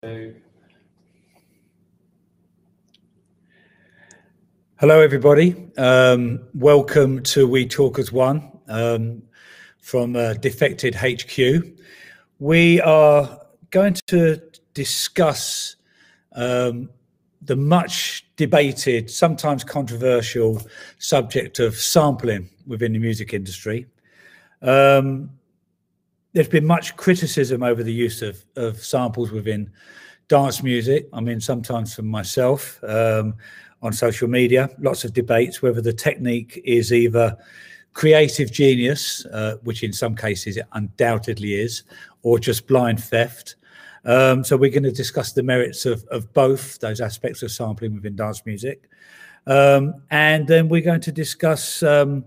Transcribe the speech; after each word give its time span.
Hello, 0.00 0.32
everybody. 5.00 5.56
Um, 5.76 6.46
welcome 6.54 7.20
to 7.24 7.48
We 7.48 7.66
Talk 7.66 7.98
as 7.98 8.12
One 8.12 8.48
um, 8.68 9.24
from 9.80 10.14
uh, 10.14 10.34
Defected 10.34 10.94
HQ. 10.94 11.64
We 12.38 12.80
are 12.82 13.40
going 13.70 13.94
to 14.06 14.40
discuss 14.72 15.74
um, 16.36 16.90
the 17.42 17.56
much 17.56 18.24
debated, 18.36 19.10
sometimes 19.10 19.64
controversial 19.64 20.62
subject 20.98 21.58
of 21.58 21.74
sampling 21.74 22.48
within 22.68 22.92
the 22.92 23.00
music 23.00 23.34
industry. 23.34 23.88
There's 26.38 26.46
been 26.46 26.66
much 26.66 26.94
criticism 26.94 27.64
over 27.64 27.82
the 27.82 27.92
use 27.92 28.22
of, 28.22 28.44
of 28.54 28.78
samples 28.78 29.32
within 29.32 29.72
dance 30.28 30.62
music. 30.62 31.08
I 31.12 31.18
mean, 31.18 31.40
sometimes 31.40 31.96
from 31.96 32.06
myself 32.06 32.78
um, 32.84 33.34
on 33.82 33.92
social 33.92 34.28
media, 34.28 34.70
lots 34.78 35.04
of 35.04 35.12
debates 35.12 35.62
whether 35.62 35.80
the 35.80 35.92
technique 35.92 36.62
is 36.64 36.92
either 36.92 37.36
creative 37.92 38.52
genius, 38.52 39.26
uh, 39.32 39.56
which 39.64 39.82
in 39.82 39.92
some 39.92 40.14
cases 40.14 40.56
it 40.56 40.66
undoubtedly 40.74 41.54
is, 41.54 41.82
or 42.22 42.38
just 42.38 42.68
blind 42.68 43.02
theft. 43.02 43.56
Um, 44.04 44.44
so 44.44 44.56
we're 44.56 44.70
going 44.70 44.84
to 44.84 44.92
discuss 44.92 45.32
the 45.32 45.42
merits 45.42 45.86
of, 45.86 46.04
of 46.04 46.32
both 46.34 46.78
those 46.78 47.00
aspects 47.00 47.42
of 47.42 47.50
sampling 47.50 47.96
within 47.96 48.14
dance 48.14 48.46
music. 48.46 48.88
Um, 49.48 50.02
and 50.12 50.46
then 50.46 50.68
we're 50.68 50.82
going 50.82 51.00
to 51.00 51.10
discuss 51.10 51.82
um, 51.82 52.24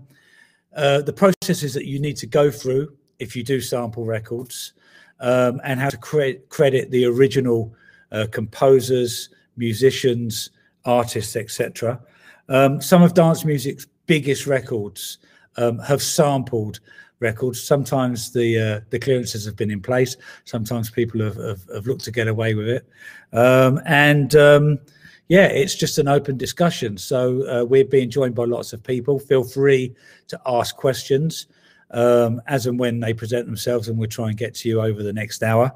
uh, 0.76 1.00
the 1.00 1.14
processes 1.14 1.72
that 1.72 1.86
you 1.86 1.98
need 1.98 2.18
to 2.18 2.26
go 2.26 2.50
through 2.50 2.94
if 3.22 3.36
you 3.36 3.44
do 3.44 3.60
sample 3.60 4.04
records 4.04 4.72
um, 5.20 5.60
and 5.64 5.80
how 5.80 5.88
to 5.88 5.96
cre 5.96 6.32
credit 6.48 6.90
the 6.90 7.04
original 7.04 7.72
uh, 8.10 8.26
composers, 8.30 9.30
musicians, 9.56 10.50
artists, 10.84 11.36
etc. 11.36 12.00
Um, 12.48 12.80
some 12.80 13.02
of 13.02 13.14
dance 13.14 13.44
music's 13.44 13.86
biggest 14.06 14.46
records 14.46 15.18
um, 15.56 15.78
have 15.78 16.02
sampled 16.02 16.80
records. 17.20 17.62
Sometimes 17.62 18.32
the 18.32 18.58
uh, 18.58 18.80
the 18.90 18.98
clearances 18.98 19.46
have 19.46 19.56
been 19.56 19.70
in 19.70 19.80
place. 19.80 20.16
Sometimes 20.44 20.90
people 20.90 21.20
have, 21.20 21.36
have, 21.36 21.62
have 21.72 21.86
looked 21.86 22.04
to 22.04 22.10
get 22.10 22.26
away 22.26 22.54
with 22.54 22.68
it. 22.68 22.88
Um, 23.32 23.80
and 23.86 24.34
um, 24.34 24.78
yeah, 25.28 25.46
it's 25.46 25.76
just 25.76 25.98
an 25.98 26.08
open 26.08 26.36
discussion. 26.36 26.98
So 26.98 27.48
uh, 27.48 27.64
we're 27.64 27.84
being 27.84 28.10
joined 28.10 28.34
by 28.34 28.44
lots 28.44 28.72
of 28.72 28.82
people. 28.82 29.20
Feel 29.20 29.44
free 29.44 29.94
to 30.28 30.40
ask 30.44 30.76
questions 30.76 31.46
um, 31.92 32.40
as 32.46 32.66
and 32.66 32.78
when 32.78 33.00
they 33.00 33.14
present 33.14 33.46
themselves, 33.46 33.88
and 33.88 33.98
we'll 33.98 34.08
try 34.08 34.28
and 34.28 34.36
get 34.36 34.54
to 34.56 34.68
you 34.68 34.80
over 34.80 35.02
the 35.02 35.12
next 35.12 35.42
hour. 35.42 35.72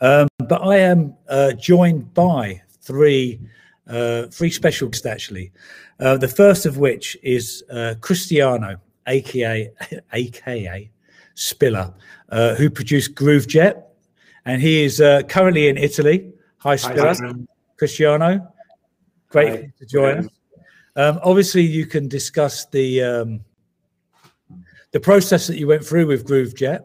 Um, 0.00 0.28
but 0.38 0.62
I 0.62 0.78
am 0.78 1.14
uh, 1.28 1.52
joined 1.52 2.12
by 2.14 2.62
three 2.80 3.40
uh, 3.86 4.26
three 4.26 4.50
special 4.50 4.88
guests 4.88 5.06
actually. 5.06 5.52
Uh, 5.98 6.16
the 6.16 6.28
first 6.28 6.64
of 6.66 6.78
which 6.78 7.16
is 7.22 7.62
uh, 7.70 7.94
Cristiano, 8.00 8.80
aka 9.06 9.70
aka 10.12 10.90
Spiller, 11.34 11.92
uh, 12.30 12.54
who 12.54 12.68
produced 12.70 13.14
Groovejet, 13.14 13.82
and 14.44 14.60
he 14.60 14.84
is 14.84 15.00
uh, 15.00 15.22
currently 15.28 15.68
in 15.68 15.76
Italy. 15.76 16.32
Hi, 16.58 16.76
Spiller, 16.76 17.14
Hi, 17.14 17.32
Cristiano. 17.78 18.52
Great 19.28 19.48
Hi. 19.48 19.72
to 19.78 19.86
join 19.86 20.18
us. 20.18 20.28
Um, 20.96 21.20
obviously, 21.22 21.62
you 21.62 21.86
can 21.86 22.08
discuss 22.08 22.66
the 22.66 23.02
um, 23.02 23.40
the 24.92 25.00
process 25.00 25.46
that 25.46 25.58
you 25.58 25.66
went 25.66 25.84
through 25.84 26.06
with 26.06 26.26
Groovejet, 26.26 26.84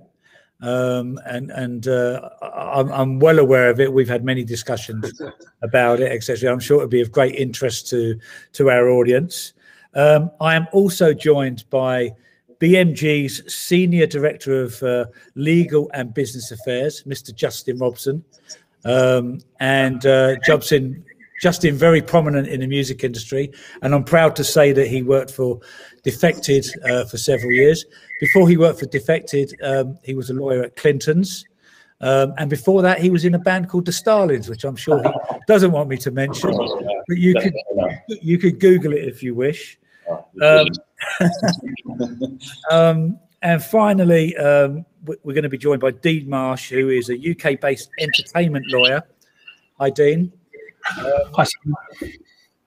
um, 0.62 1.20
and 1.26 1.52
and 1.52 1.88
uh, 1.88 2.30
I'm, 2.42 2.92
I'm, 2.92 3.20
well 3.20 3.40
aware 3.40 3.70
of 3.70 3.80
it. 3.80 3.92
We've 3.92 4.08
had 4.08 4.24
many 4.24 4.44
discussions 4.44 5.22
about 5.62 6.00
it, 6.00 6.12
etc. 6.12 6.52
I'm 6.52 6.60
sure 6.60 6.78
it'll 6.78 6.88
be 6.88 7.02
of 7.02 7.12
great 7.12 7.36
interest 7.36 7.90
to 7.90 8.20
to 8.54 8.70
our 8.70 8.90
audience. 8.90 9.54
Um, 9.94 10.32
I 10.42 10.56
am 10.56 10.68
also 10.72 11.14
joined 11.14 11.66
by 11.70 12.12
BMG's 12.60 13.54
Senior 13.54 14.08
Director 14.08 14.62
of 14.64 14.82
uh, 14.84 15.06
Legal 15.36 15.90
and 15.94 16.14
Business 16.14 16.52
Affairs, 16.52 17.04
Mr. 17.04 17.34
Justin 17.34 17.78
Robson, 17.78 18.24
um, 18.86 19.40
and 19.60 20.06
uh, 20.06 20.36
Justin 20.46 21.04
Justin, 21.42 21.76
very 21.76 22.02
prominent 22.02 22.48
in 22.48 22.62
the 22.62 22.68
music 22.68 23.04
industry, 23.04 23.52
and 23.82 23.94
I'm 23.94 24.04
proud 24.04 24.36
to 24.38 24.44
say 24.44 24.72
that 24.72 24.88
he 24.88 25.02
worked 25.02 25.32
for 25.32 25.60
Defected 26.04 26.66
uh, 26.90 27.06
for 27.06 27.18
several 27.18 27.52
years. 27.52 27.84
Before 28.20 28.48
he 28.48 28.58
worked 28.58 28.80
for 28.80 28.86
Defected, 28.86 29.54
um, 29.64 29.98
he 30.04 30.14
was 30.14 30.30
a 30.30 30.34
lawyer 30.34 30.64
at 30.64 30.76
Clinton's. 30.76 31.46
Um, 32.02 32.34
and 32.38 32.50
before 32.50 32.82
that, 32.82 33.00
he 33.00 33.10
was 33.10 33.26
in 33.26 33.34
a 33.34 33.40
band 33.40 33.70
called 33.70 33.86
the 33.86 33.92
Starlings, 33.92 34.50
which 34.50 34.64
I'm 34.64 34.76
sure 34.76 35.02
he 35.02 35.10
doesn't 35.48 35.72
want 35.72 35.90
me 35.90 35.98
to 35.98 36.12
mention. 36.12 36.52
But 37.08 37.18
you 37.18 37.34
could 37.34 37.54
you 38.08 38.38
could 38.38 38.60
Google 38.60 38.94
it 38.94 39.06
if 39.06 39.24
you 39.24 39.34
wish. 39.34 39.80
Um, 40.42 40.68
um, 42.72 43.20
and 43.42 43.64
finally, 43.64 44.36
um, 44.38 44.86
we're 45.06 45.34
going 45.34 45.44
to 45.44 45.50
be 45.50 45.58
joined 45.58 45.82
by 45.82 45.92
Dean 45.92 46.30
Marsh, 46.30 46.70
who 46.70 46.90
is 46.90 47.10
a 47.10 47.16
UK-based 47.16 47.90
entertainment 48.00 48.66
lawyer. 48.70 49.02
Hi, 49.80 49.90
Dean. 49.90 50.32
Um, 50.98 51.76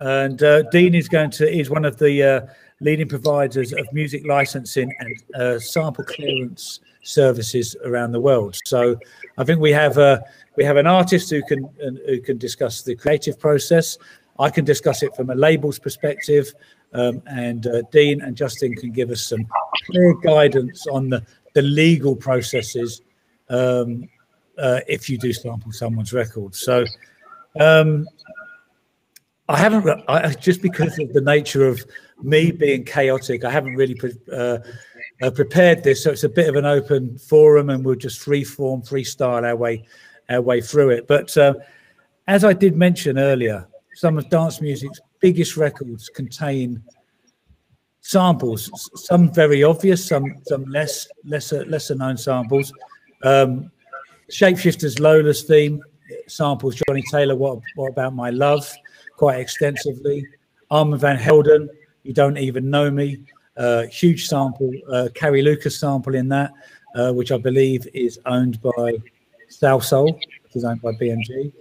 and 0.01 0.43
uh, 0.43 0.63
Dean 0.71 0.95
is 0.95 1.09
going 1.09 1.31
to 1.31 1.49
is 1.51 1.71
one 1.71 1.85
of 1.85 1.99
the 1.99 2.23
uh, 2.23 2.41
leading 2.81 3.09
providers 3.09 3.73
of 3.73 3.93
music 3.93 4.27
licensing 4.27 4.93
and 5.01 5.23
uh, 5.35 5.59
sample 5.59 6.05
clearance 6.05 6.81
services 7.03 7.75
around 7.85 8.13
the 8.13 8.21
world. 8.21 8.57
So 8.65 8.97
I 9.39 9.45
think 9.45 9.61
we 9.61 9.73
have 9.73 9.99
a 9.99 10.23
we 10.57 10.65
have 10.65 10.77
an 10.77 10.87
artist 10.87 11.31
who 11.31 11.43
can 11.43 11.69
who 12.07 12.21
can 12.21 12.39
discuss 12.39 12.83
the 12.83 12.95
creative 12.95 13.39
process. 13.39 13.99
I 14.39 14.51
can 14.51 14.65
discuss 14.65 15.03
it 15.03 15.17
from 15.17 15.31
a 15.31 15.35
labels 15.35 15.81
perspective, 15.81 16.53
um, 16.93 17.21
and 17.27 17.67
uh, 17.67 17.83
Dean 17.91 18.21
and 18.21 18.37
Justin 18.37 18.75
can 18.75 18.93
give 18.93 19.11
us 19.11 19.23
some 19.23 19.47
clear 19.87 20.15
guidance 20.15 20.87
on 20.87 21.09
the 21.09 21.25
the 21.55 21.63
legal 21.63 22.15
processes 22.15 23.03
um, 23.49 24.09
uh, 24.59 24.81
if 24.87 25.11
you 25.11 25.19
do 25.19 25.33
sample 25.33 25.73
someone's 25.73 26.13
record. 26.13 26.55
So 26.55 26.85
um, 27.59 28.07
I 29.49 29.59
haven't 29.59 30.05
I, 30.09 30.29
just 30.35 30.61
because 30.61 30.99
of 30.99 31.13
the 31.13 31.23
nature 31.23 31.67
of 31.67 31.85
me 32.23 32.51
being 32.51 32.85
chaotic. 32.85 33.45
I 33.45 33.51
haven't 33.51 33.77
really 33.77 33.95
pre- 33.95 34.19
uh, 34.33 34.59
uh, 35.23 35.31
prepared 35.31 35.83
this, 35.83 36.05
so 36.05 36.11
it's 36.11 36.25
a 36.25 36.29
bit 36.29 36.49
of 36.49 36.57
an 36.57 36.67
open 36.67 37.17
forum, 37.19 37.71
and 37.71 37.85
we'll 37.85 37.95
just 37.95 38.21
free 38.21 38.45
form, 38.45 38.83
freestyle 38.83 39.45
our 39.45 39.57
way 39.57 39.85
our 40.29 40.43
way 40.43 40.61
through 40.61 40.91
it. 40.91 41.07
But 41.07 41.37
uh, 41.37 41.55
as 42.27 42.45
I 42.45 42.53
did 42.53 42.77
mention 42.77 43.19
earlier, 43.19 43.67
some 43.95 44.19
of 44.19 44.29
dance 44.29 44.61
music's 44.61 45.01
biggest 45.21 45.57
records 45.57 46.09
contain 46.09 46.83
samples. 48.01 48.71
Some 48.95 49.33
very 49.33 49.65
obvious, 49.65 50.07
some 50.07 50.37
some 50.43 50.65
less 50.67 51.09
lesser 51.25 51.65
lesser 51.65 51.95
known 51.95 52.19
samples. 52.19 52.73
Um, 53.23 53.71
Shapeshifters 54.31 55.01
Lola's 55.01 55.43
theme 55.45 55.83
samples 56.31 56.81
Johnnie 56.87 57.05
Taylor. 57.11 57.37
What 57.37 57.61
what 57.77 57.91
about 57.91 58.15
my 58.15 58.31
love? 58.31 58.71
quite 59.19 59.41
extensively. 59.41 60.27
Armand 60.71 61.03
Van 61.03 61.17
Helden, 61.17 61.69
You 62.05 62.15
Don't 62.15 62.39
Even 62.39 62.71
Know 62.71 62.91
Me, 62.91 63.19
uh, 63.59 63.83
huge 63.83 64.27
sample, 64.27 64.73
uh, 64.91 65.09
Carrie 65.15 65.43
Lucas 65.43 65.79
sample 65.79 66.15
in 66.15 66.29
that, 66.29 66.53
uh, 66.95 67.13
which 67.13 67.33
I 67.33 67.37
believe 67.37 67.87
is 67.93 68.19
owned 68.25 68.63
by 68.63 68.95
Salsoul, 69.51 70.15
which 70.15 70.57
is 70.57 70.65
owned 70.65 70.81
by 70.81 70.93
BMG, 70.93 71.53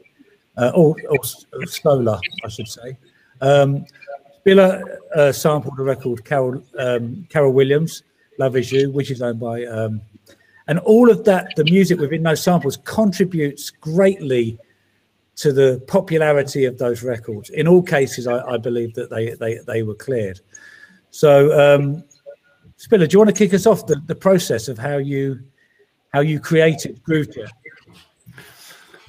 uh, 0.57 0.71
or, 0.75 0.95
or 1.09 1.65
Solar, 1.65 2.19
I 2.45 2.47
should 2.47 2.67
say. 2.67 2.97
Um, 3.41 3.85
uh, 4.47 5.31
sampled 5.33 5.75
the 5.75 5.83
record 5.83 6.23
Carol, 6.23 6.63
um, 6.79 7.27
Carol 7.29 7.51
Williams, 7.51 8.03
Love 8.39 8.55
Is 8.55 8.71
You, 8.71 8.91
which 8.91 9.11
is 9.11 9.21
owned 9.21 9.41
by, 9.41 9.65
um, 9.65 9.99
and 10.67 10.79
all 10.79 11.09
of 11.09 11.25
that, 11.25 11.53
the 11.57 11.65
music 11.65 11.99
within 11.99 12.23
those 12.23 12.43
samples 12.43 12.77
contributes 12.77 13.69
greatly 13.69 14.57
to 15.37 15.53
the 15.53 15.81
popularity 15.87 16.65
of 16.65 16.77
those 16.77 17.03
records. 17.03 17.49
In 17.51 17.67
all 17.67 17.83
cases, 17.83 18.27
I, 18.27 18.39
I 18.41 18.57
believe 18.57 18.93
that 18.95 19.09
they, 19.09 19.33
they, 19.35 19.59
they 19.67 19.83
were 19.83 19.95
cleared. 19.95 20.39
So, 21.11 21.75
um, 21.75 22.03
Spiller, 22.75 23.07
do 23.07 23.13
you 23.13 23.19
want 23.19 23.29
to 23.29 23.35
kick 23.35 23.53
us 23.53 23.65
off 23.65 23.85
the, 23.87 24.01
the 24.05 24.15
process 24.15 24.67
of 24.67 24.77
how 24.77 24.97
you 24.97 25.39
how 26.13 26.21
you 26.21 26.39
created 26.39 27.01
Groovejet? 27.03 27.49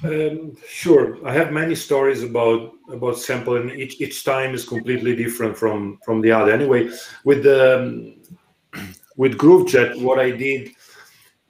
Um, 0.03 0.57
sure. 0.67 1.17
I 1.27 1.33
have 1.33 1.51
many 1.51 1.75
stories 1.75 2.23
about 2.23 2.73
about 2.91 3.17
sampling. 3.17 3.69
Each 3.71 3.99
each 4.01 4.23
time 4.23 4.55
is 4.55 4.67
completely 4.67 5.15
different 5.15 5.57
from 5.57 5.99
from 6.03 6.21
the 6.21 6.31
other. 6.31 6.51
Anyway, 6.51 6.89
with 7.25 7.43
the 7.43 7.79
um, 7.79 8.87
with 9.17 9.37
Groovejet, 9.37 10.01
what 10.01 10.19
I 10.19 10.31
did 10.31 10.71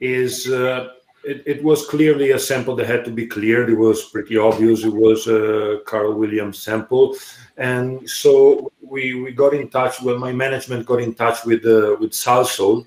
is 0.00 0.50
uh, 0.50 0.88
it, 1.24 1.42
it, 1.46 1.62
was 1.62 1.86
clearly 1.86 2.30
a 2.30 2.38
sample 2.38 2.74
that 2.76 2.86
had 2.86 3.04
to 3.04 3.10
be 3.10 3.26
cleared. 3.26 3.68
It 3.70 3.78
was 3.78 4.04
pretty 4.04 4.36
obvious. 4.36 4.84
It 4.84 4.92
was 4.92 5.26
a 5.26 5.80
Carol 5.86 6.14
Williams 6.14 6.62
sample, 6.62 7.16
and 7.56 8.08
so 8.08 8.72
we 8.80 9.14
we 9.22 9.32
got 9.32 9.54
in 9.54 9.68
touch. 9.68 10.00
Well, 10.02 10.18
my 10.18 10.32
management 10.32 10.86
got 10.86 11.00
in 11.00 11.14
touch 11.14 11.44
with 11.44 11.64
uh, 11.66 11.96
with 12.00 12.12
Salsoul. 12.12 12.86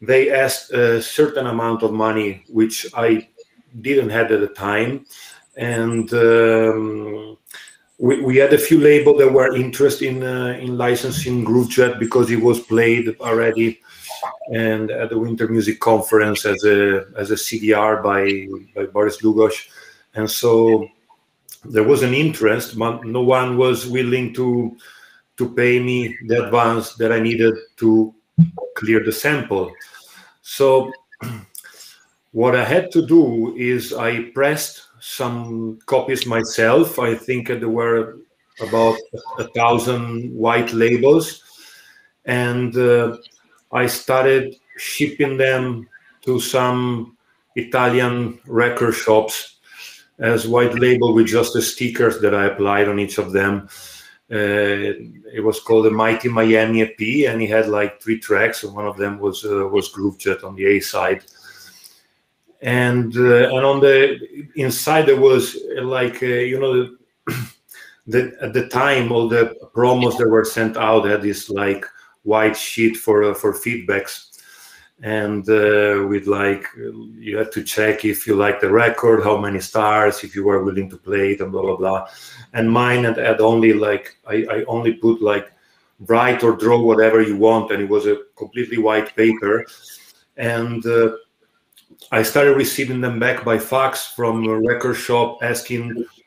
They 0.00 0.30
asked 0.30 0.72
a 0.72 1.02
certain 1.02 1.46
amount 1.46 1.82
of 1.82 1.92
money, 1.92 2.44
which 2.48 2.86
I 2.94 3.28
didn't 3.80 4.10
have 4.10 4.30
at 4.30 4.40
the 4.40 4.48
time, 4.48 5.06
and 5.56 6.12
um, 6.12 7.36
we, 7.98 8.20
we 8.22 8.36
had 8.36 8.52
a 8.52 8.58
few 8.58 8.78
labels 8.78 9.18
that 9.18 9.32
were 9.32 9.56
interested 9.56 10.08
in 10.08 10.22
uh, 10.22 10.56
in 10.60 10.78
licensing 10.78 11.44
Groovejet 11.44 11.98
because 11.98 12.30
it 12.30 12.40
was 12.40 12.60
played 12.60 13.16
already 13.20 13.80
and 14.52 14.90
at 14.90 15.10
the 15.10 15.18
Winter 15.18 15.48
Music 15.48 15.80
Conference 15.80 16.44
as 16.46 16.64
a 16.64 17.06
as 17.16 17.30
a 17.30 17.34
CDR 17.34 18.02
by 18.02 18.48
by 18.74 18.86
Boris 18.86 19.18
Dlugosch, 19.18 19.68
and 20.14 20.30
so 20.30 20.88
there 21.64 21.84
was 21.84 22.02
an 22.02 22.14
interest, 22.14 22.78
but 22.78 23.04
no 23.04 23.22
one 23.22 23.56
was 23.56 23.86
willing 23.86 24.32
to 24.34 24.76
to 25.36 25.54
pay 25.54 25.78
me 25.78 26.16
the 26.26 26.44
advance 26.44 26.94
that 26.94 27.12
I 27.12 27.20
needed 27.20 27.54
to 27.76 28.14
clear 28.76 29.04
the 29.04 29.12
sample. 29.12 29.72
So 30.42 30.92
what 32.32 32.56
I 32.56 32.64
had 32.64 32.90
to 32.92 33.06
do 33.06 33.54
is 33.56 33.92
I 33.92 34.30
pressed 34.30 34.82
some 35.00 35.78
copies 35.86 36.26
myself. 36.26 36.98
I 36.98 37.14
think 37.14 37.48
there 37.48 37.68
were 37.68 38.18
about 38.60 38.98
a 39.38 39.44
thousand 39.54 40.34
white 40.34 40.72
labels, 40.72 41.44
and 42.24 42.76
uh, 42.76 43.16
I 43.72 43.86
started 43.86 44.56
shipping 44.76 45.36
them 45.36 45.88
to 46.22 46.40
some 46.40 47.16
Italian 47.56 48.38
record 48.46 48.92
shops 48.92 49.56
as 50.18 50.48
white 50.48 50.74
label 50.74 51.14
with 51.14 51.26
just 51.26 51.52
the 51.52 51.62
stickers 51.62 52.20
that 52.20 52.34
I 52.34 52.46
applied 52.46 52.88
on 52.88 52.98
each 52.98 53.18
of 53.18 53.32
them. 53.32 53.68
Uh, 54.30 54.92
it 55.32 55.42
was 55.42 55.60
called 55.60 55.86
the 55.86 55.90
Mighty 55.90 56.28
Miami 56.28 56.82
EP, 56.82 57.30
and 57.30 57.40
he 57.40 57.46
had 57.46 57.68
like 57.68 58.02
three 58.02 58.18
tracks, 58.18 58.62
and 58.62 58.74
one 58.74 58.86
of 58.86 58.96
them 58.96 59.18
was 59.18 59.44
uh, 59.44 59.66
was 59.68 59.92
Groovejet 59.92 60.44
on 60.44 60.54
the 60.54 60.66
A 60.66 60.80
side. 60.80 61.24
And 62.60 63.16
uh, 63.16 63.54
and 63.54 63.64
on 63.64 63.80
the 63.80 64.18
inside 64.56 65.06
there 65.06 65.20
was 65.20 65.56
like 65.80 66.22
uh, 66.22 66.26
you 66.26 66.60
know 66.60 66.72
the, 66.74 66.98
the, 68.06 68.36
at 68.42 68.52
the 68.52 68.68
time 68.68 69.12
all 69.12 69.28
the 69.28 69.56
promos 69.74 70.18
that 70.18 70.28
were 70.28 70.44
sent 70.44 70.76
out 70.76 71.06
had 71.06 71.22
this 71.22 71.48
like 71.48 71.86
white 72.28 72.56
sheet 72.56 72.96
for 72.96 73.24
uh, 73.24 73.34
for 73.34 73.52
feedbacks. 73.52 74.26
And 75.00 75.48
uh, 75.48 76.06
with 76.08 76.26
like 76.26 76.64
you 77.26 77.36
had 77.36 77.52
to 77.52 77.62
check 77.62 78.04
if 78.04 78.26
you 78.26 78.34
like 78.34 78.60
the 78.60 78.70
record 78.70 79.22
how 79.22 79.36
many 79.38 79.60
stars 79.60 80.24
if 80.24 80.34
you 80.34 80.44
were 80.44 80.64
willing 80.64 80.90
to 80.90 80.96
play 80.96 81.32
it 81.32 81.40
and 81.40 81.52
blah 81.52 81.62
blah 81.62 81.76
blah. 81.76 82.08
And 82.52 82.70
mine 82.70 83.04
had, 83.04 83.16
had 83.16 83.40
only 83.40 83.72
like 83.72 84.16
I, 84.26 84.36
I 84.50 84.64
only 84.66 84.94
put 84.94 85.22
like 85.22 85.52
write 86.00 86.42
or 86.42 86.56
draw 86.56 86.80
whatever 86.80 87.20
you 87.22 87.36
want 87.36 87.70
and 87.72 87.82
it 87.82 87.88
was 87.88 88.06
a 88.06 88.18
completely 88.36 88.78
white 88.78 89.14
paper. 89.16 89.64
And 90.36 90.84
uh, 90.86 91.10
i 92.12 92.22
started 92.22 92.56
receiving 92.56 93.00
them 93.00 93.18
back 93.18 93.44
by 93.44 93.58
fax 93.58 94.06
from 94.16 94.34
a 94.48 94.60
record 94.72 94.94
shop 94.94 95.38
asking 95.42 95.82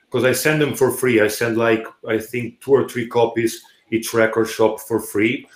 because 0.06 0.26
i 0.26 0.34
send 0.34 0.62
them 0.62 0.74
for 0.76 0.92
free. 0.92 1.22
I 1.22 1.30
send 1.30 1.58
like 1.58 1.86
i 2.16 2.18
think 2.30 2.46
two 2.62 2.74
or 2.80 2.88
three 2.88 3.08
copies 3.08 3.54
each 3.96 4.14
record 4.14 4.48
shop 4.50 4.80
for 4.88 5.00
free 5.00 5.48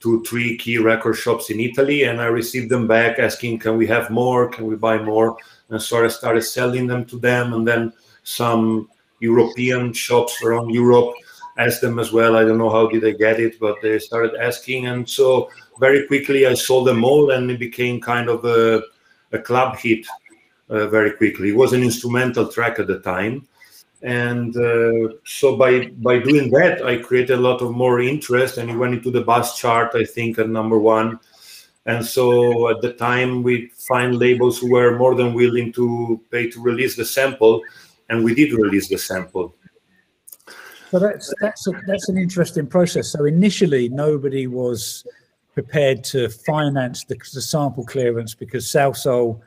to 0.00 0.22
three 0.24 0.56
key 0.56 0.78
record 0.78 1.14
shops 1.14 1.50
in 1.50 1.60
Italy, 1.60 2.04
and 2.04 2.20
I 2.20 2.26
received 2.26 2.70
them 2.70 2.86
back 2.86 3.18
asking, 3.18 3.58
"Can 3.58 3.76
we 3.76 3.86
have 3.88 4.10
more? 4.10 4.48
Can 4.48 4.66
we 4.66 4.76
buy 4.76 4.98
more?" 5.02 5.36
And 5.70 5.82
so 5.82 6.04
I 6.04 6.08
started 6.08 6.42
selling 6.42 6.86
them 6.86 7.04
to 7.06 7.18
them, 7.18 7.52
and 7.52 7.66
then 7.66 7.92
some 8.22 8.88
European 9.20 9.92
shops 9.92 10.42
around 10.42 10.70
Europe 10.70 11.14
asked 11.56 11.80
them 11.80 11.98
as 11.98 12.12
well. 12.12 12.36
I 12.36 12.44
don't 12.44 12.58
know 12.58 12.70
how 12.70 12.86
did 12.86 13.02
they 13.02 13.14
get 13.14 13.40
it, 13.40 13.58
but 13.58 13.76
they 13.82 13.98
started 13.98 14.36
asking, 14.40 14.86
and 14.86 15.08
so 15.08 15.50
very 15.80 16.06
quickly 16.06 16.46
I 16.46 16.54
sold 16.54 16.86
them 16.86 17.02
all, 17.02 17.32
and 17.32 17.50
it 17.50 17.58
became 17.58 18.00
kind 18.00 18.28
of 18.28 18.44
a, 18.44 18.82
a 19.32 19.38
club 19.40 19.76
hit 19.76 20.06
uh, 20.70 20.86
very 20.86 21.10
quickly. 21.10 21.50
It 21.50 21.56
was 21.56 21.72
an 21.72 21.82
instrumental 21.82 22.46
track 22.46 22.78
at 22.78 22.86
the 22.86 23.00
time 23.00 23.47
and 24.02 24.56
uh, 24.56 25.14
so 25.24 25.56
by 25.56 25.88
by 25.98 26.18
doing 26.18 26.50
that 26.50 26.80
i 26.84 26.96
created 26.96 27.38
a 27.38 27.40
lot 27.40 27.60
of 27.60 27.72
more 27.72 28.00
interest 28.00 28.56
and 28.58 28.70
it 28.70 28.76
went 28.76 28.94
into 28.94 29.10
the 29.10 29.22
Buzz 29.22 29.56
chart 29.56 29.90
i 29.94 30.04
think 30.04 30.38
at 30.38 30.48
number 30.48 30.78
one. 30.78 31.18
And 31.88 32.04
so 32.04 32.68
at 32.68 32.82
the 32.82 32.92
time 32.92 33.42
we 33.42 33.72
find 33.88 34.18
labels 34.18 34.58
who 34.58 34.70
were 34.70 34.98
more 34.98 35.14
than 35.14 35.32
willing 35.32 35.72
to 35.72 36.20
pay 36.30 36.50
to 36.50 36.60
release 36.60 36.96
the 36.96 37.04
sample 37.04 37.62
and 38.10 38.22
we 38.22 38.34
did 38.34 38.52
release 38.52 38.88
the 38.88 38.98
sample. 38.98 39.54
So 40.90 40.98
that's 40.98 41.32
that's 41.40 41.66
a, 41.66 41.72
that's 41.86 42.10
an 42.10 42.18
interesting 42.18 42.66
process. 42.66 43.10
So 43.10 43.24
initially 43.24 43.88
nobody 43.88 44.46
was 44.46 45.06
prepared 45.54 46.04
to 46.04 46.28
finance 46.28 47.04
the, 47.04 47.16
the 47.32 47.40
sample 47.40 47.84
clearance 47.86 48.34
because 48.34 48.66
Salsoul 48.66 49.40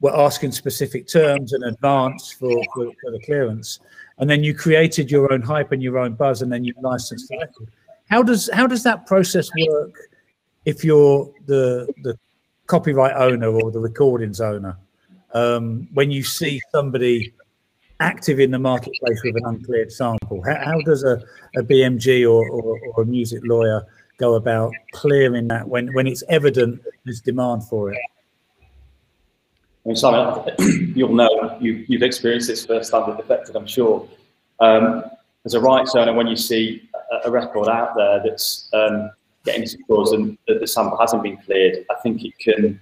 were 0.00 0.16
asking 0.16 0.52
specific 0.52 1.08
terms 1.08 1.52
in 1.52 1.62
advance 1.64 2.32
for, 2.32 2.62
for, 2.74 2.92
for, 3.00 3.10
the 3.10 3.20
clearance, 3.24 3.80
and 4.18 4.30
then 4.30 4.44
you 4.44 4.54
created 4.54 5.10
your 5.10 5.32
own 5.32 5.42
hype 5.42 5.72
and 5.72 5.82
your 5.82 5.98
own 5.98 6.14
buzz, 6.14 6.42
and 6.42 6.52
then 6.52 6.64
you 6.64 6.72
licensed 6.80 7.28
the 7.28 7.38
record. 7.38 7.68
How 8.08 8.22
does 8.22 8.48
how 8.52 8.66
does 8.66 8.82
that 8.84 9.06
process 9.06 9.50
work 9.68 9.94
if 10.64 10.84
you're 10.84 11.30
the 11.46 11.92
the 12.02 12.18
copyright 12.66 13.16
owner 13.16 13.48
or 13.48 13.70
the 13.70 13.80
recordings 13.80 14.40
owner? 14.40 14.76
Um, 15.34 15.88
when 15.92 16.10
you 16.10 16.22
see 16.22 16.60
somebody 16.72 17.34
active 18.00 18.40
in 18.40 18.50
the 18.50 18.58
marketplace 18.58 19.20
with 19.24 19.36
an 19.36 19.42
uncleared 19.44 19.92
sample, 19.92 20.42
how, 20.42 20.56
how 20.64 20.80
does 20.80 21.04
a, 21.04 21.22
a 21.56 21.62
BMG 21.62 22.22
or, 22.22 22.48
or, 22.48 22.78
or 22.94 23.02
a 23.02 23.06
music 23.06 23.42
lawyer 23.44 23.84
go 24.18 24.34
about 24.34 24.72
clearing 24.92 25.48
that 25.48 25.68
when, 25.68 25.92
when 25.92 26.06
it's 26.06 26.22
evident 26.28 26.82
there's 27.04 27.20
demand 27.20 27.64
for 27.64 27.92
it? 27.92 27.98
I 29.88 29.92
mean, 29.92 29.96
Simon, 29.96 30.44
you'll 30.94 31.14
know 31.14 31.56
you, 31.62 31.86
have 31.92 32.02
experienced 32.02 32.46
this 32.46 32.66
firsthand 32.66 33.06
with 33.06 33.16
Defected, 33.16 33.56
I'm 33.56 33.66
sure. 33.66 34.06
Um, 34.60 35.02
as 35.46 35.54
a 35.54 35.60
rights 35.60 35.94
owner, 35.94 36.12
when 36.12 36.26
you 36.26 36.36
see 36.36 36.90
a, 37.10 37.28
a 37.28 37.30
record 37.30 37.68
out 37.68 37.96
there 37.96 38.20
that's 38.22 38.68
um, 38.74 39.10
getting 39.46 39.66
scores 39.66 40.12
and 40.12 40.36
the, 40.46 40.58
the, 40.58 40.66
sample 40.66 40.98
hasn't 40.98 41.22
been 41.22 41.38
cleared, 41.38 41.86
I 41.90 41.94
think 42.02 42.22
it 42.22 42.38
can 42.38 42.78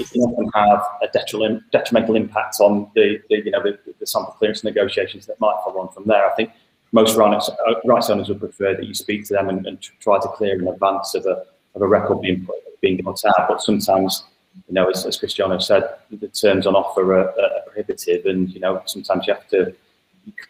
it 0.00 0.10
can 0.10 0.22
often 0.22 0.50
have 0.52 0.84
a 1.00 1.06
detrimental, 1.12 1.60
detrimental 1.70 2.16
impact 2.16 2.56
on 2.58 2.90
the, 2.96 3.22
the 3.30 3.36
you 3.36 3.52
know 3.52 3.62
the, 3.62 3.78
the, 4.00 4.06
sample 4.06 4.32
clearance 4.32 4.64
negotiations 4.64 5.26
that 5.26 5.38
might 5.38 5.54
follow 5.62 5.78
on 5.78 5.92
from 5.92 6.06
there. 6.06 6.28
I 6.28 6.34
think 6.34 6.50
most 6.90 7.16
rights, 7.16 7.48
rights 7.84 8.10
owners 8.10 8.30
would 8.30 8.40
prefer 8.40 8.74
that 8.74 8.84
you 8.84 8.94
speak 8.94 9.26
to 9.26 9.34
them 9.34 9.48
and, 9.48 9.64
and 9.64 9.80
try 10.00 10.18
to 10.18 10.26
clear 10.26 10.60
in 10.60 10.66
advance 10.66 11.14
of 11.14 11.24
a 11.24 11.44
of 11.76 11.82
a 11.82 11.86
record 11.86 12.20
being 12.20 12.48
being 12.80 13.00
put 13.04 13.24
out, 13.26 13.46
but 13.46 13.62
sometimes 13.62 14.24
you 14.66 14.74
know, 14.74 14.88
as, 14.88 15.06
as 15.06 15.16
Cristiano 15.16 15.58
said, 15.58 15.84
the 16.10 16.28
terms 16.28 16.66
on 16.66 16.74
offer 16.74 17.14
are, 17.14 17.28
are, 17.28 17.50
prohibitive, 17.66 18.26
and 18.26 18.50
you 18.50 18.60
know, 18.60 18.82
sometimes 18.86 19.26
you 19.26 19.34
have 19.34 19.48
to 19.48 19.74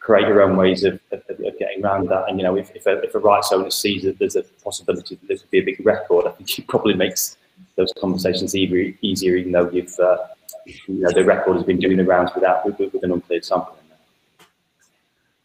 create 0.01 0.27
your 0.27 0.43
own 0.43 0.57
ways 0.57 0.85
of, 0.85 0.99
of, 1.13 1.23
of 1.29 1.59
getting 1.59 1.85
around 1.85 2.09
that. 2.09 2.25
And 2.29 2.39
you 2.39 2.45
know, 2.45 2.57
if, 2.57 2.75
if, 2.75 2.87
a, 2.87 3.01
if 3.03 3.15
a 3.15 3.19
rights 3.19 3.53
owner 3.53 3.71
sees 3.71 4.03
that 4.03 4.19
there's 4.19 4.37
a 4.37 4.43
possibility 4.65 5.17
that 5.17 5.29
there 5.29 5.37
could 5.37 5.51
be 5.51 5.59
a 5.59 5.65
big 5.65 5.85
record, 5.85 6.27
I 6.27 6.31
think 6.31 6.59
it 6.59 6.67
probably 6.67 6.95
makes 6.95 7.37
those 7.77 7.93
conversations 8.01 8.55
easier, 8.55 8.95
easier 9.03 9.37
even 9.37 9.53
though 9.53 9.71
you've, 9.71 9.99
uh, 9.99 10.19
you 10.67 11.01
know, 11.01 11.11
the 11.13 11.25
record 11.25 11.57
has 11.57 11.65
been 11.65 11.79
doing 11.79 11.97
the 11.97 12.05
rounds 12.05 12.31
without 12.35 12.65
with, 12.65 12.79
with 12.79 13.03
an 13.03 13.13
uncleared 13.13 13.45
sample. 13.45 13.77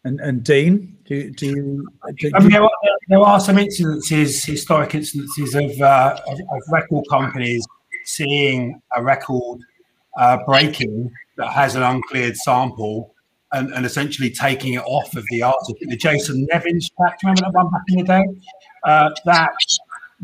And, 0.06 0.20
and 0.20 0.44
Dean, 0.44 0.98
do, 1.06 1.30
do 1.30 1.46
you? 1.46 1.88
Do, 2.18 2.30
I 2.34 2.40
mean, 2.40 2.50
there, 2.50 2.62
are, 2.62 2.70
there 3.08 3.20
are 3.20 3.40
some 3.40 3.56
incidences, 3.56 4.44
historic 4.44 4.90
incidences 4.90 5.54
of, 5.54 5.80
uh, 5.80 6.20
of, 6.26 6.38
of 6.38 6.62
record 6.70 7.04
companies 7.08 7.66
seeing 8.04 8.80
a 8.96 9.02
record 9.02 9.60
uh, 10.18 10.38
breaking 10.46 11.10
that 11.36 11.48
has 11.52 11.74
an 11.74 11.82
uncleared 11.82 12.36
sample 12.36 13.14
and, 13.52 13.72
and, 13.72 13.86
essentially 13.86 14.30
taking 14.30 14.74
it 14.74 14.82
off 14.84 15.14
of 15.16 15.24
the 15.30 15.42
artist. 15.42 15.74
The 15.80 15.96
Jason 15.96 16.46
Nevins 16.52 16.90
track, 16.90 17.18
remember 17.22 17.42
that 17.42 17.52
one 17.52 17.70
back 17.70 17.82
in 17.88 17.98
the 17.98 18.04
day? 18.04 18.24
Uh, 18.84 19.10
that 19.26 19.54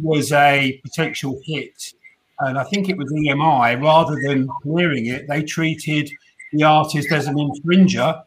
was 0.01 0.33
a 0.33 0.81
potential 0.85 1.41
hit. 1.45 1.93
And 2.41 2.59
I 2.59 2.65
think 2.65 2.89
it 2.89 2.97
was 2.97 3.13
EMI, 3.13 3.81
rather 3.83 4.17
than 4.27 4.49
clearing 4.63 5.07
it, 5.07 5.29
they 5.29 5.43
treated 5.43 6.11
the 6.53 6.65
artist 6.65 7.13
as 7.13 7.27
an 7.27 7.37
infringer 7.37 8.23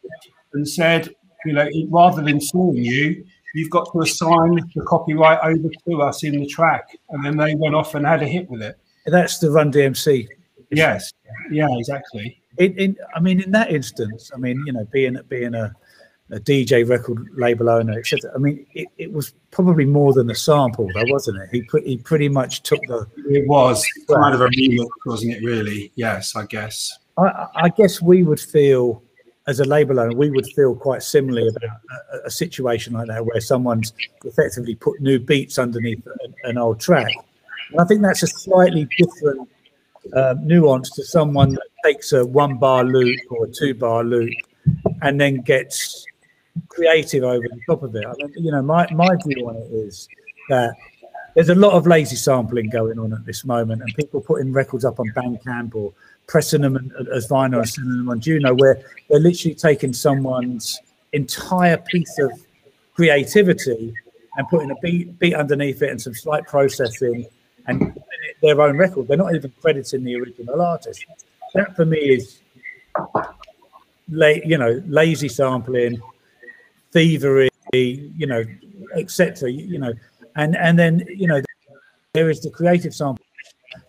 and 0.54 0.68
said, 0.68 1.10
you 1.46 1.54
know, 1.54 1.68
rather 1.90 2.22
than 2.22 2.40
suing 2.40 2.84
you, 2.84 3.26
you've 3.54 3.70
got 3.70 3.92
to 3.92 4.02
assign 4.02 4.56
the 4.76 4.82
copyright 4.88 5.40
over 5.44 5.70
to 5.88 6.02
us 6.02 6.24
in 6.24 6.40
the 6.40 6.46
track. 6.46 6.98
And 7.10 7.26
then 7.26 7.38
they 7.38 7.56
went 7.56 7.76
off 7.76 7.96
and 7.96 8.06
had 8.06 8.22
a 8.22 8.28
hit 8.28 8.50
with 8.50 8.62
it. 8.62 8.78
That's 9.06 9.40
the 9.40 9.52
Run 9.52 9.72
DMC. 9.72 10.28
Yes. 10.72 11.12
Yeah, 11.52 11.68
exactly. 11.72 12.42
In, 12.58 12.78
in, 12.78 12.98
I 13.16 13.20
mean, 13.20 13.42
in 13.42 13.52
that 13.52 13.72
instance, 13.72 14.32
I 14.34 14.38
mean, 14.38 14.64
you 14.66 14.74
know, 14.74 14.86
being 14.92 15.18
being 15.28 15.56
a, 15.56 15.74
a 16.32 16.40
DJ 16.40 16.88
record 16.88 17.28
label 17.36 17.70
owner, 17.70 17.98
etc. 17.98 18.32
I 18.34 18.38
mean, 18.38 18.66
it, 18.74 18.88
it 18.98 19.12
was 19.12 19.34
probably 19.52 19.86
more 19.86 20.14
than 20.14 20.30
a 20.30 20.36
sample, 20.36 20.88
though, 20.94 21.04
wasn't 21.08 21.42
it? 21.42 21.50
He 21.52 21.64
put 21.64 21.84
he 21.84 21.98
pretty 21.98 22.30
much 22.30 22.62
took 22.64 22.80
the. 22.88 23.08
It 23.30 23.48
was 23.48 23.86
kind 24.10 24.36
of 24.36 24.42
a 24.42 24.48
remix, 24.48 24.88
wasn't 25.06 25.34
it? 25.34 25.44
Really? 25.44 25.92
Yes, 25.96 26.36
I 26.36 26.46
guess. 26.46 26.98
I, 27.18 27.48
I 27.56 27.70
guess 27.70 28.02
we 28.02 28.24
would 28.24 28.40
feel 28.40 29.04
as 29.48 29.60
a 29.60 29.66
label 29.66 30.00
owner, 30.00 30.16
we 30.16 30.30
would 30.30 30.48
feel 30.56 30.76
quite 30.76 31.04
similarly 31.04 31.50
about 31.50 31.78
a, 32.14 32.28
a, 32.28 32.32
situation 32.32 32.94
like 32.94 33.08
that, 33.08 33.26
where 33.26 33.42
someone's 33.42 33.92
effectively 34.24 34.74
put 34.76 35.02
new 35.02 35.20
beats 35.20 35.60
underneath 35.60 36.06
an, 36.24 36.34
an 36.44 36.58
old 36.58 36.80
track. 36.80 37.12
And 37.72 37.82
I 37.82 37.86
think 37.86 38.02
that's 38.02 38.24
a 38.24 38.28
slightly 38.28 38.88
different 38.98 39.50
uh, 40.14 40.36
nuance 40.42 40.92
to 40.92 41.04
someone 41.04 41.52
that 41.52 41.68
takes 41.84 42.12
a 42.14 42.26
one 42.26 42.58
bar 42.58 42.84
loop 42.84 43.20
or 43.30 43.46
a 43.46 43.50
two 43.50 43.74
bar 43.74 44.04
loop 44.04 44.34
and 45.02 45.20
then 45.20 45.38
gets 45.42 46.06
creative 46.68 47.24
over 47.24 47.48
the 47.48 47.60
top 47.68 47.84
of 47.84 47.96
it. 47.96 48.06
I 48.06 48.14
mean, 48.14 48.34
you 48.38 48.52
know, 48.52 48.62
my, 48.62 48.88
my 48.92 49.16
view 49.26 49.48
on 49.48 49.56
it 49.56 49.72
is 49.72 50.08
that 50.50 50.74
there's 51.36 51.50
a 51.50 51.56
lot 51.56 51.74
of 51.74 51.88
lazy 51.88 52.16
sampling 52.16 52.70
going 52.70 53.00
on 53.00 53.12
at 53.12 53.26
this 53.26 53.44
moment, 53.44 53.82
and 53.82 53.92
people 53.96 54.22
putting 54.22 54.54
records 54.54 54.86
up 54.86 55.00
on 55.00 55.08
Bandcamp 55.16 55.74
or 55.74 55.92
pressing 56.28 56.62
them 56.62 56.92
as 57.14 57.28
vinyl 57.28 57.58
and 57.58 57.70
sending 57.70 57.98
them 57.98 58.10
on 58.10 58.20
Juno, 58.20 58.54
where 58.54 58.80
they're 59.10 59.20
literally 59.20 59.56
taking 59.56 59.94
someone's 59.94 60.80
entire 61.12 61.78
piece 61.78 62.20
of 62.20 62.32
creativity 62.94 63.94
and 64.38 64.48
putting 64.50 64.70
a 64.70 64.76
beat, 64.76 65.18
beat 65.20 65.34
underneath 65.34 65.82
it 65.82 65.90
and 65.90 66.02
some 66.02 66.14
slight 66.14 66.46
processing 66.46 67.26
and 67.68 67.94
their 68.42 68.60
own 68.62 68.78
record. 68.78 69.08
They're 69.08 69.18
not 69.18 69.34
even 69.36 69.52
crediting 69.62 70.04
the 70.04 70.16
original 70.16 70.62
artist. 70.62 71.06
That 71.54 71.76
for 71.76 71.86
me 71.86 71.98
is, 71.98 72.40
la- 74.10 74.28
you 74.28 74.58
know, 74.58 74.82
lazy 74.88 75.30
sampling, 75.30 76.02
thievery, 76.92 77.50
you 77.74 78.28
know, 78.28 78.44
etc. 78.96 79.52
You 79.52 79.80
know, 79.80 79.94
and 80.36 80.56
and 80.56 80.78
then 80.78 81.06
you 81.10 81.28
know 81.28 81.42
there 82.14 82.30
is 82.30 82.42
the 82.42 82.50
creative 82.50 82.94
sample, 82.94 83.26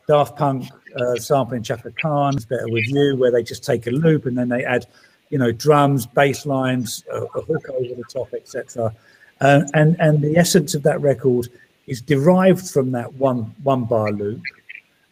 Daft 0.08 0.36
Punk 0.36 0.68
uh, 0.96 1.16
sampling 1.16 1.62
Chaka 1.62 1.90
Khan's 2.00 2.44
"Better 2.44 2.68
with 2.68 2.86
You," 2.86 3.16
where 3.16 3.30
they 3.30 3.42
just 3.42 3.64
take 3.64 3.86
a 3.86 3.90
loop 3.90 4.26
and 4.26 4.36
then 4.36 4.48
they 4.48 4.64
add, 4.64 4.86
you 5.30 5.38
know, 5.38 5.52
drums, 5.52 6.06
bass 6.06 6.46
lines, 6.46 7.04
a, 7.12 7.22
a 7.22 7.40
hook 7.42 7.68
over 7.70 7.94
the 7.94 8.04
top, 8.08 8.32
etc. 8.34 8.94
Uh, 9.40 9.62
and 9.74 9.96
and 10.00 10.22
the 10.22 10.36
essence 10.36 10.74
of 10.74 10.82
that 10.84 11.00
record 11.00 11.48
is 11.86 12.00
derived 12.00 12.70
from 12.70 12.92
that 12.92 13.12
one 13.14 13.54
one 13.62 13.84
bar 13.84 14.12
loop. 14.12 14.42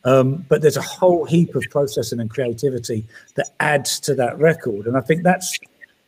Um, 0.05 0.45
but 0.49 0.63
there's 0.63 0.77
a 0.77 0.83
whole 0.83 1.25
heap 1.25 1.55
of 1.55 1.63
processing 1.71 2.19
and 2.19 2.29
creativity 2.29 3.05
that 3.37 3.51
adds 3.61 4.01
to 4.01 4.15
that 4.17 4.39
record, 4.39 4.87
and 4.87 4.97
I 4.97 5.01
think 5.01 5.23
that's 5.23 5.57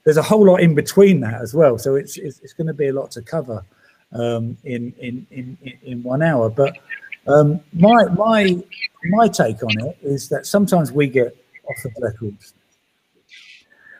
there's 0.04 0.16
a 0.16 0.22
whole 0.22 0.44
lot 0.44 0.60
in 0.60 0.74
between 0.74 1.20
that 1.20 1.40
as 1.40 1.54
well. 1.54 1.78
So 1.78 1.94
it's 1.96 2.16
it's, 2.16 2.40
it's 2.40 2.52
going 2.52 2.66
to 2.66 2.74
be 2.74 2.88
a 2.88 2.92
lot 2.92 3.10
to 3.12 3.22
cover 3.22 3.64
um, 4.12 4.56
in, 4.64 4.92
in 4.98 5.26
in 5.30 5.58
in 5.82 6.02
one 6.02 6.22
hour. 6.22 6.50
But 6.50 6.78
um, 7.26 7.60
my 7.72 8.04
my 8.06 8.62
my 9.10 9.28
take 9.28 9.62
on 9.62 9.88
it 9.88 9.98
is 10.02 10.28
that 10.28 10.46
sometimes 10.46 10.92
we 10.92 11.06
get 11.06 11.36
offered 11.68 11.94
records 12.00 12.54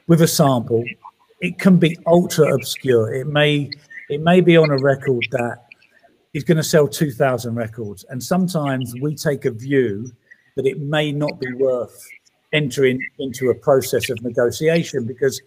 with 0.06 0.22
a 0.22 0.28
sample. 0.28 0.84
It 1.40 1.58
can 1.58 1.76
be 1.78 1.98
ultra 2.06 2.54
obscure. 2.54 3.14
It 3.14 3.26
may 3.26 3.70
it 4.08 4.20
may 4.20 4.40
be 4.40 4.56
on 4.56 4.70
a 4.70 4.78
record 4.78 5.26
that 5.32 5.63
is 6.34 6.44
going 6.44 6.56
to 6.56 6.64
sell 6.64 6.86
2,000 6.86 7.54
records, 7.54 8.04
and 8.10 8.22
sometimes 8.22 8.92
we 9.00 9.14
take 9.14 9.44
a 9.44 9.50
view 9.50 10.12
that 10.56 10.66
it 10.66 10.80
may 10.80 11.12
not 11.12 11.40
be 11.40 11.52
worth 11.54 12.06
entering 12.52 13.00
into 13.18 13.50
a 13.50 13.54
process 13.54 14.10
of 14.10 14.22
negotiation 14.22 15.06
because 15.06 15.40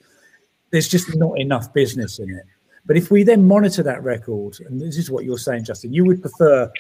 there's 0.72 0.88
just 0.88 1.16
not 1.16 1.40
enough 1.40 1.74
business 1.74 2.20
in 2.20 2.30
it. 2.30 2.46
But 2.86 2.98
if 2.98 3.12
we 3.12 3.24
then 3.24 3.48
monitor 3.48 3.84
that 3.84 4.02
record, 4.04 4.58
and 4.68 4.80
this 4.80 4.98
is 4.98 5.12
what 5.12 5.26
you're 5.26 5.38
saying, 5.38 5.66
Justin, 5.66 5.94
you 5.94 6.06
would 6.06 6.22
prefer 6.22 6.72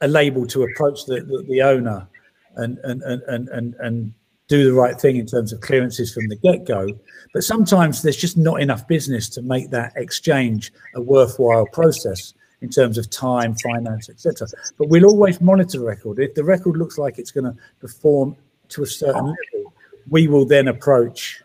a 0.00 0.08
label 0.08 0.46
to 0.48 0.62
approach 0.62 1.06
the, 1.06 1.20
the, 1.20 1.44
the 1.48 1.62
owner 1.62 2.08
and, 2.56 2.78
and, 2.78 3.02
and, 3.02 3.48
and, 3.48 3.74
and 3.74 4.14
do 4.48 4.64
the 4.64 4.72
right 4.72 5.00
thing 5.00 5.16
in 5.16 5.26
terms 5.26 5.52
of 5.52 5.60
clearances 5.60 6.12
from 6.12 6.28
the 6.28 6.36
get-go. 6.36 6.88
But 7.32 7.42
sometimes 7.42 8.02
there's 8.02 8.16
just 8.16 8.36
not 8.36 8.60
enough 8.60 8.86
business 8.86 9.28
to 9.30 9.42
make 9.42 9.70
that 9.70 9.92
exchange 9.96 10.72
a 10.94 11.00
worthwhile 11.00 11.66
process 11.72 12.34
in 12.62 12.70
terms 12.70 12.96
of 12.96 13.10
time, 13.10 13.54
finance, 13.56 14.08
etc. 14.08 14.46
But 14.78 14.88
we'll 14.88 15.04
always 15.04 15.40
monitor 15.40 15.78
the 15.78 15.84
record. 15.84 16.20
If 16.20 16.34
the 16.34 16.44
record 16.44 16.76
looks 16.76 16.96
like 16.96 17.18
it's 17.18 17.32
going 17.32 17.44
to 17.44 17.56
perform 17.80 18.36
to 18.68 18.84
a 18.84 18.86
certain 18.86 19.26
level, 19.26 19.74
we 20.08 20.28
will 20.28 20.46
then 20.46 20.68
approach 20.68 21.42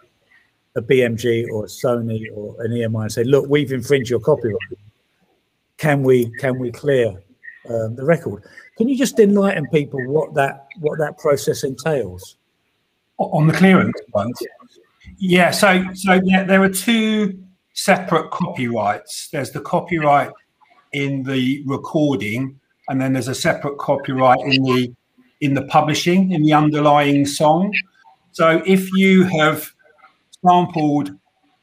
a 0.76 0.82
BMG 0.82 1.48
or 1.52 1.66
a 1.66 1.68
Sony 1.68 2.26
or 2.34 2.56
an 2.64 2.72
EMI 2.72 3.02
and 3.02 3.12
say, 3.12 3.24
"Look, 3.24 3.50
we've 3.50 3.72
infringed 3.72 4.12
your 4.12 4.20
copyright. 4.20 4.58
Can 5.78 6.04
we 6.04 6.30
can 6.40 6.60
we 6.60 6.72
clear 6.72 7.10
um, 7.70 7.96
the 7.96 8.06
record?" 8.06 8.44
Can 8.78 8.88
you 8.88 8.96
just 8.96 9.20
enlighten 9.20 9.68
people 9.70 10.00
what 10.08 10.36
that 10.36 10.68
what 10.80 11.00
that 11.00 11.18
process 11.18 11.64
entails? 11.64 12.38
On 13.18 13.48
the 13.48 13.54
clearance 13.54 14.00
front, 14.12 14.38
yeah. 15.18 15.50
So 15.50 15.84
so 15.96 16.20
yeah, 16.24 16.44
there 16.44 16.62
are 16.62 16.70
two 16.70 17.44
separate 17.74 18.30
copyrights. 18.30 19.30
There's 19.32 19.50
the 19.50 19.62
copyright 19.62 20.30
in 21.04 21.24
the 21.24 21.64
recording, 21.66 22.60
and 22.90 23.00
then 23.00 23.14
there's 23.14 23.28
a 23.28 23.36
separate 23.36 23.78
copyright 23.78 24.40
in 24.42 24.64
the 24.64 24.94
in 25.42 25.54
the 25.54 25.66
publishing 25.68 26.32
in 26.32 26.42
the 26.42 26.54
underlying 26.54 27.26
song. 27.26 27.72
So 28.32 28.64
if 28.66 28.92
you 28.94 29.24
have 29.26 29.72
sampled 30.44 31.12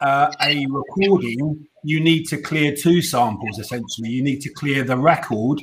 uh, 0.00 0.32
a 0.42 0.66
recording, 0.70 1.66
you 1.82 1.98
need 2.00 2.24
to 2.28 2.36
clear 2.40 2.74
two 2.74 3.02
samples 3.02 3.58
essentially. 3.58 4.10
You 4.10 4.22
need 4.22 4.40
to 4.42 4.50
clear 4.50 4.84
the 4.84 4.96
record 4.96 5.62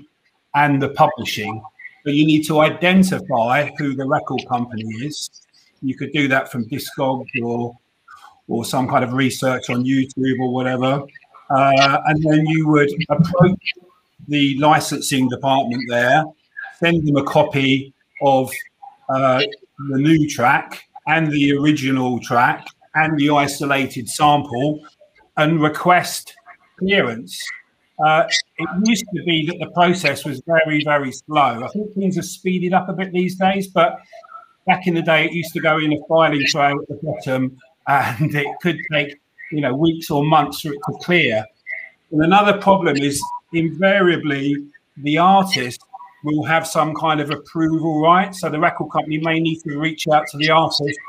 and 0.54 0.82
the 0.82 0.90
publishing. 0.90 1.62
But 2.04 2.16
you 2.16 2.26
need 2.26 2.44
to 2.48 2.60
identify 2.60 3.70
who 3.78 3.96
the 3.96 4.06
record 4.06 4.42
company 4.50 4.84
is. 5.06 5.30
You 5.82 5.96
could 5.96 6.12
do 6.12 6.28
that 6.28 6.52
from 6.52 6.66
Discogs 6.66 7.42
or 7.42 7.78
or 8.48 8.66
some 8.66 8.88
kind 8.88 9.04
of 9.04 9.14
research 9.14 9.70
on 9.70 9.86
YouTube 9.86 10.40
or 10.42 10.52
whatever. 10.52 11.04
Uh, 11.56 12.00
and 12.06 12.24
then 12.24 12.46
you 12.46 12.68
would 12.68 12.90
approach 13.10 13.74
the 14.28 14.58
licensing 14.60 15.28
department 15.28 15.82
there, 15.90 16.24
send 16.80 17.06
them 17.06 17.18
a 17.18 17.24
copy 17.24 17.94
of 18.22 18.50
uh, 19.10 19.42
the 19.90 19.98
new 19.98 20.30
track 20.30 20.84
and 21.08 21.32
the 21.32 21.52
original 21.58 22.20
track, 22.20 22.68
and 22.96 23.18
the 23.18 23.30
isolated 23.30 24.08
sample 24.08 24.80
and 25.38 25.62
request 25.62 26.36
clearance. 26.78 27.42
Uh, 28.04 28.24
it 28.58 28.70
used 28.86 29.06
to 29.14 29.24
be 29.24 29.46
that 29.46 29.58
the 29.60 29.70
process 29.72 30.26
was 30.26 30.42
very, 30.46 30.84
very 30.84 31.12
slow. 31.12 31.64
I 31.64 31.68
think 31.70 31.94
things 31.94 32.16
have 32.16 32.26
speeded 32.26 32.74
up 32.74 32.90
a 32.90 32.94
bit 32.94 33.12
these 33.12 33.36
days, 33.36 33.68
but 33.68 34.00
back 34.66 34.88
in 34.88 34.94
the 34.94 35.02
day, 35.02 35.26
it 35.26 35.34
used 35.34 35.54
to 35.54 35.60
go 35.60 35.78
in 35.78 35.94
a 35.94 35.98
filing 36.08 36.44
tray 36.48 36.72
at 36.72 36.88
the 36.88 37.00
bottom, 37.04 37.58
and 37.88 38.34
it 38.34 38.48
could 38.62 38.78
take 38.92 39.21
you 39.52 39.62
know 39.62 39.76
weeks 39.76 40.10
or 40.10 40.24
months 40.24 40.62
for 40.62 40.74
it 40.74 40.80
to 40.88 40.94
clear. 41.02 41.46
And 42.12 42.24
another 42.24 42.58
problem 42.58 42.98
is 42.98 43.22
invariably 43.54 44.56
the 44.98 45.18
artist 45.18 45.82
will 46.24 46.44
have 46.44 46.68
some 46.68 46.94
kind 46.94 47.20
of 47.20 47.30
approval 47.32 48.02
right. 48.02 48.34
So 48.36 48.50
the 48.50 48.60
record 48.60 48.92
company 48.92 49.18
may 49.18 49.40
need 49.40 49.62
to 49.62 49.80
reach 49.80 50.08
out 50.08 50.26
to 50.32 50.38
the 50.38 50.50
artist 50.52 51.00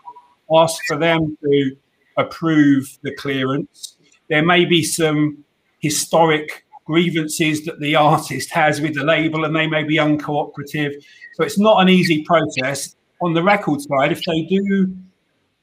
ask 0.54 0.82
for 0.86 0.96
them 0.96 1.36
to 1.42 1.76
approve 2.16 2.98
the 3.02 3.14
clearance. 3.14 3.96
There 4.28 4.44
may 4.44 4.64
be 4.64 4.82
some 4.82 5.44
historic 5.80 6.64
grievances 6.84 7.64
that 7.64 7.80
the 7.80 7.96
artist 7.96 8.50
has 8.50 8.80
with 8.80 8.94
the 8.94 9.04
label 9.04 9.44
and 9.44 9.54
they 9.54 9.66
may 9.66 9.84
be 9.84 9.96
uncooperative. 9.96 10.92
So 11.34 11.44
it's 11.44 11.58
not 11.58 11.80
an 11.80 11.88
easy 11.88 12.22
process. 12.24 12.96
On 13.20 13.34
the 13.34 13.42
record 13.42 13.80
side, 13.80 14.12
if 14.12 14.24
they 14.24 14.42
do 14.42 14.94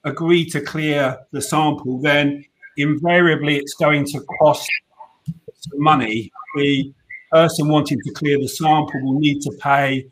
agree 0.06 0.50
to 0.50 0.62
clear 0.62 1.18
the 1.32 1.42
sample, 1.42 2.00
then 2.00 2.46
invariably 2.82 3.58
it's 3.58 3.76
going 3.76 4.06
to 4.06 4.22
cost 4.42 4.70
some 5.26 5.82
money. 5.82 6.32
The 6.56 6.94
person 7.32 7.68
wanting 7.68 8.00
to 8.06 8.14
clear 8.14 8.40
the 8.40 8.48
sample 8.48 9.02
will 9.04 9.20
need 9.20 9.42
to 9.42 9.52
pay 9.62 10.06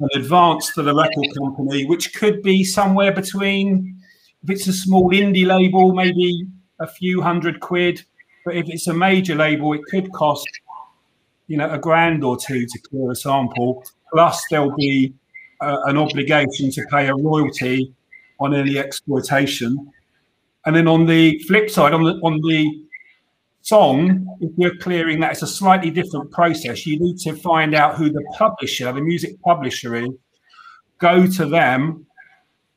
an 0.00 0.08
advance 0.14 0.72
to 0.74 0.82
the 0.82 0.94
record 0.94 1.26
company, 1.38 1.86
which 1.86 2.14
could 2.14 2.42
be 2.42 2.64
somewhere 2.64 3.12
between 3.12 3.96
if 4.42 4.50
it's 4.50 4.66
a 4.68 4.72
small 4.72 5.10
indie 5.10 5.46
label, 5.46 5.92
maybe 5.92 6.46
a 6.78 6.86
few 6.86 7.20
hundred 7.20 7.60
quid. 7.60 8.04
But 8.44 8.56
if 8.56 8.68
it's 8.68 8.86
a 8.86 8.94
major 8.94 9.34
label, 9.34 9.72
it 9.72 9.80
could 9.90 10.12
cost, 10.12 10.48
you 11.48 11.56
know, 11.56 11.68
a 11.70 11.78
grand 11.78 12.22
or 12.22 12.36
two 12.36 12.64
to 12.64 12.78
clear 12.88 13.10
a 13.10 13.16
sample. 13.16 13.82
Plus, 14.12 14.44
there'll 14.50 14.76
be 14.76 15.12
uh, 15.60 15.78
an 15.86 15.96
obligation 15.96 16.70
to 16.70 16.86
pay 16.90 17.08
a 17.08 17.14
royalty 17.14 17.92
on 18.38 18.54
any 18.54 18.78
exploitation. 18.78 19.90
And 20.66 20.74
then 20.74 20.88
on 20.88 21.06
the 21.06 21.38
flip 21.46 21.70
side, 21.70 21.94
on 21.94 22.02
the 22.02 22.14
on 22.22 22.40
the 22.40 22.84
song, 23.62 24.36
if 24.40 24.50
you're 24.56 24.76
clearing 24.76 25.20
that, 25.20 25.32
it's 25.32 25.42
a 25.42 25.46
slightly 25.46 25.90
different 25.90 26.30
process. 26.30 26.86
You 26.86 27.00
need 27.00 27.18
to 27.18 27.34
find 27.34 27.74
out 27.74 27.96
who 27.96 28.10
the 28.10 28.24
publisher, 28.36 28.92
the 28.92 29.00
music 29.00 29.40
publisher 29.42 29.94
is, 29.96 30.10
go 30.98 31.26
to 31.26 31.46
them 31.46 32.06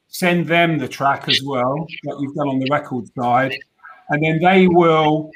send 0.10 0.48
them 0.48 0.78
the 0.78 0.88
track 0.88 1.30
as 1.30 1.42
well 1.44 1.88
that 2.04 2.18
you've 2.20 2.36
done 2.36 2.50
on 2.50 2.60
the 2.60 2.68
record 2.70 3.06
side, 3.18 3.56
and 4.10 4.24
then 4.24 4.40
they 4.40 4.68
will 4.68 5.32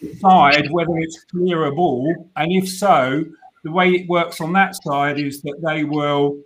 decide 0.00 0.70
whether 0.70 0.96
it's 0.98 1.24
clearable, 1.34 2.14
and 2.36 2.52
if 2.52 2.68
so, 2.68 3.24
the 3.64 3.72
way 3.72 3.90
it 3.90 4.08
works 4.08 4.40
on 4.40 4.52
that 4.52 4.76
side 4.84 5.18
is 5.18 5.42
that 5.42 5.60
they 5.66 5.82
will 5.82 6.38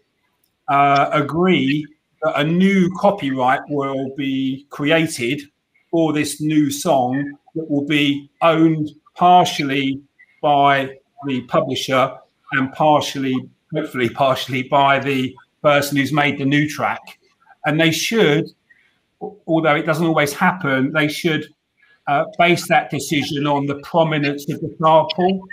uh, 0.68 1.10
agree 1.12 1.86
that 2.22 2.40
a 2.40 2.44
new 2.44 2.90
copyright 2.98 3.60
will 3.68 4.14
be 4.16 4.66
created 4.70 5.42
for 5.90 6.12
this 6.12 6.40
new 6.40 6.70
song 6.70 7.36
that 7.54 7.70
will 7.70 7.86
be 7.86 8.30
owned 8.42 8.90
partially 9.16 10.00
by 10.42 10.96
the 11.26 11.42
publisher 11.42 12.16
and 12.52 12.72
partially, 12.72 13.34
hopefully, 13.74 14.08
partially 14.08 14.62
by 14.62 14.98
the 14.98 15.34
person 15.62 15.96
who's 15.96 16.12
made 16.12 16.38
the 16.38 16.44
new 16.44 16.68
track 16.68 17.18
and 17.66 17.80
they 17.80 17.90
should 17.90 18.46
although 19.46 19.74
it 19.74 19.86
doesn't 19.86 20.06
always 20.06 20.32
happen, 20.32 20.92
they 20.92 21.08
should 21.08 21.46
uh, 22.06 22.24
base 22.38 22.66
that 22.68 22.90
decision 22.90 23.46
on 23.46 23.66
the 23.66 23.76
prominence 23.80 24.50
of 24.50 24.60
the 24.60 24.68
sample. 24.80 25.46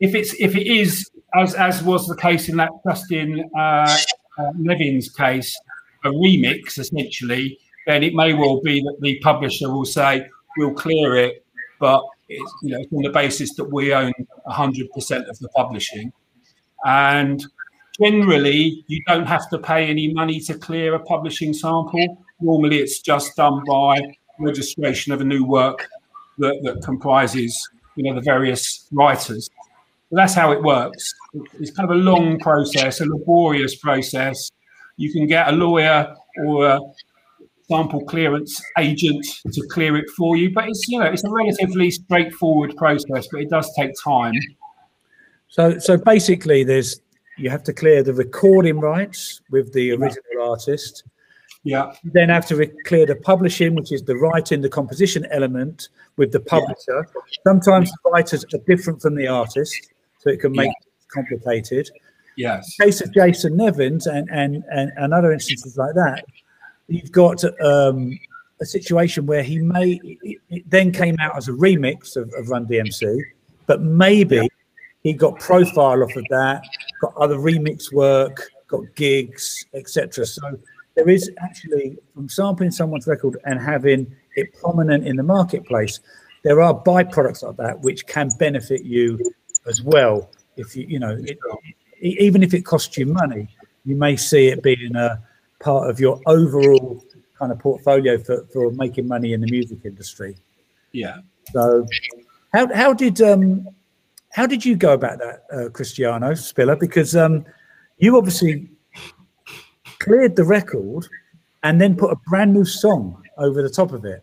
If 0.00 0.14
it's 0.14 0.34
if 0.34 0.56
it 0.56 0.66
is 0.66 1.08
as 1.34 1.54
as 1.54 1.82
was 1.82 2.06
the 2.06 2.16
case 2.16 2.48
in 2.48 2.56
that 2.56 2.70
Justin 2.86 3.48
uh, 3.56 3.96
uh, 4.38 4.52
Levin's 4.58 5.08
case, 5.08 5.56
a 6.04 6.10
remix 6.10 6.78
essentially, 6.78 7.58
then 7.86 8.02
it 8.02 8.14
may 8.14 8.32
well 8.32 8.60
be 8.60 8.80
that 8.80 8.96
the 9.00 9.18
publisher 9.20 9.70
will 9.70 9.84
say 9.84 10.26
we'll 10.56 10.74
clear 10.74 11.16
it, 11.16 11.44
but 11.80 12.02
it's 12.28 12.52
you 12.62 12.70
know 12.70 12.84
on 12.96 13.02
the 13.02 13.10
basis 13.10 13.54
that 13.56 13.64
we 13.64 13.92
own 13.92 14.12
100% 14.46 15.28
of 15.28 15.38
the 15.38 15.48
publishing, 15.50 16.12
and 16.84 17.44
generally 18.00 18.84
you 18.86 19.02
don't 19.06 19.26
have 19.26 19.48
to 19.50 19.58
pay 19.58 19.86
any 19.86 20.12
money 20.12 20.40
to 20.40 20.54
clear 20.54 20.94
a 20.94 21.00
publishing 21.00 21.52
sample. 21.52 22.24
Normally, 22.40 22.78
it's 22.78 23.00
just 23.00 23.36
done 23.36 23.62
by 23.66 24.00
registration 24.40 25.12
of 25.12 25.20
a 25.20 25.24
new 25.24 25.44
work 25.44 25.86
that, 26.38 26.58
that 26.64 26.82
comprises 26.82 27.68
you 27.96 28.04
know 28.04 28.14
the 28.14 28.20
various 28.20 28.88
writers. 28.92 29.48
So 30.10 30.16
that's 30.16 30.34
how 30.34 30.52
it 30.52 30.62
works. 30.62 31.12
It's 31.58 31.70
kind 31.70 31.90
of 31.90 31.96
a 31.96 32.00
long 32.00 32.38
process, 32.38 33.00
a 33.00 33.06
laborious 33.06 33.76
process. 33.76 34.50
You 34.96 35.12
can 35.12 35.26
get 35.26 35.48
a 35.48 35.52
lawyer 35.52 36.14
or 36.44 36.66
a 36.66 36.80
sample 37.68 38.04
clearance 38.04 38.62
agent 38.78 39.24
to 39.52 39.66
clear 39.68 39.96
it 39.96 40.08
for 40.16 40.36
you, 40.36 40.52
but 40.52 40.68
it's 40.68 40.86
you 40.88 40.98
know 40.98 41.06
it's 41.06 41.24
a 41.24 41.30
relatively 41.30 41.90
straightforward 41.90 42.76
process, 42.76 43.26
but 43.30 43.40
it 43.40 43.50
does 43.50 43.72
take 43.74 43.92
time. 44.02 44.34
So 45.48 45.78
so 45.78 45.96
basically, 45.96 46.64
there's 46.64 47.00
you 47.36 47.50
have 47.50 47.64
to 47.64 47.72
clear 47.72 48.02
the 48.02 48.14
recording 48.14 48.78
rights 48.80 49.40
with 49.50 49.72
the 49.72 49.92
original 49.92 50.22
yeah. 50.36 50.42
artist. 50.42 51.04
Yeah. 51.64 51.92
You 52.02 52.10
then 52.12 52.28
have 52.28 52.46
to 52.48 52.70
clear 52.84 53.06
the 53.06 53.16
publishing, 53.16 53.74
which 53.74 53.90
is 53.90 54.02
the 54.02 54.16
writing, 54.16 54.60
the 54.60 54.68
composition 54.68 55.26
element 55.30 55.88
with 56.16 56.30
the 56.30 56.40
publisher. 56.40 57.08
Yeah. 57.14 57.22
Sometimes 57.46 57.90
the 57.90 58.10
writers 58.10 58.44
are 58.52 58.58
different 58.66 59.00
from 59.00 59.14
the 59.14 59.26
artist, 59.26 59.92
so 60.18 60.30
it 60.30 60.40
can 60.40 60.52
make 60.52 60.66
yeah. 60.66 60.72
it 60.72 61.08
complicated. 61.08 61.90
Yes. 62.36 62.76
In 62.78 62.86
case 62.86 63.00
of 63.00 63.12
Jason 63.12 63.56
Nevins 63.56 64.06
and, 64.06 64.28
and, 64.30 64.64
and, 64.70 64.92
and 64.96 65.14
other 65.14 65.32
instances 65.32 65.76
like 65.76 65.94
that, 65.94 66.24
you've 66.88 67.12
got 67.12 67.44
um, 67.60 68.18
a 68.60 68.66
situation 68.66 69.26
where 69.26 69.42
he 69.42 69.58
may, 69.58 70.00
it, 70.02 70.70
then 70.70 70.92
came 70.92 71.16
out 71.20 71.36
as 71.36 71.48
a 71.48 71.52
remix 71.52 72.16
of, 72.16 72.32
of 72.36 72.48
Run 72.48 72.66
DMC, 72.66 73.20
but 73.66 73.82
maybe 73.82 74.48
he 75.02 75.12
got 75.12 75.38
profile 75.38 76.02
off 76.02 76.16
of 76.16 76.24
that, 76.30 76.62
got 77.00 77.14
other 77.16 77.36
remix 77.36 77.92
work, 77.92 78.50
got 78.68 78.82
gigs, 78.94 79.66
etc. 79.74 80.26
So 80.26 80.58
there 80.94 81.08
is 81.08 81.30
actually 81.42 81.98
from 82.14 82.28
sampling 82.28 82.70
someone's 82.70 83.06
record 83.06 83.38
and 83.44 83.60
having 83.60 84.14
it 84.36 84.52
prominent 84.54 85.06
in 85.06 85.16
the 85.16 85.22
marketplace, 85.22 86.00
there 86.42 86.60
are 86.60 86.74
byproducts 86.74 87.42
of 87.42 87.56
that 87.56 87.80
which 87.80 88.06
can 88.06 88.30
benefit 88.38 88.84
you 88.84 89.18
as 89.66 89.82
well. 89.82 90.30
If 90.56 90.76
you, 90.76 90.86
you 90.88 90.98
know, 90.98 91.16
it, 91.18 91.38
even 92.04 92.42
if 92.42 92.54
it 92.54 92.62
costs 92.62 92.96
you 92.98 93.06
money, 93.06 93.48
you 93.84 93.96
may 93.96 94.16
see 94.16 94.48
it 94.48 94.62
being 94.62 94.94
a 94.94 95.22
part 95.60 95.88
of 95.88 95.98
your 95.98 96.20
overall 96.26 97.02
kind 97.38 97.50
of 97.50 97.58
portfolio 97.58 98.18
for, 98.18 98.46
for 98.52 98.70
making 98.72 99.08
money 99.08 99.32
in 99.32 99.40
the 99.40 99.50
music 99.50 99.78
industry. 99.84 100.36
Yeah. 100.92 101.18
So, 101.52 101.86
how 102.52 102.72
how 102.72 102.94
did 102.94 103.20
um 103.20 103.66
how 104.32 104.46
did 104.46 104.64
you 104.64 104.76
go 104.76 104.92
about 104.94 105.18
that, 105.18 105.44
uh, 105.52 105.68
Cristiano 105.70 106.34
Spiller? 106.34 106.76
Because 106.76 107.14
um, 107.14 107.44
you 107.98 108.16
obviously 108.16 108.68
cleared 110.00 110.34
the 110.34 110.44
record 110.44 111.06
and 111.62 111.80
then 111.80 111.96
put 111.96 112.10
a 112.10 112.16
brand 112.28 112.52
new 112.52 112.64
song 112.64 113.22
over 113.38 113.62
the 113.62 113.70
top 113.70 113.92
of 113.92 114.04
it, 114.04 114.22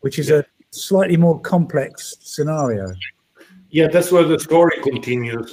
which 0.00 0.18
is 0.18 0.30
yeah. 0.30 0.38
a 0.38 0.44
slightly 0.70 1.16
more 1.16 1.38
complex 1.40 2.16
scenario. 2.20 2.92
Yeah, 3.74 3.88
that's 3.88 4.12
where 4.12 4.22
the 4.22 4.38
story 4.38 4.80
continues. 4.84 5.52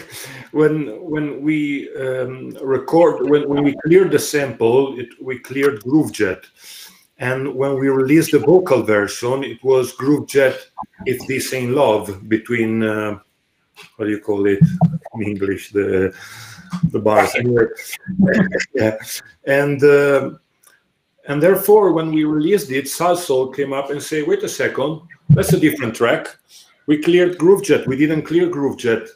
when 0.52 0.88
when 1.00 1.40
we 1.40 1.88
um, 1.96 2.50
record, 2.60 3.30
when, 3.30 3.48
when 3.48 3.64
we 3.64 3.74
cleared 3.86 4.10
the 4.10 4.18
sample, 4.18 5.00
it, 5.00 5.08
we 5.22 5.38
cleared 5.38 5.80
GrooveJet. 5.80 6.44
And 7.16 7.54
when 7.54 7.80
we 7.80 7.88
released 7.88 8.32
the 8.32 8.40
vocal 8.40 8.82
version, 8.82 9.42
it 9.42 9.64
was 9.64 9.96
GrooveJet, 9.96 10.58
If 11.06 11.26
This 11.26 11.54
Ain't 11.54 11.72
Love, 11.72 12.28
between, 12.28 12.82
uh, 12.82 13.20
what 13.96 14.04
do 14.04 14.10
you 14.10 14.20
call 14.20 14.44
it 14.46 14.60
in 15.14 15.22
English? 15.22 15.70
The 15.72 16.14
the 16.90 16.98
bars. 16.98 17.32
Yeah. 18.74 18.98
And 19.46 19.82
uh, 19.82 20.32
and 21.26 21.42
therefore, 21.42 21.92
when 21.92 22.12
we 22.12 22.24
released 22.24 22.70
it, 22.70 22.84
Salsoul 22.84 23.56
came 23.56 23.72
up 23.72 23.88
and 23.88 24.02
say, 24.02 24.22
wait 24.22 24.42
a 24.42 24.48
second, 24.48 25.00
that's 25.30 25.54
a 25.54 25.58
different 25.58 25.96
track 25.96 26.36
we 26.86 27.02
cleared 27.02 27.38
GrooveJet. 27.38 27.86
We 27.86 27.96
didn't 27.96 28.22
clear 28.22 28.48
GrooveJet 28.48 29.08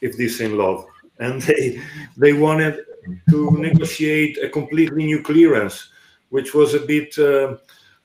if 0.00 0.16
this 0.16 0.40
in 0.40 0.56
love. 0.56 0.84
And 1.18 1.40
they 1.42 1.80
they 2.16 2.32
wanted 2.32 2.84
to 3.30 3.50
negotiate 3.52 4.38
a 4.42 4.48
completely 4.48 5.04
new 5.04 5.22
clearance, 5.22 5.90
which 6.30 6.54
was 6.54 6.74
a 6.74 6.80
bit 6.80 7.16
uh, 7.18 7.56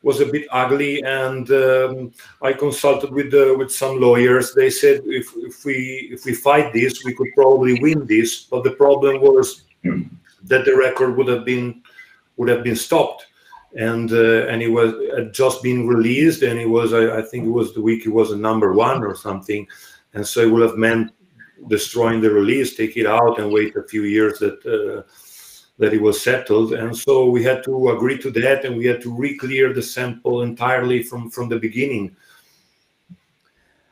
was 0.01 0.21
a 0.21 0.25
bit 0.25 0.47
ugly. 0.51 1.01
And 1.03 1.49
um, 1.51 2.13
I 2.41 2.53
consulted 2.53 3.11
with 3.11 3.31
the, 3.31 3.55
with 3.57 3.71
some 3.71 3.99
lawyers. 3.99 4.53
They 4.53 4.69
said 4.69 5.01
if, 5.05 5.33
if 5.37 5.65
we 5.65 6.09
if 6.11 6.25
we 6.25 6.33
fight 6.33 6.73
this, 6.73 7.03
we 7.03 7.13
could 7.13 7.33
probably 7.35 7.79
win 7.79 8.05
this. 8.05 8.43
But 8.43 8.63
the 8.63 8.71
problem 8.71 9.21
was 9.21 9.63
that 10.43 10.65
the 10.65 10.75
record 10.75 11.17
would 11.17 11.27
have 11.27 11.45
been 11.45 11.81
would 12.37 12.49
have 12.49 12.63
been 12.63 12.75
stopped 12.75 13.25
and 13.75 14.11
uh, 14.11 14.47
and 14.47 14.61
it 14.61 14.69
was 14.69 14.93
had 15.15 15.33
just 15.33 15.61
been 15.61 15.87
released, 15.87 16.41
and 16.41 16.59
it 16.59 16.69
was 16.69 16.93
I, 16.93 17.19
I, 17.19 17.21
think 17.21 17.45
it 17.45 17.51
was 17.51 17.73
the 17.73 17.81
week 17.81 18.05
it 18.05 18.09
was 18.09 18.31
a 18.31 18.37
number 18.37 18.73
one 18.73 19.03
or 19.03 19.15
something, 19.15 19.67
and 20.13 20.25
so 20.25 20.41
it 20.41 20.51
would 20.51 20.63
have 20.63 20.77
meant 20.77 21.11
destroying 21.67 22.21
the 22.21 22.31
release, 22.31 22.75
take 22.75 22.97
it 22.97 23.05
out, 23.05 23.39
and 23.39 23.51
wait 23.51 23.75
a 23.75 23.83
few 23.83 24.03
years 24.03 24.39
that 24.39 24.65
uh, 24.65 25.03
that 25.77 25.93
it 25.93 26.01
was 26.01 26.21
settled, 26.21 26.73
and 26.73 26.95
so 26.95 27.29
we 27.29 27.43
had 27.43 27.63
to 27.63 27.89
agree 27.89 28.17
to 28.17 28.31
that, 28.31 28.65
and 28.65 28.75
we 28.75 28.85
had 28.85 29.01
to 29.01 29.13
re-clear 29.13 29.73
the 29.73 29.83
sample 29.83 30.41
entirely 30.41 31.03
from 31.03 31.29
from 31.29 31.49
the 31.49 31.59
beginning. 31.59 32.15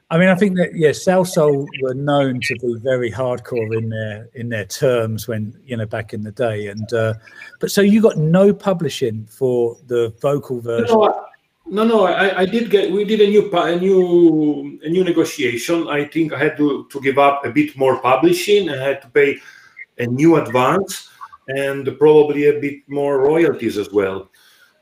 I 0.10 0.18
mean, 0.18 0.30
I 0.30 0.36
think 0.36 0.56
that 0.56 0.74
yeah, 0.74 0.92
Salsoul 0.92 1.68
were 1.82 1.94
known 1.94 2.40
to 2.40 2.56
be 2.56 2.76
very 2.80 3.12
hardcore 3.12 3.78
in 3.78 3.90
their 3.90 4.30
in 4.36 4.48
their 4.48 4.64
terms 4.64 5.28
when 5.28 5.54
you 5.66 5.76
know 5.76 5.86
back 5.86 6.14
in 6.14 6.22
the 6.22 6.32
day, 6.32 6.68
and 6.68 6.94
uh, 6.94 7.16
but 7.60 7.72
so 7.72 7.82
you 7.82 8.02
got 8.02 8.18
no 8.18 8.54
publishing 8.54 9.26
for 9.26 9.76
the 9.88 10.14
vocal 10.22 10.62
version. 10.62 10.96
No, 10.96 11.30
no, 11.66 11.84
no 11.84 12.06
I, 12.06 12.40
I 12.42 12.46
did 12.46 12.70
get. 12.70 12.90
We 12.90 13.04
did 13.04 13.20
a 13.20 13.28
new 13.28 13.52
a 13.52 13.76
new 13.76 14.80
a 14.82 14.90
new 14.90 15.04
negotiation. 15.04 15.90
I 15.90 16.06
think 16.06 16.32
I 16.32 16.40
had 16.40 16.56
to 16.56 16.88
to 16.90 17.02
give 17.02 17.18
up 17.18 17.44
a 17.44 17.52
bit 17.52 17.76
more 17.76 18.00
publishing. 18.00 18.70
I 18.70 18.78
had 18.78 19.02
to 19.02 19.10
pay 19.10 19.40
a 19.98 20.08
new 20.08 20.38
advance 20.38 21.10
and 21.50 21.86
probably 22.00 22.48
a 22.48 22.60
bit 22.62 22.88
more 22.88 23.20
royalties 23.20 23.78
as 23.78 23.92
well. 23.92 24.30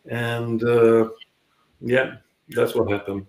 And 0.07 0.63
uh, 0.63 1.09
yeah, 1.81 2.17
that's 2.49 2.75
what 2.75 2.91
happened. 2.91 3.25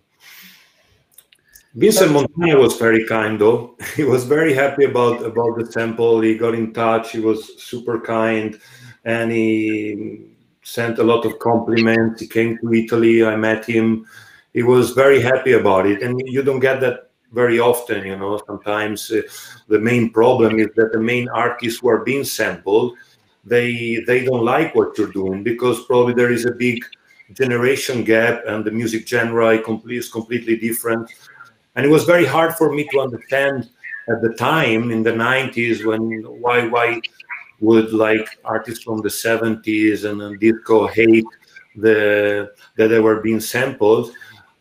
Vincent 1.77 2.11
Montana 2.11 2.59
was 2.59 2.79
very 2.79 3.05
kind 3.05 3.39
though. 3.39 3.77
He 3.97 4.05
was 4.05 4.25
very 4.25 4.55
happy 4.55 4.85
about 4.85 5.23
about 5.23 5.59
the 5.59 5.67
temple. 5.67 6.23
He 6.23 6.35
got 6.35 6.55
in 6.55 6.73
touch. 6.73 7.13
He 7.13 7.21
was 7.21 7.63
super 7.63 8.01
kind, 8.01 8.59
and 9.05 9.31
he 9.31 10.31
sent 10.63 10.99
a 10.99 11.05
lot 11.05 11.27
of 11.27 11.39
compliments. 11.39 12.23
He 12.23 12.29
came 12.29 12.57
to 12.59 12.73
Italy. 12.73 13.25
I 13.27 13.37
met 13.37 13.67
him. 13.67 14.07
He 14.55 14.63
was 14.63 14.93
very 14.93 15.21
happy 15.21 15.53
about 15.53 15.85
it, 15.85 16.01
and 16.03 16.19
you 16.25 16.43
don't 16.43 16.61
get 16.61 16.81
that 16.81 17.11
very 17.33 17.61
often. 17.61 18.07
You 18.07 18.17
know, 18.17 18.41
sometimes 18.47 19.11
uh, 19.11 19.21
the 19.69 19.79
main 19.79 20.11
problem 20.11 20.59
is 20.59 20.69
that 20.77 20.93
the 20.93 21.01
main 21.13 21.29
artists 21.29 21.81
who 21.81 21.89
are 21.89 22.05
being 22.05 22.25
sampled, 22.25 22.97
they 23.45 24.03
they 24.07 24.25
don't 24.25 24.47
like 24.47 24.75
what 24.75 24.97
you're 24.97 25.13
doing 25.23 25.43
because 25.43 25.85
probably 25.85 26.15
there 26.15 26.33
is 26.33 26.47
a 26.47 26.53
big 26.53 26.83
generation 27.35 28.03
gap, 28.03 28.45
and 28.47 28.65
the 28.65 28.71
music 28.71 29.07
genre 29.07 29.51
is 29.91 30.09
completely 30.09 30.57
different 30.57 31.11
and 31.77 31.85
it 31.85 31.89
was 31.89 32.05
very 32.05 32.25
hard 32.25 32.55
for 32.57 32.73
me 32.73 32.89
to 32.91 33.01
understand 33.01 33.69
at 34.09 34.23
the 34.23 34.33
time 34.35 34.91
in 34.91 35.03
the 35.03 35.13
90s 35.13 35.85
when 35.85 36.23
why 36.41 36.67
why 36.67 37.01
would 37.61 37.93
like 37.93 38.29
artists 38.45 38.85
from 38.85 39.01
the 39.01 39.09
70s 39.09 40.05
and 40.05 40.41
disco 40.41 40.87
hate 40.87 41.25
the 41.77 42.51
that 42.77 42.89
they 42.89 43.01
were 43.01 43.21
being 43.21 43.41
sampled. 43.41 44.13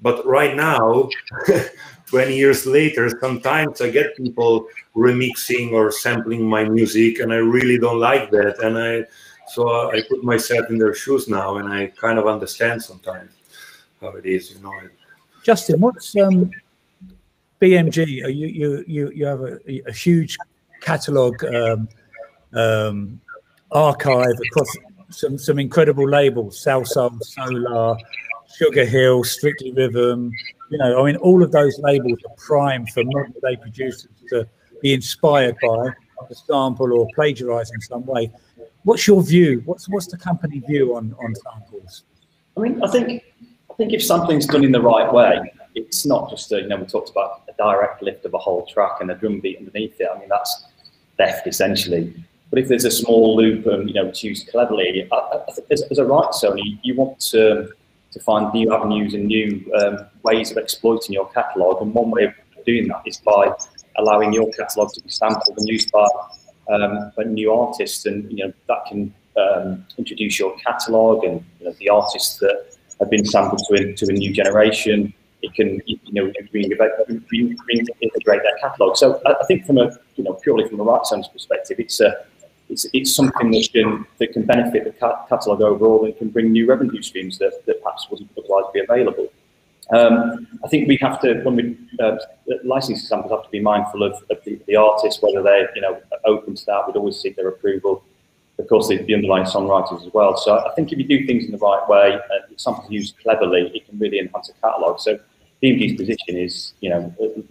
But 0.01 0.25
right 0.25 0.55
now 0.55 1.09
20 2.05 2.35
years 2.35 2.65
later 2.65 3.09
sometimes 3.19 3.81
i 3.81 3.89
get 3.89 4.15
people 4.15 4.67
remixing 4.95 5.71
or 5.71 5.91
sampling 5.91 6.47
my 6.47 6.63
music 6.63 7.19
and 7.19 7.33
i 7.33 7.37
really 7.37 7.79
don't 7.79 7.99
like 7.99 8.29
that. 8.31 8.59
And 8.59 8.77
i 8.77 9.03
so 9.47 9.91
i 9.91 10.01
put 10.09 10.23
myself 10.23 10.69
in 10.69 10.77
their 10.77 10.93
shoes 10.93 11.27
now 11.27 11.57
and 11.57 11.71
i 11.71 11.87
kind 11.87 12.19
of 12.19 12.27
understand 12.27 12.81
sometimes 12.81 13.31
how 14.01 14.09
it 14.09 14.25
is 14.25 14.51
you 14.51 14.59
know. 14.61 14.73
Justin 15.43 15.79
what's 15.79 16.15
um 16.17 16.51
BMG, 17.61 18.07
you 18.07 18.27
you 18.27 18.83
you 18.87 19.11
you 19.11 19.25
have 19.25 19.41
a, 19.41 19.59
a 19.87 19.91
huge 19.91 20.37
catalog 20.81 21.43
um, 21.45 21.87
um, 22.53 23.21
archive 23.71 24.35
across 24.47 24.77
some 25.09 25.37
some 25.37 25.59
incredible 25.59 26.07
labels: 26.07 26.63
Salsoul, 26.63 27.21
Solar, 27.23 27.97
Sugar 28.57 28.85
Hill, 28.85 29.23
Strictly 29.23 29.71
Rhythm. 29.71 30.31
You 30.69 30.77
know, 30.79 31.01
I 31.01 31.05
mean, 31.05 31.15
all 31.17 31.43
of 31.43 31.51
those 31.51 31.77
labels 31.79 32.19
are 32.27 32.35
prime 32.37 32.85
for 32.87 33.03
modern 33.05 33.33
day 33.41 33.55
producers 33.55 34.07
to 34.29 34.47
be 34.81 34.93
inspired 34.93 35.55
by 35.61 35.89
the 36.27 36.35
sample 36.35 36.91
or 36.93 37.07
plagiarize 37.15 37.71
in 37.71 37.81
some 37.81 38.05
way. 38.05 38.31
What's 38.83 39.07
your 39.07 39.23
view? 39.23 39.61
What's 39.65 39.87
what's 39.89 40.07
the 40.07 40.17
company 40.17 40.59
view 40.59 40.95
on 40.95 41.15
on 41.23 41.33
samples? 41.35 42.03
I 42.57 42.61
mean, 42.61 42.83
I 42.83 42.87
think 42.87 43.23
I 43.69 43.73
think 43.75 43.93
if 43.93 44.03
something's 44.03 44.45
done 44.45 44.63
in 44.63 44.71
the 44.71 44.81
right 44.81 45.11
way, 45.11 45.51
it's 45.75 46.05
not 46.05 46.29
just 46.29 46.51
a, 46.51 46.61
you 46.61 46.67
know 46.67 46.77
we 46.77 46.85
talked 46.85 47.09
about 47.09 47.41
a 47.44 47.44
direct 47.57 48.01
lift 48.01 48.25
of 48.25 48.33
a 48.33 48.37
whole 48.37 48.65
track 48.65 48.97
and 49.01 49.11
a 49.11 49.15
drum 49.15 49.39
beat 49.39 49.57
underneath 49.57 49.99
it. 49.99 50.07
I 50.13 50.19
mean 50.19 50.29
that's 50.29 50.65
theft 51.17 51.47
essentially. 51.47 52.13
But 52.49 52.59
if 52.59 52.67
there's 52.67 52.85
a 52.85 52.91
small 52.91 53.35
loop 53.35 53.65
and 53.65 53.87
you 53.89 53.95
know 53.95 54.07
it's 54.07 54.23
used 54.23 54.47
cleverly, 54.49 55.07
I, 55.11 55.15
I 55.15 55.39
as, 55.71 55.83
as, 55.83 55.97
a 55.97 56.05
right 56.05 56.29
Sony, 56.29 56.79
you 56.83 56.95
want 56.95 57.19
to 57.31 57.69
to 58.11 58.19
find 58.21 58.53
new 58.53 58.73
avenues 58.73 59.13
and 59.13 59.25
new 59.27 59.71
um, 59.75 60.05
ways 60.23 60.51
of 60.51 60.57
exploiting 60.57 61.13
your 61.13 61.27
catalogue. 61.31 61.81
And 61.81 61.93
one 61.93 62.11
way 62.11 62.23
of 62.25 62.33
doing 62.65 62.87
that 62.87 63.01
is 63.05 63.17
by 63.17 63.51
allowing 63.97 64.31
your 64.31 64.49
catalogue 64.51 64.93
to 64.93 65.01
be 65.01 65.09
sampled 65.09 65.57
and 65.57 65.67
used 65.67 65.91
by, 65.91 66.07
um, 66.69 67.11
new 67.25 67.51
artists. 67.51 68.05
And 68.05 68.31
you 68.31 68.45
know 68.45 68.53
that 68.67 68.85
can 68.87 69.13
um, 69.37 69.85
introduce 69.97 70.39
your 70.39 70.55
catalogue 70.57 71.23
and 71.23 71.43
you 71.59 71.65
know, 71.65 71.75
the 71.79 71.89
artists 71.89 72.37
that 72.37 72.77
have 72.99 73.09
been 73.09 73.25
sampled 73.25 73.61
to, 73.67 73.73
a, 73.75 73.93
to 73.93 74.05
a 74.07 74.13
new 74.13 74.31
generation. 74.31 75.13
It 75.45 75.53
can 75.53 75.81
you 75.85 75.99
know 76.11 76.31
reintegrate 76.53 78.43
their 78.43 78.57
catalogue. 78.59 78.97
So 78.97 79.21
I, 79.25 79.45
think 79.45 79.65
from 79.65 79.77
a 79.77 79.91
you 80.15 80.23
know 80.23 80.33
purely 80.33 80.67
from 80.67 80.79
a 80.79 80.83
rights 80.83 81.11
right 81.11 81.27
perspective, 81.31 81.79
it's 81.79 81.99
a 81.99 82.25
it's, 82.69 82.85
it's 82.93 83.15
something 83.15 83.51
that 83.51 83.69
can 83.71 84.05
that 84.19 84.33
can 84.33 84.43
benefit 84.43 84.83
the 84.85 84.91
catalogue 85.29 85.61
overall 85.61 86.05
and 86.05 86.17
can 86.17 86.29
bring 86.29 86.51
new 86.51 86.65
revenue 86.67 87.01
streams 87.01 87.37
that, 87.37 87.53
that 87.67 87.81
perhaps 87.83 88.07
wouldn't 88.09 88.29
otherwise 88.37 88.65
be 88.73 88.79
available. 88.79 89.27
Um, 89.91 90.47
I 90.63 90.67
think 90.67 90.87
we 90.87 90.97
have 90.97 91.21
to, 91.21 91.41
when 91.43 91.55
we 91.55 91.77
uh, 91.99 92.17
licensing 92.63 93.05
samples, 93.05 93.31
have 93.31 93.43
to 93.43 93.49
be 93.51 93.59
mindful 93.59 94.01
of, 94.01 94.13
of 94.31 94.43
the, 94.43 94.59
the 94.65 94.75
artists, 94.75 95.21
whether 95.21 95.43
they're 95.43 95.69
you 95.75 95.81
know 95.81 96.01
open 96.25 96.55
to 96.55 96.65
that. 96.65 96.87
We'd 96.87 96.95
always 96.95 97.19
seek 97.19 97.35
their 97.35 97.49
approval. 97.49 98.03
Of 98.57 98.67
course, 98.69 98.87
the, 98.87 98.97
underlying 99.13 99.43
songwriters 99.45 100.05
as 100.07 100.13
well. 100.13 100.37
So 100.37 100.57
I 100.57 100.73
think 100.75 100.91
if 100.91 100.97
you 100.97 101.05
do 101.05 101.27
things 101.27 101.45
in 101.45 101.51
the 101.51 101.57
right 101.57 101.87
way, 101.89 102.13
uh, 102.15 102.55
samples 102.55 102.89
used 102.89 103.15
cleverly, 103.19 103.69
it 103.75 103.87
can 103.87 103.99
really 103.99 104.19
enhance 104.19 104.49
a 104.49 104.53
catalogue. 104.53 104.99
So 105.01 105.19
BMG's 105.61 105.97
position 105.97 106.37
is, 106.37 106.73
you 106.81 106.89
know, 106.89 107.13
uh, 107.21 107.41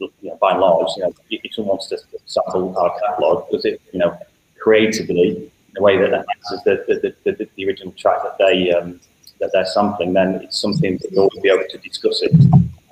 you 0.00 0.30
know, 0.30 0.36
by 0.40 0.52
and 0.52 0.60
large, 0.60 0.88
you 0.96 1.02
know, 1.02 1.14
if 1.30 1.54
someone 1.54 1.76
wants 1.76 1.88
to 1.88 1.98
sample 2.26 2.76
our 2.76 2.98
catalogue, 3.00 3.48
does 3.50 3.64
it, 3.64 3.80
you 3.92 3.98
know, 3.98 4.18
creatively 4.58 5.50
a 5.76 5.82
way 5.82 5.96
that 5.96 6.12
enhances 6.12 6.62
the, 6.64 6.84
the, 6.88 7.14
the, 7.24 7.32
the, 7.32 7.48
the 7.56 7.66
original 7.66 7.92
track 7.92 8.18
that 8.22 8.36
they 8.38 8.72
um, 8.72 9.00
that 9.40 9.50
they're 9.52 9.66
sampling, 9.66 10.12
then 10.12 10.36
it's 10.36 10.58
something 10.58 10.98
that 10.98 11.10
you'll 11.12 11.30
be 11.42 11.48
able 11.48 11.64
to 11.68 11.78
discuss 11.78 12.22
it. 12.22 12.32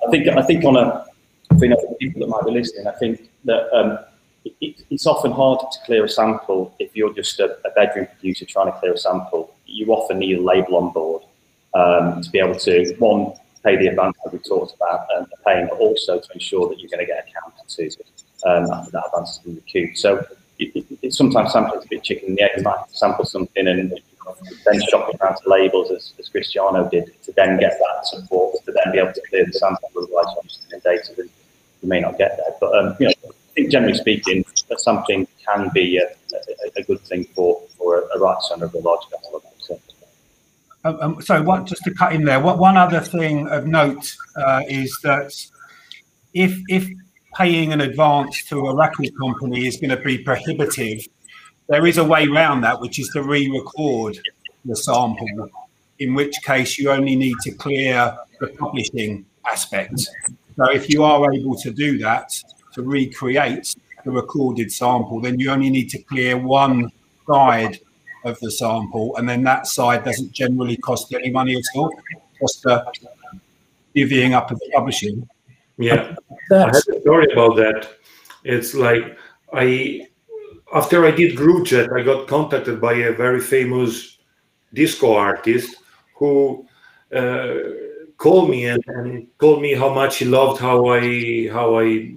I 0.05 0.09
think 0.09 0.27
I 0.27 0.41
think 0.43 0.63
on 0.65 0.77
a 0.77 1.05
for, 1.57 1.65
you 1.65 1.71
know, 1.71 1.95
people 1.99 2.21
that 2.21 2.27
might 2.27 2.45
be 2.45 2.51
listening, 2.51 2.87
I 2.87 2.91
think 2.93 3.29
that 3.45 3.73
um, 3.75 3.99
it, 4.45 4.83
it's 4.89 5.05
often 5.05 5.31
hard 5.31 5.59
to 5.59 5.79
clear 5.85 6.05
a 6.05 6.09
sample 6.09 6.73
if 6.79 6.95
you're 6.95 7.13
just 7.13 7.39
a, 7.39 7.57
a, 7.65 7.71
bedroom 7.71 8.07
producer 8.07 8.45
trying 8.45 8.71
to 8.71 8.79
clear 8.79 8.93
a 8.93 8.97
sample. 8.97 9.53
You 9.65 9.87
often 9.93 10.19
need 10.19 10.37
a 10.37 10.41
label 10.41 10.77
on 10.77 10.91
board 10.91 11.23
um, 11.73 12.21
to 12.21 12.29
be 12.29 12.39
able 12.39 12.55
to 12.55 12.95
one 12.99 13.33
pay 13.63 13.77
the 13.77 13.87
advance 13.87 14.10
talked 14.43 14.75
about 14.75 15.07
and 15.15 15.27
paying, 15.45 15.67
but 15.67 15.77
also 15.79 16.19
to 16.19 16.33
ensure 16.33 16.69
that 16.69 16.79
you're 16.79 16.89
going 16.89 17.05
to 17.05 17.05
get 17.05 17.27
accounted 17.27 17.67
to 17.67 18.49
um, 18.49 18.71
after 18.71 18.91
that 18.91 19.05
advance 19.07 19.37
has 19.37 19.39
been 19.39 19.55
recouped. 19.55 19.97
So 19.97 20.25
it, 20.59 20.75
it, 20.75 20.85
it 21.01 21.13
sometimes 21.13 21.53
samples 21.53 21.85
a 21.85 21.87
bit 21.87 22.03
chicken 22.03 22.29
and 22.29 22.37
the 22.37 22.43
egg. 22.43 22.51
You 22.57 22.63
might 22.63 22.83
sample 22.91 23.25
something 23.25 23.67
and 23.67 23.91
then 24.65 24.81
shop 24.89 25.09
it 25.09 25.19
around 25.21 25.37
to 25.37 25.49
labels 25.49 25.91
as, 25.91 26.13
as 26.19 26.29
Cristiano 26.29 26.89
did 26.89 27.11
to 27.23 27.31
then 27.33 27.59
get 27.59 27.77
that 27.79 28.05
support 28.05 28.63
to 28.65 28.71
then 28.71 28.91
be 28.91 28.99
able 28.99 29.13
to 29.13 29.21
clear 29.29 29.45
the 29.45 29.53
sample. 29.53 29.89
Otherwise, 29.97 30.59
in 30.71 30.79
data, 30.79 31.13
you 31.17 31.89
may 31.89 31.99
not 31.99 32.17
get 32.17 32.37
there. 32.37 32.55
But 32.59 32.77
um, 32.77 32.95
you 32.99 33.07
know, 33.07 33.13
I 33.25 33.53
think 33.53 33.71
generally 33.71 33.97
speaking, 33.97 34.45
that 34.69 34.79
something 34.79 35.27
can 35.45 35.69
be 35.73 35.97
a, 35.97 36.05
a, 36.05 36.79
a, 36.79 36.83
good 36.83 37.01
thing 37.01 37.25
for 37.35 37.61
for 37.77 37.99
a, 37.99 38.17
a 38.17 38.19
rights 38.19 38.49
owner 38.53 38.65
of 38.65 38.73
a 38.73 38.79
large 38.79 39.01
catalogue. 39.11 39.43
So. 40.83 40.89
Um, 40.89 40.97
um, 41.01 41.21
so, 41.21 41.41
what, 41.41 41.65
just 41.65 41.83
to 41.83 41.93
cut 41.93 42.13
in 42.13 42.25
there, 42.25 42.39
what 42.39 42.57
one 42.57 42.77
other 42.77 42.99
thing 42.99 43.47
of 43.49 43.67
note 43.67 44.15
uh, 44.35 44.63
is 44.67 44.97
that 45.03 45.33
if 46.33 46.57
if 46.67 46.89
paying 47.35 47.71
an 47.71 47.81
advance 47.81 48.43
to 48.45 48.67
a 48.67 48.75
record 48.75 49.09
company 49.19 49.67
is 49.67 49.77
going 49.77 49.89
to 49.91 49.97
be 49.97 50.17
prohibitive, 50.17 51.05
there 51.67 51.85
is 51.85 51.97
a 51.97 52.03
way 52.03 52.27
around 52.27 52.61
that, 52.61 52.79
which 52.81 52.99
is 52.99 53.07
to 53.09 53.23
re-record 53.23 54.19
the 54.65 54.75
sample. 54.75 55.49
In 55.99 56.13
which 56.13 56.35
case, 56.43 56.77
you 56.77 56.89
only 56.89 57.15
need 57.15 57.35
to 57.43 57.51
clear 57.51 58.17
the 58.39 58.47
publishing 58.47 59.25
aspect. 59.49 59.99
So, 59.99 60.71
if 60.71 60.89
you 60.89 61.03
are 61.03 61.31
able 61.33 61.55
to 61.57 61.71
do 61.71 61.97
that 61.99 62.31
to 62.73 62.81
recreate 62.81 63.75
the 64.03 64.11
recorded 64.11 64.71
sample, 64.71 65.21
then 65.21 65.39
you 65.39 65.51
only 65.51 65.69
need 65.69 65.89
to 65.91 66.01
clear 66.03 66.37
one 66.37 66.89
side 67.27 67.79
of 68.23 68.39
the 68.39 68.51
sample, 68.51 69.15
and 69.17 69.27
then 69.27 69.43
that 69.43 69.67
side 69.67 70.03
doesn't 70.03 70.31
generally 70.31 70.77
cost 70.77 71.13
any 71.13 71.29
money 71.29 71.55
at 71.55 71.63
all. 71.75 71.93
Cost 72.39 72.63
the 72.63 72.85
divvying 73.95 74.33
up 74.33 74.51
of 74.51 74.59
the 74.59 74.71
publishing. 74.73 75.27
Yeah, 75.77 76.15
I 76.51 76.55
had 76.55 76.75
a 76.75 77.01
story 77.01 77.31
about 77.31 77.55
that. 77.57 77.89
It's 78.43 78.73
like 78.73 79.17
I, 79.53 80.07
after 80.73 81.05
I 81.05 81.11
did 81.11 81.37
Groovejet, 81.37 81.91
I 81.97 82.03
got 82.03 82.27
contacted 82.27 82.79
by 82.79 82.93
a 82.93 83.11
very 83.11 83.41
famous 83.41 84.17
disco 84.73 85.15
artist 85.15 85.75
who 86.15 86.65
uh, 87.15 87.55
called 88.17 88.49
me 88.49 88.65
and, 88.67 88.83
and, 88.87 89.27
told 89.39 89.61
me 89.61 89.73
how 89.73 89.91
much 89.93 90.17
he 90.17 90.25
loved 90.25 90.61
how 90.61 90.87
I 90.87 91.49
how 91.51 91.79
I 91.79 92.15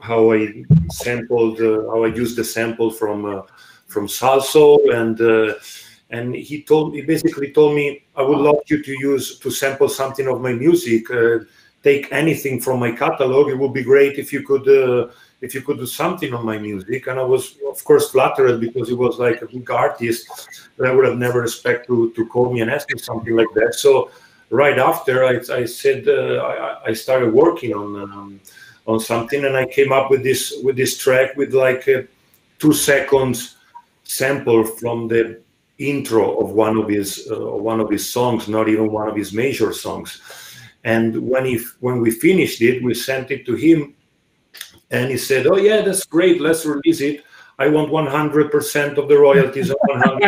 how 0.00 0.32
I 0.32 0.62
sampled 0.90 1.60
uh, 1.60 1.88
how 1.90 2.04
I 2.04 2.08
used 2.08 2.36
the 2.36 2.44
sample 2.44 2.90
from 2.90 3.24
uh, 3.24 3.42
from 3.96 4.08
Salsoul 4.08 4.78
and 5.00 5.16
uh, 5.34 5.54
and 6.16 6.26
he 6.48 6.56
told 6.70 6.92
me 6.92 7.00
basically 7.14 7.50
told 7.58 7.72
me 7.80 7.86
I 8.20 8.22
would 8.28 8.42
love 8.48 8.60
you 8.70 8.78
to 8.88 8.92
use 9.10 9.38
to 9.42 9.48
sample 9.50 9.88
something 9.88 10.26
of 10.28 10.38
my 10.46 10.52
music. 10.52 11.02
Uh, 11.10 11.38
take 11.88 12.04
anything 12.22 12.56
from 12.64 12.76
my 12.84 12.92
catalog. 13.02 13.44
It 13.48 13.58
would 13.60 13.74
be 13.80 13.84
great 13.92 14.14
if 14.18 14.28
you 14.34 14.42
could 14.48 14.66
uh, 14.82 15.08
if 15.40 15.50
you 15.54 15.62
could 15.66 15.78
do 15.78 15.88
something 16.02 16.34
on 16.38 16.44
my 16.52 16.58
music. 16.68 17.00
And 17.08 17.18
I 17.24 17.26
was 17.34 17.44
of 17.72 17.78
course 17.88 18.06
flattered 18.10 18.60
because 18.66 18.86
he 18.92 18.96
was 19.04 19.14
like 19.26 19.38
a 19.40 19.48
big 19.54 19.70
artist 19.70 20.22
that 20.76 20.86
I 20.88 20.92
would 20.94 21.06
have 21.10 21.20
never 21.26 21.40
expect 21.48 21.80
to 21.88 21.96
to 22.16 22.22
call 22.32 22.46
me 22.52 22.60
and 22.62 22.70
ask 22.76 22.86
me 22.92 22.98
something 23.10 23.34
like 23.40 23.52
that. 23.58 23.72
So 23.84 23.92
right 24.62 24.78
after 24.90 25.14
I, 25.32 25.34
I 25.60 25.64
said 25.64 26.00
uh, 26.06 26.36
I, 26.50 26.90
I, 26.90 26.92
started 27.04 27.30
working 27.42 27.72
on 27.82 27.88
um, 28.04 28.40
on 28.90 28.98
something 29.00 29.40
and 29.46 29.56
I 29.56 29.64
came 29.78 29.90
up 29.98 30.06
with 30.12 30.22
this 30.28 30.42
with 30.64 30.76
this 30.76 30.92
track 31.04 31.28
with 31.40 31.52
like 31.66 31.82
a 31.88 31.98
two 32.62 32.72
seconds 32.72 33.55
sample 34.06 34.64
from 34.64 35.08
the 35.08 35.42
intro 35.78 36.38
of 36.38 36.50
one 36.50 36.76
of 36.78 36.88
his 36.88 37.28
uh, 37.30 37.38
one 37.38 37.80
of 37.80 37.90
his 37.90 38.10
songs, 38.10 38.48
not 38.48 38.68
even 38.68 38.90
one 38.90 39.08
of 39.08 39.16
his 39.16 39.32
major 39.32 39.72
songs 39.72 40.20
and 40.86 41.28
when 41.28 41.44
he 41.44 41.58
when 41.80 42.00
we 42.00 42.12
finished 42.12 42.62
it, 42.62 42.82
we 42.82 42.94
sent 42.94 43.32
it 43.32 43.44
to 43.46 43.56
him, 43.56 43.94
and 44.92 45.10
he 45.10 45.18
said, 45.18 45.48
"Oh 45.48 45.56
yeah, 45.56 45.80
that's 45.82 46.04
great. 46.06 46.40
Let's 46.40 46.64
release 46.64 47.00
it. 47.00 47.24
I 47.58 47.66
want 47.68 47.90
100% 47.90 48.98
of 48.98 49.08
the 49.08 49.18
royalties 49.18 49.70
on 49.70 49.76
100 49.88 50.22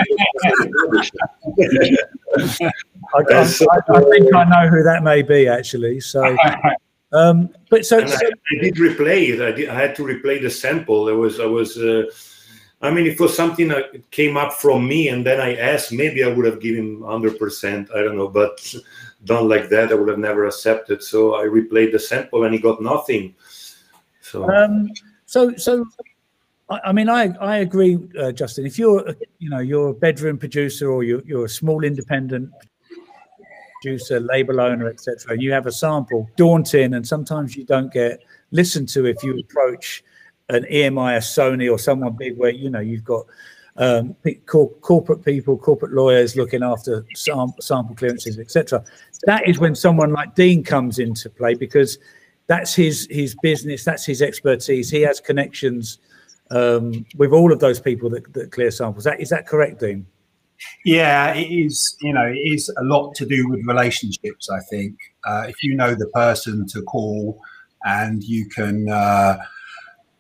I, 3.15 3.19
I, 3.19 3.41
I, 3.41 3.45
think 3.45 4.35
I 4.35 4.45
know 4.45 4.69
who 4.69 4.83
that 4.83 5.03
may 5.03 5.21
be 5.21 5.47
actually. 5.47 6.01
So, 6.01 6.37
um, 7.13 7.51
but 7.69 7.85
so, 7.85 8.05
so 8.07 8.17
I, 8.17 8.31
I, 8.57 8.63
did 8.63 8.77
replay 8.77 9.35
it. 9.35 9.43
I, 9.43 9.53
did, 9.53 9.69
I 9.69 9.75
had 9.75 9.95
to 9.97 10.03
replay 10.03 10.41
the 10.43 10.51
sample. 10.51 11.05
There 11.05 11.17
was 11.17 11.39
I 11.39 11.47
was. 11.47 11.79
Uh, 11.79 12.11
I 12.81 12.91
mean, 12.91 13.07
if 13.07 13.15
it 13.15 13.21
was 13.21 13.37
something 13.37 13.69
that 13.69 14.11
came 14.11 14.37
up 14.37 14.53
from 14.53 14.87
me, 14.87 15.09
and 15.09 15.27
then 15.27 15.41
I 15.41 15.57
asked, 15.57 15.93
maybe 15.93 16.23
I 16.23 16.29
would 16.29 16.47
have 16.47 16.61
given 16.61 17.01
100%. 17.01 17.91
I 17.95 18.03
don't 18.03 18.17
know, 18.17 18.29
but 18.29 18.75
done 19.25 19.49
like 19.49 19.69
that, 19.71 19.91
I 19.91 19.95
would 19.95 20.09
have 20.09 20.19
never 20.19 20.47
accepted. 20.47 21.03
So 21.03 21.35
I 21.35 21.45
replayed 21.45 21.91
the 21.91 21.99
sample 21.99 22.45
and 22.45 22.55
he 22.55 22.61
got 22.61 22.81
nothing. 22.81 23.35
So, 24.21 24.49
um, 24.49 24.91
so, 25.27 25.55
so, 25.57 25.87
I, 26.71 26.81
I 26.87 26.93
mean, 26.93 27.09
I, 27.09 27.35
I 27.41 27.59
agree, 27.59 27.99
uh, 28.21 28.31
Justin. 28.31 28.65
If 28.65 28.79
you're, 28.79 29.13
you 29.41 29.51
know, 29.51 29.59
you're 29.59 29.89
a 29.89 29.95
bedroom 29.95 30.39
producer 30.39 30.89
or 30.89 31.03
you're, 31.03 31.23
you're 31.25 31.47
a 31.47 31.49
small 31.49 31.83
independent 31.83 32.51
producer, 33.81 34.21
label 34.21 34.61
owner, 34.61 34.89
etc., 34.89 35.33
and 35.33 35.43
you 35.43 35.51
have 35.51 35.67
a 35.67 35.73
sample, 35.73 36.31
daunting, 36.37 36.95
and 36.95 37.07
sometimes 37.07 37.57
you 37.57 37.65
don't 37.65 37.93
get 37.93 38.23
listened 38.53 38.89
to 38.91 39.07
if 39.07 39.23
you 39.25 39.39
approach 39.39 40.05
an 40.49 40.65
EMI, 40.65 41.17
a 41.17 41.21
Sony, 41.21 41.71
or 41.71 41.79
someone 41.79 42.17
big 42.17 42.37
where 42.37 42.51
you 42.51 42.71
know 42.71 42.81
you've 42.81 43.05
got 43.05 43.27
um, 43.77 44.17
corporate 44.47 45.25
people, 45.25 45.57
corporate 45.57 45.93
lawyers 45.93 46.37
looking 46.37 46.63
after 46.63 47.07
sam- 47.15 47.53
sample 47.61 47.95
clearances, 47.95 48.39
etc. 48.39 48.85
That 49.25 49.49
is 49.49 49.59
when 49.59 49.75
someone 49.75 50.13
like 50.13 50.35
Dean 50.35 50.65
comes 50.65 50.99
into 50.99 51.31
play 51.31 51.55
because 51.55 51.99
that's 52.49 52.75
his 52.75 53.07
his 53.11 53.37
business, 53.43 53.85
that's 53.85 54.05
his 54.05 54.21
expertise. 54.21 54.91
He 54.91 55.03
has 55.03 55.21
connections 55.21 55.99
um, 56.51 57.07
with 57.17 57.33
all 57.33 57.53
of 57.53 57.61
those 57.61 57.79
people 57.79 58.11
that, 58.11 58.33
that 58.35 58.51
clear 58.51 58.71
samples. 58.71 59.05
That 59.05 59.21
is 59.21 59.31
that 59.31 59.47
correct, 59.47 59.81
Dean? 59.81 60.07
Yeah, 60.85 61.35
it 61.35 61.47
is. 61.47 61.97
You 62.01 62.13
know, 62.13 62.27
it 62.27 62.39
is 62.39 62.69
a 62.79 62.83
lot 62.83 63.15
to 63.17 63.27
do 63.27 63.49
with 63.49 63.65
relationships. 63.67 64.51
I 64.51 64.61
think 64.71 64.97
uh, 65.25 65.45
if 65.49 65.63
you 65.63 65.77
know 65.77 65.95
the 65.95 66.09
person 66.09 66.67
to 66.69 66.83
call 66.83 67.41
and 67.85 68.25
you 68.25 68.49
can 68.49 68.89
uh, 68.89 69.39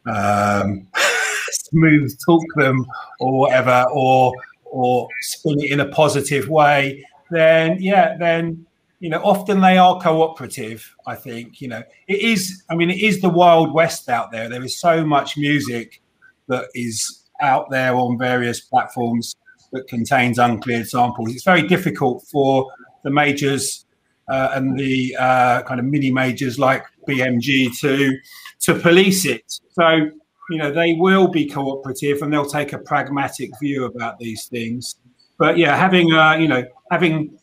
um, 0.06 0.86
smooth 1.50 2.16
talk 2.24 2.44
them 2.56 2.86
or 3.20 3.38
whatever, 3.40 3.86
or 3.92 4.32
or 4.64 5.08
spin 5.20 5.60
it 5.60 5.70
in 5.70 5.80
a 5.80 5.88
positive 5.88 6.48
way, 6.48 7.04
then 7.30 7.76
yeah, 7.80 8.16
then 8.18 8.66
you 9.00 9.08
know, 9.08 9.20
often 9.22 9.60
they 9.60 9.78
are 9.78 10.00
cooperative. 10.00 10.94
I 11.06 11.14
think 11.14 11.60
you 11.60 11.68
know 11.68 11.82
it 12.08 12.20
is. 12.20 12.62
I 12.70 12.74
mean, 12.74 12.90
it 12.90 13.00
is 13.00 13.20
the 13.20 13.28
wild 13.28 13.72
west 13.72 14.08
out 14.08 14.32
there. 14.32 14.48
There 14.48 14.64
is 14.64 14.80
so 14.80 15.04
much 15.04 15.36
music 15.36 16.02
that 16.48 16.66
is 16.74 17.24
out 17.40 17.70
there 17.70 17.94
on 17.94 18.18
various 18.18 18.60
platforms 18.60 19.36
that 19.72 19.86
contains 19.86 20.38
uncleared 20.38 20.88
samples. 20.88 21.34
It's 21.34 21.44
very 21.44 21.66
difficult 21.66 22.24
for 22.30 22.70
the 23.04 23.10
majors 23.10 23.84
uh, 24.28 24.50
and 24.54 24.78
the 24.78 25.16
uh, 25.18 25.62
kind 25.62 25.80
of 25.80 25.86
mini 25.86 26.10
majors 26.10 26.58
like 26.58 26.84
BMG 27.08 27.78
to 27.80 28.16
to 28.60 28.74
police 28.74 29.24
it. 29.24 29.44
So 29.72 30.10
you 30.50 30.58
know 30.58 30.70
they 30.70 30.94
will 30.94 31.28
be 31.28 31.46
cooperative 31.46 32.22
and 32.22 32.32
they'll 32.32 32.44
take 32.44 32.72
a 32.72 32.78
pragmatic 32.78 33.50
view 33.60 33.84
about 33.84 34.18
these 34.18 34.46
things. 34.46 34.96
But 35.38 35.58
yeah, 35.58 35.76
having 35.76 36.12
uh, 36.12 36.34
you 36.34 36.48
know 36.48 36.64
having 36.90 37.38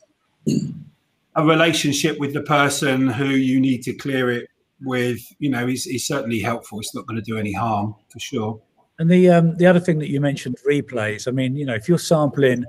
a 1.35 1.43
relationship 1.43 2.19
with 2.19 2.33
the 2.33 2.41
person 2.41 3.07
who 3.07 3.25
you 3.25 3.59
need 3.59 3.83
to 3.83 3.93
clear 3.93 4.31
it 4.31 4.47
with, 4.81 5.19
you 5.39 5.49
know, 5.49 5.67
is, 5.67 5.85
is 5.87 6.07
certainly 6.07 6.39
helpful. 6.39 6.79
It's 6.79 6.95
not 6.95 7.05
going 7.07 7.17
to 7.17 7.25
do 7.25 7.37
any 7.37 7.53
harm 7.53 7.95
for 8.09 8.19
sure. 8.19 8.61
And 8.97 9.09
the 9.11 9.29
um, 9.29 9.57
the 9.57 9.67
other 9.67 9.81
thing 9.81 9.99
that 9.99 10.09
you 10.09 10.21
mentioned, 10.21 10.57
replays. 10.65 11.27
I 11.27 11.31
mean, 11.31 11.57
you 11.57 11.65
know, 11.65 11.73
if 11.73 11.89
you're 11.89 11.97
sampling 11.97 12.63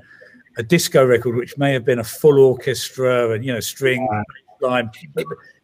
a 0.56 0.62
disco 0.62 1.04
record, 1.04 1.36
which 1.36 1.58
may 1.58 1.72
have 1.72 1.84
been 1.84 1.98
a 1.98 2.04
full 2.04 2.38
orchestra 2.38 3.30
and 3.30 3.44
you 3.44 3.52
know 3.52 3.60
string 3.60 4.08
line, 4.60 4.90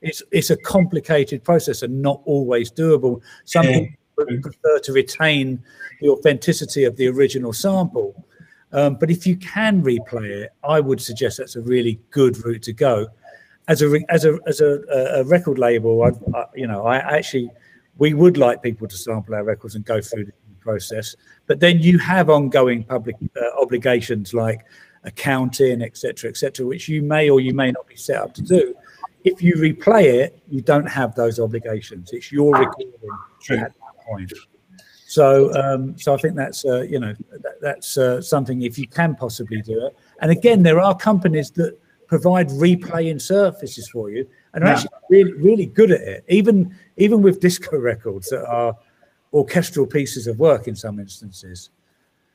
it's 0.00 0.22
it's 0.30 0.50
a 0.50 0.56
complicated 0.56 1.44
process 1.44 1.82
and 1.82 2.02
not 2.02 2.20
always 2.24 2.70
doable. 2.70 3.20
Some 3.44 3.66
yeah. 3.66 3.80
people 4.18 4.40
prefer 4.42 4.78
to 4.80 4.92
retain 4.92 5.62
the 6.00 6.08
authenticity 6.08 6.84
of 6.84 6.96
the 6.96 7.08
original 7.08 7.52
sample. 7.52 8.26
Um, 8.72 8.96
but 8.96 9.10
if 9.10 9.26
you 9.26 9.36
can 9.36 9.82
replay 9.82 10.44
it, 10.44 10.50
I 10.64 10.80
would 10.80 11.00
suggest 11.00 11.38
that's 11.38 11.56
a 11.56 11.60
really 11.60 12.00
good 12.10 12.42
route 12.44 12.62
to 12.62 12.72
go. 12.72 13.08
As 13.68 13.82
a 13.82 14.00
as 14.08 14.24
a 14.24 14.38
as 14.46 14.60
a, 14.60 14.80
a 14.90 15.24
record 15.24 15.58
label, 15.58 16.02
I, 16.02 16.36
I, 16.36 16.46
you 16.54 16.66
know, 16.66 16.86
I 16.86 16.96
actually 16.96 17.50
we 17.98 18.14
would 18.14 18.36
like 18.36 18.62
people 18.62 18.88
to 18.88 18.96
sample 18.96 19.34
our 19.34 19.44
records 19.44 19.74
and 19.74 19.84
go 19.84 20.00
through 20.00 20.26
the 20.26 20.32
process. 20.62 21.16
But 21.46 21.60
then 21.60 21.80
you 21.80 21.98
have 21.98 22.30
ongoing 22.30 22.84
public 22.84 23.16
uh, 23.36 23.60
obligations 23.60 24.32
like 24.32 24.64
accounting, 25.04 25.82
etc., 25.82 26.30
etc., 26.30 26.66
which 26.66 26.88
you 26.88 27.02
may 27.02 27.28
or 27.28 27.40
you 27.40 27.54
may 27.54 27.72
not 27.72 27.86
be 27.86 27.96
set 27.96 28.16
up 28.16 28.34
to 28.34 28.42
do. 28.42 28.74
If 29.24 29.42
you 29.42 29.54
replay 29.54 30.04
it, 30.04 30.42
you 30.48 30.62
don't 30.62 30.86
have 30.86 31.14
those 31.14 31.38
obligations. 31.38 32.10
It's 32.12 32.32
your 32.32 32.52
recording 32.52 32.92
True. 33.40 33.56
at 33.58 33.72
that 33.74 34.06
point. 34.06 34.32
So, 35.06 35.52
um, 35.54 35.96
so 35.98 36.14
I 36.14 36.16
think 36.16 36.36
that's 36.36 36.64
uh, 36.64 36.82
you 36.82 36.98
know 36.98 37.14
that, 37.30 37.60
that's 37.60 37.98
uh, 37.98 38.22
something 38.22 38.62
if 38.62 38.78
you 38.78 38.88
can 38.88 39.14
possibly 39.14 39.60
do 39.60 39.86
it. 39.86 39.96
And 40.20 40.30
again, 40.30 40.62
there 40.62 40.80
are 40.80 40.96
companies 40.96 41.50
that 41.52 41.78
provide 42.06 42.48
replaying 42.48 43.20
surfaces 43.20 43.88
for 43.88 44.10
you 44.10 44.26
and 44.54 44.64
are 44.64 44.68
yeah. 44.68 44.72
actually 44.74 44.90
really 45.10 45.32
really 45.34 45.66
good 45.66 45.90
at 45.90 46.00
it. 46.00 46.24
Even 46.28 46.74
even 46.96 47.20
with 47.20 47.40
disco 47.40 47.78
records 47.78 48.30
that 48.30 48.46
are 48.46 48.76
orchestral 49.32 49.86
pieces 49.86 50.26
of 50.26 50.38
work 50.38 50.68
in 50.68 50.76
some 50.76 50.98
instances. 50.98 51.70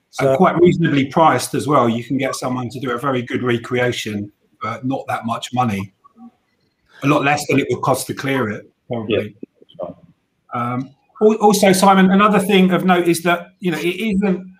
So, 0.09 0.29
and 0.29 0.37
quite 0.37 0.57
reasonably 0.59 1.05
priced 1.05 1.53
as 1.53 1.67
well. 1.67 1.87
You 1.89 2.03
can 2.03 2.17
get 2.17 2.35
someone 2.35 2.69
to 2.69 2.79
do 2.79 2.91
a 2.91 2.97
very 2.97 3.21
good 3.21 3.43
recreation, 3.43 4.31
but 4.61 4.85
not 4.85 5.05
that 5.07 5.25
much 5.25 5.53
money. 5.53 5.93
A 7.03 7.07
lot 7.07 7.23
less 7.23 7.45
than 7.47 7.59
it 7.59 7.67
would 7.69 7.81
cost 7.81 8.07
to 8.07 8.13
clear 8.13 8.49
it, 8.49 8.69
probably. 8.87 9.35
Yeah. 9.81 9.89
Um, 10.53 10.89
also, 11.19 11.71
Simon, 11.73 12.11
another 12.11 12.39
thing 12.39 12.71
of 12.71 12.85
note 12.85 13.07
is 13.07 13.21
that 13.23 13.49
you 13.59 13.71
know 13.71 13.77
it 13.77 13.95
isn't 13.95 14.57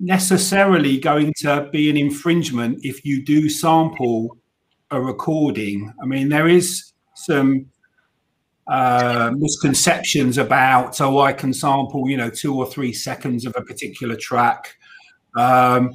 necessarily 0.00 0.98
going 0.98 1.32
to 1.38 1.68
be 1.72 1.88
an 1.88 1.96
infringement 1.96 2.78
if 2.82 3.04
you 3.04 3.24
do 3.24 3.48
sample 3.48 4.36
a 4.90 5.00
recording. 5.00 5.92
I 6.02 6.06
mean, 6.06 6.28
there 6.28 6.48
is 6.48 6.92
some 7.14 7.66
uh, 8.68 9.32
misconceptions 9.36 10.38
about 10.38 11.00
oh 11.00 11.18
I 11.18 11.32
can 11.32 11.52
sample 11.52 12.08
you 12.08 12.16
know 12.16 12.30
two 12.30 12.56
or 12.56 12.66
three 12.66 12.92
seconds 12.92 13.44
of 13.44 13.54
a 13.56 13.62
particular 13.62 14.16
track. 14.16 14.76
Um, 15.36 15.92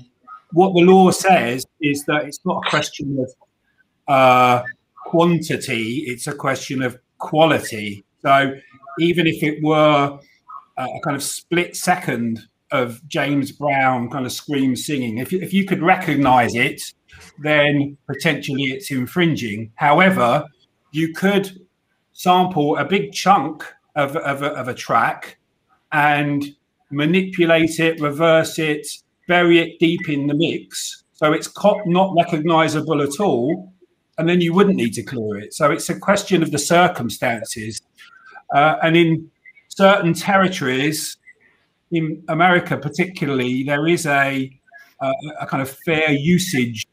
what 0.52 0.74
the 0.74 0.82
law 0.82 1.12
says 1.12 1.66
is 1.82 2.04
that 2.06 2.26
it's 2.26 2.40
not 2.46 2.64
a 2.66 2.70
question 2.70 3.18
of 3.20 4.14
uh, 4.14 4.64
quantity; 5.06 6.04
it's 6.08 6.28
a 6.28 6.34
question 6.34 6.82
of 6.82 6.98
quality. 7.18 8.04
So 8.22 8.56
even 9.00 9.28
if 9.28 9.44
it 9.44 9.64
were 9.64 10.20
a 10.78 10.88
kind 11.04 11.16
of 11.16 11.24
split 11.24 11.76
second 11.76 12.42
of 12.72 13.06
James 13.08 13.52
Brown 13.52 14.10
kind 14.10 14.26
of 14.26 14.32
scream 14.32 14.76
singing, 14.76 15.20
if, 15.20 15.32
if 15.32 15.54
you 15.54 15.66
could 15.66 15.82
recognize 15.82 16.56
it, 16.56 16.82
then 17.40 17.98
potentially 18.08 18.64
it's 18.64 18.92
infringing. 18.92 19.72
However, 19.76 20.46
you 20.92 21.14
could 21.14 21.67
sample 22.18 22.76
a 22.78 22.84
big 22.84 23.14
chunk 23.14 23.64
of, 23.96 24.16
of, 24.18 24.42
a, 24.42 24.48
of 24.48 24.68
a 24.68 24.74
track 24.74 25.38
and 25.92 26.44
manipulate 26.90 27.80
it, 27.80 28.02
reverse 28.02 28.58
it, 28.58 28.88
bury 29.28 29.60
it 29.60 29.80
deep 29.80 30.10
in 30.10 30.26
the 30.26 30.34
mix. 30.34 31.04
So 31.14 31.32
it's 31.32 31.50
not 31.86 32.16
recognizable 32.16 33.04
at 33.04 33.20
all. 33.20 33.72
And 34.18 34.28
then 34.28 34.42
you 34.42 34.52
wouldn't 34.52 34.78
need 34.78 34.94
to 34.96 35.04
clear 35.04 35.38
it. 35.38 35.54
So 35.54 35.70
it's 35.70 35.90
a 35.90 36.00
question 36.00 36.42
of 36.42 36.50
the 36.50 36.58
circumstances. 36.58 37.80
Uh, 38.52 38.78
and 38.82 38.98
in 38.98 39.30
certain 39.68 40.16
territories, 40.16 41.18
in 41.92 42.24
America 42.30 42.78
particularly, 42.78 43.62
there 43.62 43.88
is 43.88 44.08
a, 44.08 44.60
a, 45.02 45.12
a 45.42 45.46
kind 45.46 45.62
of 45.62 45.70
fair 45.86 46.12
usage 46.12 46.88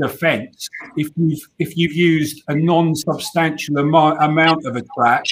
defence. 0.00 0.68
If 0.96 1.08
you've 1.16 1.40
if 1.58 1.76
you've 1.76 1.94
used 1.94 2.42
a 2.48 2.54
non-substantial 2.54 3.78
amount, 3.78 4.22
amount 4.22 4.66
of 4.66 4.76
a 4.76 4.82
track 4.96 5.24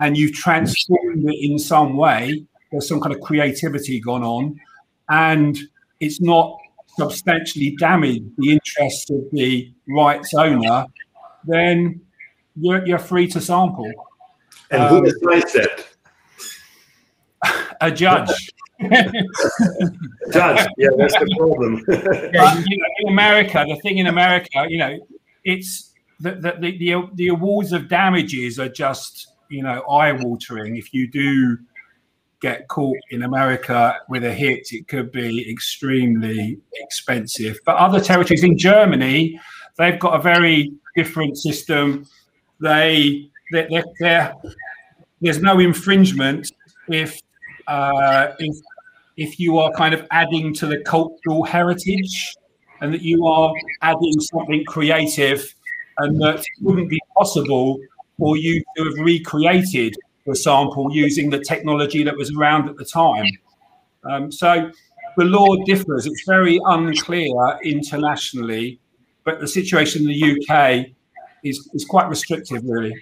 and 0.00 0.16
you've 0.16 0.32
transformed 0.32 1.28
it 1.28 1.38
in 1.40 1.58
some 1.58 1.96
way, 1.96 2.44
there's 2.70 2.88
some 2.88 3.00
kind 3.00 3.14
of 3.14 3.20
creativity 3.20 4.00
gone 4.00 4.22
on, 4.22 4.60
and 5.08 5.58
it's 6.00 6.20
not 6.20 6.56
substantially 6.98 7.76
damaged 7.78 8.24
the 8.38 8.52
interests 8.52 9.10
of 9.10 9.20
the 9.32 9.72
rights 9.88 10.32
owner, 10.34 10.86
then 11.44 12.00
you're, 12.56 12.86
you're 12.86 12.98
free 12.98 13.26
to 13.28 13.40
sample. 13.40 13.90
And 14.70 14.82
um, 14.82 14.88
who 14.88 15.04
decides 15.04 15.52
that? 15.52 15.86
A 17.80 17.90
judge. 17.90 18.30
judge, 20.32 20.68
yeah, 20.76 20.88
that's 20.98 21.14
the 21.14 21.34
problem. 21.38 21.82
but, 21.86 22.64
you 22.66 22.76
know, 22.76 22.86
in 23.00 23.08
America, 23.08 23.64
the 23.66 23.76
thing 23.76 23.98
in 23.98 24.06
America, 24.06 24.66
you 24.68 24.78
know, 24.78 24.98
it's 25.44 25.94
the, 26.20 26.32
the, 26.32 26.76
the, 26.78 27.08
the 27.14 27.28
awards 27.28 27.72
of 27.72 27.88
damages 27.88 28.58
are 28.58 28.68
just, 28.68 29.28
you 29.48 29.62
know, 29.62 29.80
eye 29.82 30.12
watering. 30.12 30.76
If 30.76 30.92
you 30.92 31.08
do 31.08 31.58
get 32.40 32.68
caught 32.68 32.98
in 33.10 33.22
America 33.22 33.96
with 34.08 34.24
a 34.24 34.32
hit, 34.32 34.68
it 34.72 34.88
could 34.88 35.10
be 35.10 35.50
extremely 35.50 36.58
expensive. 36.74 37.58
But 37.64 37.76
other 37.76 38.00
territories 38.00 38.44
in 38.44 38.58
Germany, 38.58 39.40
they've 39.78 39.98
got 39.98 40.18
a 40.18 40.22
very 40.22 40.72
different 40.94 41.38
system. 41.38 42.06
They 42.60 43.30
they're, 43.52 43.84
they're, 44.00 44.34
there's 45.20 45.40
no 45.40 45.60
infringement 45.60 46.52
if 46.88 47.20
uh, 47.66 48.32
if 48.38 48.56
if 49.16 49.40
you 49.40 49.58
are 49.58 49.72
kind 49.72 49.94
of 49.94 50.06
adding 50.10 50.52
to 50.54 50.66
the 50.66 50.78
cultural 50.80 51.42
heritage 51.42 52.34
and 52.80 52.92
that 52.92 53.02
you 53.02 53.26
are 53.26 53.52
adding 53.80 54.20
something 54.20 54.62
creative 54.66 55.54
and 55.98 56.20
that 56.20 56.40
it 56.40 56.46
wouldn't 56.60 56.90
be 56.90 57.00
possible 57.16 57.78
for 58.18 58.36
you 58.36 58.62
to 58.76 58.84
have 58.84 58.94
recreated 58.98 59.96
the 60.26 60.36
sample 60.36 60.92
using 60.92 61.30
the 61.30 61.38
technology 61.38 62.02
that 62.02 62.14
was 62.14 62.30
around 62.36 62.68
at 62.68 62.76
the 62.76 62.84
time. 62.84 63.26
Um, 64.04 64.30
so 64.30 64.70
the 65.16 65.24
law 65.24 65.56
differs. 65.64 66.06
It's 66.06 66.24
very 66.26 66.60
unclear 66.66 67.58
internationally, 67.64 68.78
but 69.24 69.40
the 69.40 69.48
situation 69.48 70.02
in 70.02 70.08
the 70.08 70.40
UK 70.52 70.86
is, 71.42 71.68
is 71.72 71.84
quite 71.84 72.08
restrictive, 72.08 72.62
really. 72.64 72.94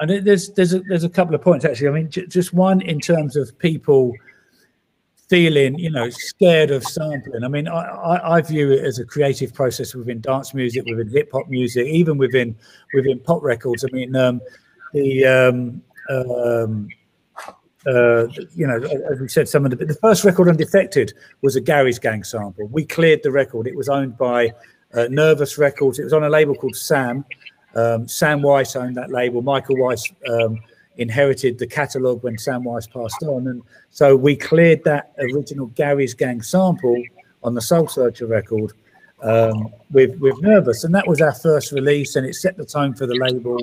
And 0.00 0.26
there's 0.26 0.50
there's 0.50 0.74
a, 0.74 0.80
there's 0.80 1.04
a 1.04 1.08
couple 1.08 1.34
of 1.34 1.42
points 1.42 1.64
actually. 1.64 1.88
I 1.88 1.92
mean, 1.92 2.10
j- 2.10 2.26
just 2.26 2.52
one 2.52 2.80
in 2.80 2.98
terms 2.98 3.36
of 3.36 3.56
people 3.58 4.12
feeling, 5.28 5.78
you 5.78 5.90
know, 5.90 6.10
scared 6.10 6.70
of 6.70 6.84
sampling. 6.84 7.42
I 7.44 7.48
mean, 7.48 7.66
I, 7.66 7.80
I, 7.80 8.36
I, 8.36 8.40
view 8.42 8.70
it 8.70 8.84
as 8.84 8.98
a 8.98 9.04
creative 9.06 9.54
process 9.54 9.94
within 9.94 10.20
dance 10.20 10.52
music, 10.52 10.84
within 10.84 11.08
hip 11.08 11.30
hop 11.32 11.48
music, 11.48 11.86
even 11.86 12.18
within 12.18 12.54
within 12.92 13.18
pop 13.18 13.42
records. 13.42 13.82
I 13.82 13.88
mean, 13.92 14.14
um, 14.14 14.40
the 14.92 15.24
um, 15.24 15.82
um, 16.10 16.88
uh, 17.86 18.26
you 18.54 18.66
know, 18.66 18.76
as 19.10 19.20
we 19.20 19.28
said, 19.28 19.48
some 19.48 19.64
of 19.64 19.70
the 19.70 19.84
the 19.84 19.94
first 19.94 20.24
record 20.24 20.48
on 20.48 20.56
Defected 20.56 21.14
was 21.40 21.56
a 21.56 21.60
Gary's 21.60 21.98
Gang 21.98 22.24
sample. 22.24 22.68
We 22.68 22.84
cleared 22.84 23.22
the 23.22 23.32
record. 23.32 23.66
It 23.66 23.74
was 23.74 23.88
owned 23.88 24.18
by 24.18 24.52
uh, 24.94 25.08
Nervous 25.10 25.58
Records. 25.58 25.98
It 25.98 26.04
was 26.04 26.12
on 26.12 26.24
a 26.24 26.28
label 26.28 26.54
called 26.54 26.76
Sam. 26.76 27.24
Um, 27.74 28.06
Sam 28.06 28.42
Weiss 28.42 28.76
owned 28.76 28.96
that 28.96 29.10
label. 29.10 29.42
Michael 29.42 29.76
Weiss 29.78 30.04
um, 30.28 30.60
inherited 30.96 31.58
the 31.58 31.66
catalog 31.66 32.22
when 32.22 32.38
Sam 32.38 32.64
Weiss 32.64 32.86
passed 32.86 33.22
on, 33.22 33.48
and 33.48 33.62
so 33.90 34.14
we 34.16 34.36
cleared 34.36 34.84
that 34.84 35.12
original 35.18 35.66
Gary's 35.68 36.14
Gang 36.14 36.42
sample 36.42 37.02
on 37.42 37.54
the 37.54 37.60
Soul 37.60 37.88
Searcher 37.88 38.26
record 38.26 38.72
um, 39.22 39.72
with 39.90 40.18
with 40.20 40.40
Nervous, 40.42 40.84
and 40.84 40.94
that 40.94 41.06
was 41.06 41.20
our 41.20 41.34
first 41.34 41.72
release, 41.72 42.16
and 42.16 42.26
it 42.26 42.34
set 42.34 42.56
the 42.56 42.64
tone 42.64 42.94
for 42.94 43.06
the 43.06 43.14
label, 43.14 43.58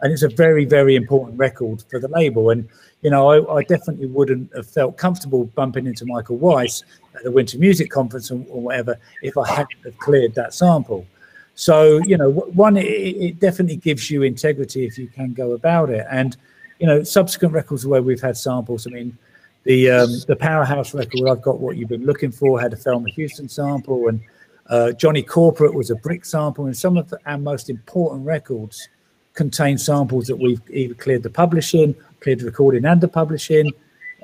and 0.00 0.12
it's 0.12 0.22
a 0.22 0.28
very 0.28 0.64
very 0.64 0.94
important 0.94 1.38
record 1.38 1.82
for 1.90 1.98
the 1.98 2.08
label, 2.08 2.50
and 2.50 2.68
you 3.02 3.10
know 3.10 3.30
I, 3.30 3.58
I 3.58 3.62
definitely 3.62 4.06
wouldn't 4.06 4.54
have 4.54 4.66
felt 4.68 4.98
comfortable 4.98 5.44
bumping 5.44 5.86
into 5.86 6.04
Michael 6.04 6.36
Weiss 6.36 6.82
at 7.14 7.22
the 7.22 7.30
Winter 7.30 7.58
Music 7.58 7.90
Conference 7.90 8.30
or, 8.30 8.44
or 8.48 8.60
whatever 8.60 8.98
if 9.22 9.38
I 9.38 9.48
hadn't 9.48 9.84
have 9.84 9.96
cleared 9.98 10.34
that 10.34 10.52
sample. 10.52 11.06
So 11.54 11.98
you 12.04 12.16
know, 12.16 12.30
one 12.30 12.76
it, 12.76 12.86
it 12.86 13.40
definitely 13.40 13.76
gives 13.76 14.10
you 14.10 14.22
integrity 14.22 14.86
if 14.86 14.98
you 14.98 15.08
can 15.08 15.32
go 15.32 15.52
about 15.52 15.90
it, 15.90 16.06
and 16.10 16.36
you 16.80 16.86
know, 16.86 17.02
subsequent 17.02 17.54
records 17.54 17.86
where 17.86 18.02
we've 18.02 18.20
had 18.20 18.36
samples. 18.36 18.86
I 18.86 18.90
mean, 18.90 19.16
the 19.64 19.90
um, 19.90 20.10
the 20.26 20.36
Powerhouse 20.36 20.94
record, 20.94 21.28
I've 21.28 21.42
got 21.42 21.60
what 21.60 21.76
you've 21.76 21.88
been 21.88 22.04
looking 22.04 22.32
for, 22.32 22.60
had 22.60 22.72
a 22.72 22.76
Thelma 22.76 23.10
Houston 23.10 23.48
sample, 23.48 24.08
and 24.08 24.20
uh, 24.68 24.92
Johnny 24.92 25.22
Corporate 25.22 25.74
was 25.74 25.90
a 25.90 25.96
brick 25.96 26.24
sample, 26.24 26.66
and 26.66 26.76
some 26.76 26.96
of 26.96 27.08
the, 27.08 27.18
our 27.26 27.38
most 27.38 27.70
important 27.70 28.26
records 28.26 28.88
contain 29.34 29.78
samples 29.78 30.26
that 30.26 30.36
we've 30.36 30.60
either 30.70 30.94
cleared 30.94 31.22
the 31.22 31.30
publishing, 31.30 31.94
cleared 32.20 32.40
the 32.40 32.44
recording, 32.44 32.84
and 32.84 33.00
the 33.00 33.08
publishing. 33.08 33.72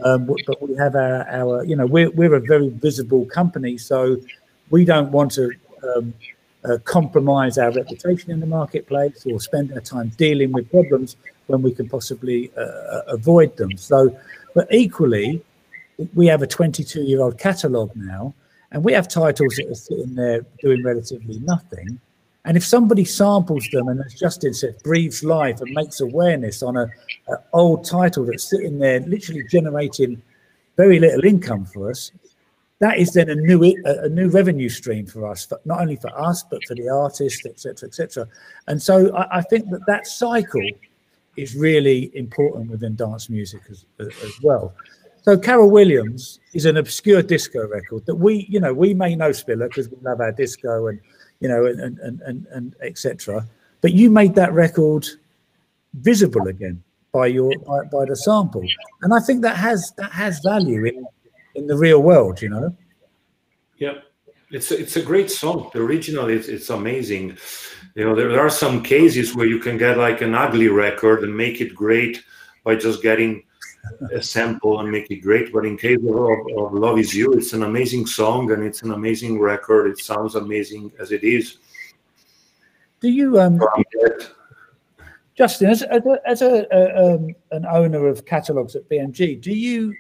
Um, 0.05 0.27
but 0.27 0.62
we 0.62 0.75
have 0.77 0.95
our, 0.95 1.29
our, 1.29 1.64
you 1.64 1.77
know, 1.77 1.87
we're 1.87 2.11
we're 2.11 2.35
a 2.35 2.40
very 2.40 2.71
visible 2.71 3.27
company, 3.27 3.79
so 3.79 4.16
we 4.71 4.85
don't 4.85 5.11
want 5.12 5.33
to 5.33 5.53
um, 5.97 6.14
uh, 6.64 6.79
compromise 6.85 7.59
our 7.59 7.70
reputation 7.70 8.31
in 8.31 8.40
the 8.40 8.46
marketplace 8.46 9.25
or 9.27 9.40
spend 9.40 9.73
our 9.73 9.81
time 9.81 10.11
dealing 10.16 10.53
with 10.53 10.70
problems 10.70 11.16
when 11.46 11.62
we 11.62 11.73
can 11.73 11.88
possibly 11.88 12.51
uh, 12.57 13.03
avoid 13.09 13.57
them. 13.57 13.77
So, 13.77 14.16
but 14.55 14.68
equally, 14.73 15.42
we 16.14 16.27
have 16.27 16.42
a 16.42 16.46
22 16.46 17.03
year 17.03 17.20
old 17.20 17.38
catalogue 17.38 17.92
now, 17.94 18.35
and 18.73 18.85
we 18.85 18.92
have 18.92 19.09
titles 19.09 19.57
that 19.57 19.70
are 19.70 19.75
sitting 19.75 20.14
there 20.14 20.44
doing 20.61 20.83
relatively 20.85 21.38
nothing. 21.40 22.01
And 22.44 22.57
if 22.57 22.64
somebody 22.64 23.05
samples 23.05 23.68
them 23.70 23.88
and, 23.88 24.01
as 24.01 24.14
Justin 24.14 24.55
said, 24.55 24.83
breathes 24.83 25.23
life 25.23 25.61
and 25.61 25.70
makes 25.75 26.01
awareness 26.01 26.62
on 26.62 26.77
a, 26.77 26.87
a 27.29 27.37
old 27.53 27.85
title 27.85 28.25
that's 28.25 28.49
sitting 28.49 28.79
there, 28.79 29.01
literally 29.01 29.44
generating 29.51 30.23
very 30.77 30.99
little 30.99 31.25
income 31.25 31.66
for 31.66 31.90
us, 31.90 32.11
that 32.81 32.99
is 32.99 33.12
then 33.12 33.29
a 33.29 33.35
new 33.35 33.62
a, 33.85 34.09
new 34.09 34.29
revenue 34.29 34.69
stream 34.69 35.07
for 35.07 35.27
us, 35.27 35.45
for, 35.45 35.61
not 35.64 35.81
only 35.81 35.97
for 35.97 36.11
us 36.19 36.43
but 36.43 36.61
for 36.66 36.75
the 36.75 36.88
artist, 36.88 37.47
etc., 37.47 37.88
etc. 37.88 38.27
And 38.66 38.83
so 38.83 39.14
I, 39.14 39.38
I, 39.38 39.43
think 39.43 39.71
that 39.71 39.87
that 39.87 40.07
cycle 40.07 40.66
is 41.37 41.55
really 41.55 42.11
important 42.14 42.71
within 42.71 42.97
dance 42.97 43.29
music 43.29 43.61
as, 43.71 43.85
as 44.01 44.43
well. 44.43 44.75
So 45.23 45.37
Carol 45.37 45.71
Williams 45.71 46.40
is 46.55 46.64
an 46.64 46.79
obscure 46.79 47.23
disco 47.23 47.69
record 47.69 48.07
that 48.07 48.14
we, 48.14 48.47
you 48.49 48.59
know, 48.59 48.73
we 48.73 48.95
may 48.95 49.14
know 49.14 49.33
Spiller 49.33 49.69
because 49.69 49.90
we 49.90 49.99
love 50.01 50.21
our 50.21 50.33
disco 50.33 50.87
and, 50.87 50.99
you 51.40 51.49
know, 51.49 51.66
and 51.66 51.99
and 51.99 52.21
and, 52.23 52.47
and 52.47 52.75
etc. 52.81 53.47
But 53.83 53.93
you 53.93 54.11
made 54.11 54.35
that 54.37 54.55
record 54.55 55.07
visible 55.95 56.49
again 56.49 56.83
by 57.12 57.27
your 57.27 57.53
by, 57.66 57.85
by 57.93 58.07
the 58.07 58.16
sample, 58.16 58.64
and 59.03 59.12
I 59.12 59.21
think 59.21 59.43
that 59.43 59.57
has 59.57 59.93
that 59.99 60.12
has 60.12 60.40
value 60.40 60.87
in 60.87 61.07
in 61.61 61.66
the 61.66 61.77
real 61.77 62.03
world. 62.03 62.42
You 62.42 62.49
know. 62.49 62.77
Yeah, 63.77 63.94
it's 64.51 64.70
a, 64.70 64.79
it's 64.79 64.96
a 64.96 65.03
great 65.03 65.31
song. 65.31 65.70
The 65.73 65.81
original 65.81 66.29
is 66.29 66.49
it's 66.49 66.70
amazing. 66.70 67.37
You 67.94 68.05
know, 68.05 68.14
there, 68.14 68.29
there 68.29 68.40
are 68.40 68.51
some 68.51 68.83
cases 68.83 69.35
where 69.35 69.46
you 69.46 69.59
can 69.59 69.77
get 69.77 69.99
like 69.99 70.20
an 70.20 70.35
ugly 70.35 70.68
record 70.68 71.23
and 71.23 71.37
make 71.37 71.61
it 71.61 71.75
great 71.75 72.23
by 72.64 72.77
just 72.77 73.03
getting 73.03 73.44
a 74.12 74.23
sample 74.35 74.81
and 74.81 74.90
make 74.90 75.11
it 75.11 75.16
great. 75.16 75.53
But 75.53 75.66
in 75.66 75.77
case 75.77 75.99
of, 75.99 76.09
of, 76.09 76.75
Love 76.75 76.99
Is 76.99 77.14
You, 77.14 77.33
it's 77.33 77.53
an 77.53 77.62
amazing 77.62 78.07
song 78.07 78.51
and 78.53 78.62
it's 78.62 78.83
an 78.83 78.92
amazing 78.92 79.40
record. 79.40 79.90
It 79.90 79.99
sounds 79.99 80.35
amazing 80.35 80.92
as 80.99 81.12
it 81.12 81.25
is. 81.25 81.59
Do 83.01 83.09
you, 83.09 83.40
um, 83.40 83.59
Justin, 85.35 85.70
as, 85.70 85.83
as, 85.83 86.05
a, 86.05 86.20
as 86.27 86.42
a, 86.42 86.66
a 86.70 87.14
um, 87.14 87.35
an 87.51 87.64
owner 87.64 88.07
of 88.07 88.27
catalogs 88.27 88.77
at 88.77 88.88
BMG, 88.90 89.40
do 89.40 89.53
you, 89.53 89.94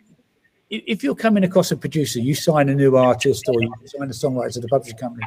if 0.70 1.02
you're 1.02 1.16
coming 1.16 1.44
across 1.44 1.72
a 1.72 1.76
producer, 1.76 2.20
you 2.20 2.34
sign 2.34 2.68
a 2.68 2.74
new 2.74 2.96
artist 2.96 3.44
or 3.48 3.60
you 3.60 3.72
sign 3.86 4.08
a 4.08 4.12
songwriter 4.12 4.54
to 4.54 4.60
the 4.60 4.68
publishing 4.68 4.98
company, 4.98 5.24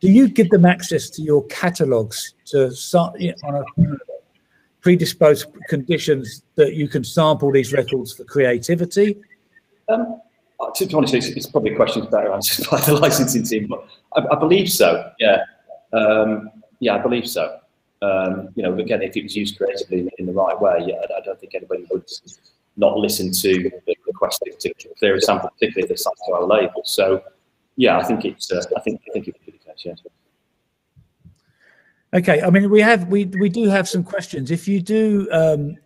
do 0.00 0.08
you 0.08 0.28
give 0.28 0.48
them 0.50 0.64
access 0.64 1.10
to 1.10 1.22
your 1.22 1.44
catalogs 1.46 2.34
to 2.46 2.70
start 2.70 3.18
you 3.20 3.34
know, 3.42 3.48
on 3.48 3.84
a 3.84 3.96
predisposed 4.80 5.46
conditions 5.68 6.42
that 6.54 6.74
you 6.74 6.86
can 6.86 7.02
sample 7.02 7.50
these 7.50 7.72
records 7.72 8.12
for 8.12 8.24
creativity? 8.24 9.18
Um, 9.88 10.20
to 10.74 10.86
be 10.86 10.94
honest, 10.94 11.14
it's, 11.14 11.26
it's, 11.28 11.46
probably 11.46 11.72
a 11.72 11.76
question 11.76 12.06
better 12.08 12.32
answered 12.32 12.66
by 12.70 12.80
the 12.80 12.94
licensing 13.00 13.42
team, 13.42 13.66
but 13.66 13.86
I, 14.14 14.36
I 14.36 14.38
believe 14.38 14.70
so. 14.70 15.10
Yeah, 15.18 15.42
um, 15.92 16.50
yeah, 16.80 16.94
I 16.94 16.98
believe 16.98 17.28
so. 17.28 17.58
Um, 18.02 18.50
you 18.54 18.62
know, 18.62 18.74
again, 18.78 19.02
if 19.02 19.16
it 19.16 19.22
was 19.22 19.34
used 19.34 19.56
creatively 19.56 20.08
in 20.18 20.26
the 20.26 20.32
right 20.32 20.58
way, 20.60 20.84
yeah, 20.86 20.94
I, 20.96 21.18
I 21.18 21.20
don't 21.24 21.40
think 21.40 21.54
anybody 21.54 21.86
would 21.90 22.04
not 22.76 22.98
listen 22.98 23.32
to 23.32 23.70
the 23.86 23.96
request 24.06 24.42
to 24.60 24.74
clear 24.98 25.14
a 25.14 25.20
sample, 25.20 25.50
particularly 25.50 25.86
if 25.86 25.90
it's 25.90 26.04
to 26.04 26.32
our 26.32 26.44
label. 26.44 26.82
So, 26.84 27.22
yeah, 27.76 27.98
I 27.98 28.04
think 28.04 28.24
it's. 28.24 28.50
Uh, 28.50 28.62
I 28.76 28.80
think 28.80 29.00
I 29.08 29.12
think 29.12 29.28
it 29.28 29.34
would 29.34 29.46
be 29.46 29.52
the 29.52 29.72
case. 29.72 29.82
Yeah. 29.84 29.94
Okay, 32.14 32.40
I 32.42 32.50
mean 32.50 32.70
we 32.70 32.80
have 32.80 33.08
we 33.08 33.26
we 33.26 33.48
do 33.48 33.68
have 33.68 33.88
some 33.88 34.04
questions. 34.04 34.50
If 34.50 34.68
you 34.68 34.80
do, 34.80 35.28
um, 35.32 35.76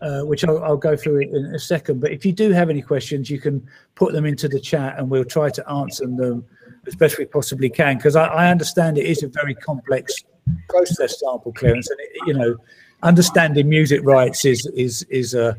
uh, 0.00 0.22
which 0.22 0.44
I'll, 0.44 0.62
I'll, 0.62 0.76
go 0.76 0.96
through 0.96 1.20
in 1.20 1.46
a 1.54 1.58
second, 1.58 2.00
but 2.00 2.12
if 2.12 2.24
you 2.24 2.32
do 2.32 2.52
have 2.52 2.70
any 2.70 2.82
questions, 2.82 3.28
you 3.28 3.40
can 3.40 3.66
put 3.94 4.12
them 4.12 4.24
into 4.24 4.48
the 4.48 4.60
chat, 4.60 4.98
and 4.98 5.10
we'll 5.10 5.24
try 5.24 5.50
to 5.50 5.68
answer 5.70 6.06
them 6.06 6.44
as 6.86 6.94
best 6.94 7.18
we 7.18 7.24
possibly 7.24 7.70
can. 7.70 7.96
Because 7.96 8.14
I, 8.16 8.26
I, 8.26 8.50
understand 8.50 8.98
it 8.98 9.06
is 9.06 9.22
a 9.22 9.28
very 9.28 9.54
complex 9.54 10.22
process, 10.68 11.20
sample 11.20 11.52
clearance, 11.52 11.90
and 11.90 11.98
it, 12.00 12.10
you 12.26 12.34
know, 12.34 12.56
understanding 13.02 13.68
music 13.68 14.00
rights 14.04 14.44
is 14.44 14.66
is 14.74 15.02
is 15.04 15.34
a 15.34 15.56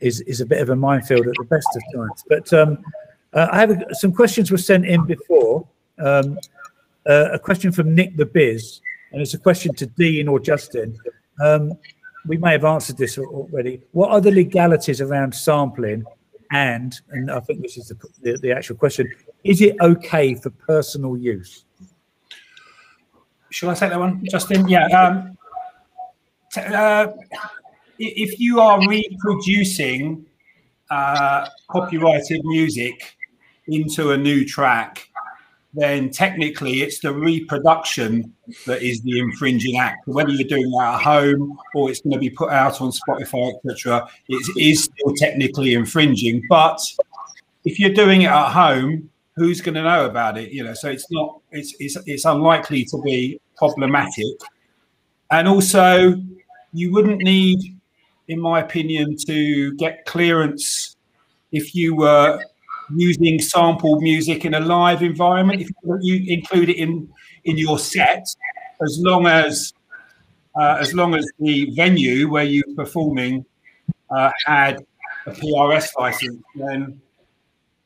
is 0.00 0.20
is 0.22 0.40
a 0.40 0.46
bit 0.46 0.60
of 0.60 0.70
a 0.70 0.76
minefield 0.76 1.26
at 1.26 1.34
the 1.38 1.44
best 1.44 1.68
of 1.74 1.82
times. 1.94 2.24
But 2.28 2.52
um, 2.52 2.78
uh, 3.32 3.48
I 3.50 3.60
have 3.60 3.70
a, 3.70 3.94
some 3.94 4.12
questions 4.12 4.50
were 4.50 4.58
sent 4.58 4.86
in 4.86 5.04
before. 5.04 5.66
Um, 5.98 6.38
uh, 7.08 7.30
a 7.32 7.38
question 7.38 7.72
from 7.72 7.94
Nick 7.94 8.16
the 8.16 8.26
Biz 8.26 8.80
and 9.12 9.22
it's 9.22 9.34
a 9.34 9.38
question 9.38 9.74
to 9.74 9.86
Dean 9.86 10.28
or 10.28 10.38
Justin. 10.38 10.96
Um, 11.42 11.72
we 12.26 12.36
may 12.36 12.52
have 12.52 12.64
answered 12.64 12.98
this 12.98 13.16
already. 13.18 13.80
What 13.92 14.10
are 14.10 14.20
the 14.20 14.30
legalities 14.30 15.00
around 15.00 15.34
sampling? 15.34 16.04
And, 16.50 16.98
and 17.10 17.30
I 17.30 17.40
think 17.40 17.62
this 17.62 17.76
is 17.76 17.88
the, 17.88 17.96
the, 18.22 18.38
the 18.38 18.52
actual 18.52 18.76
question, 18.76 19.10
is 19.44 19.60
it 19.60 19.76
okay 19.80 20.34
for 20.34 20.50
personal 20.50 21.16
use? 21.16 21.64
Shall 23.50 23.70
I 23.70 23.74
take 23.74 23.90
that 23.90 23.98
one, 23.98 24.24
Justin? 24.30 24.68
Yeah. 24.68 24.86
Um, 24.88 25.38
uh, 26.56 27.06
if 27.98 28.38
you 28.38 28.60
are 28.60 28.80
reproducing 28.86 30.24
uh, 30.90 31.46
copyrighted 31.70 32.40
music 32.44 33.16
into 33.66 34.12
a 34.12 34.16
new 34.16 34.44
track, 34.44 35.08
then 35.74 36.10
technically 36.10 36.80
it's 36.82 37.00
the 37.00 37.12
reproduction 37.12 38.32
that 38.66 38.82
is 38.82 39.02
the 39.02 39.18
infringing 39.18 39.78
act. 39.78 40.06
Whether 40.06 40.30
you're 40.30 40.48
doing 40.48 40.70
that 40.70 40.94
at 40.94 41.02
home 41.02 41.58
or 41.74 41.90
it's 41.90 42.00
going 42.00 42.14
to 42.14 42.18
be 42.18 42.30
put 42.30 42.50
out 42.50 42.80
on 42.80 42.90
Spotify, 42.90 43.52
etc., 43.54 44.08
it 44.28 44.56
is 44.56 44.84
still 44.84 45.14
technically 45.16 45.74
infringing. 45.74 46.42
But 46.48 46.80
if 47.64 47.78
you're 47.78 47.92
doing 47.92 48.22
it 48.22 48.30
at 48.30 48.50
home, 48.50 49.10
who's 49.36 49.60
going 49.60 49.74
to 49.74 49.82
know 49.82 50.06
about 50.06 50.38
it? 50.38 50.52
You 50.52 50.64
know, 50.64 50.74
so 50.74 50.88
it's 50.88 51.10
not 51.10 51.40
it's 51.52 51.74
it's 51.78 51.96
it's 52.06 52.24
unlikely 52.24 52.84
to 52.86 53.00
be 53.02 53.40
problematic. 53.56 54.24
And 55.30 55.46
also, 55.46 56.14
you 56.72 56.92
wouldn't 56.92 57.22
need, 57.22 57.77
in 58.28 58.40
my 58.40 58.60
opinion, 58.60 59.16
to 59.26 59.74
get 59.76 60.04
clearance 60.06 60.96
if 61.52 61.74
you 61.74 61.96
were 61.96 62.42
using 62.94 63.38
sampled 63.40 64.02
music 64.02 64.44
in 64.44 64.54
a 64.54 64.60
live 64.60 65.02
environment, 65.02 65.62
if 65.62 65.70
you 66.00 66.24
include 66.26 66.68
it 66.68 66.76
in 66.76 67.08
in 67.44 67.56
your 67.56 67.78
set, 67.78 68.26
as 68.82 68.98
long 69.00 69.26
as 69.26 69.72
uh, 70.58 70.76
as 70.80 70.94
long 70.94 71.14
as 71.14 71.26
the 71.38 71.70
venue 71.74 72.28
where 72.28 72.44
you're 72.44 72.74
performing 72.76 73.44
uh, 74.10 74.30
had 74.44 74.84
a 75.26 75.30
PRS 75.32 75.90
license, 75.98 76.42
then 76.54 77.00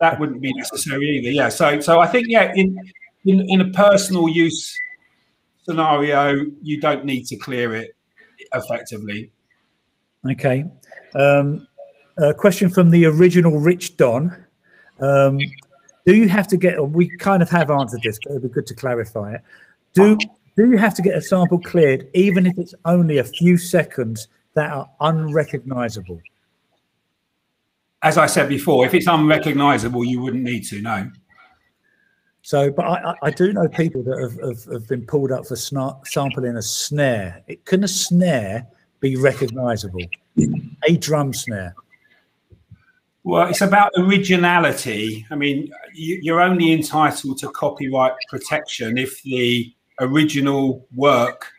that 0.00 0.18
wouldn't 0.18 0.40
be 0.40 0.52
necessary 0.54 1.18
either. 1.18 1.30
Yeah. 1.30 1.48
So 1.48 1.80
so 1.80 2.00
I 2.00 2.06
think 2.06 2.26
yeah, 2.28 2.52
in 2.54 2.76
in, 3.24 3.48
in 3.48 3.60
a 3.60 3.70
personal 3.70 4.28
use 4.28 4.76
scenario, 5.64 6.44
you 6.60 6.80
don't 6.80 7.04
need 7.04 7.26
to 7.26 7.36
clear 7.36 7.74
it 7.74 7.94
effectively. 8.52 9.30
Okay. 10.30 10.64
Um, 11.14 11.66
a 12.18 12.34
question 12.34 12.68
from 12.70 12.90
the 12.90 13.06
original 13.06 13.58
Rich 13.58 13.96
Don. 13.96 14.44
Um, 15.00 15.38
do 16.06 16.14
you 16.14 16.28
have 16.28 16.46
to 16.48 16.56
get? 16.56 16.90
We 16.90 17.08
kind 17.18 17.42
of 17.42 17.50
have 17.50 17.70
answered 17.70 18.02
this, 18.02 18.18
but 18.22 18.30
it'd 18.30 18.42
be 18.42 18.48
good 18.48 18.66
to 18.66 18.74
clarify 18.74 19.34
it. 19.34 19.40
Do 19.94 20.16
do 20.56 20.68
you 20.68 20.76
have 20.76 20.94
to 20.94 21.02
get 21.02 21.16
a 21.16 21.22
sample 21.22 21.58
cleared, 21.58 22.08
even 22.14 22.46
if 22.46 22.58
it's 22.58 22.74
only 22.84 23.18
a 23.18 23.24
few 23.24 23.56
seconds 23.56 24.28
that 24.54 24.70
are 24.70 24.88
unrecognizable? 25.00 26.20
As 28.02 28.18
I 28.18 28.26
said 28.26 28.48
before, 28.48 28.84
if 28.84 28.94
it's 28.94 29.06
unrecognizable, 29.06 30.04
you 30.04 30.20
wouldn't 30.20 30.42
need 30.42 30.64
to. 30.66 30.82
No. 30.82 31.10
So, 32.42 32.70
but 32.72 32.84
I, 32.84 33.14
I 33.22 33.30
do 33.30 33.52
know 33.52 33.68
people 33.68 34.02
that 34.02 34.18
have, 34.18 34.48
have, 34.48 34.72
have 34.72 34.88
been 34.88 35.06
pulled 35.06 35.30
up 35.30 35.46
for 35.46 35.54
sna- 35.54 36.04
sampling 36.06 36.56
a 36.56 36.62
snare. 36.62 37.40
It 37.46 37.64
can 37.64 37.84
a 37.84 37.88
snare 37.88 38.66
be 39.02 39.16
recognizable? 39.16 40.06
A 40.88 40.96
drum 40.96 41.34
snare. 41.34 41.74
Well, 43.24 43.48
it's 43.48 43.60
about 43.60 43.92
originality. 43.98 45.26
I 45.30 45.34
mean, 45.34 45.70
you're 45.94 46.40
only 46.40 46.72
entitled 46.72 47.38
to 47.38 47.50
copyright 47.50 48.14
protection 48.28 48.96
if 48.96 49.22
the 49.22 49.72
original 50.00 50.86
work 50.94 51.50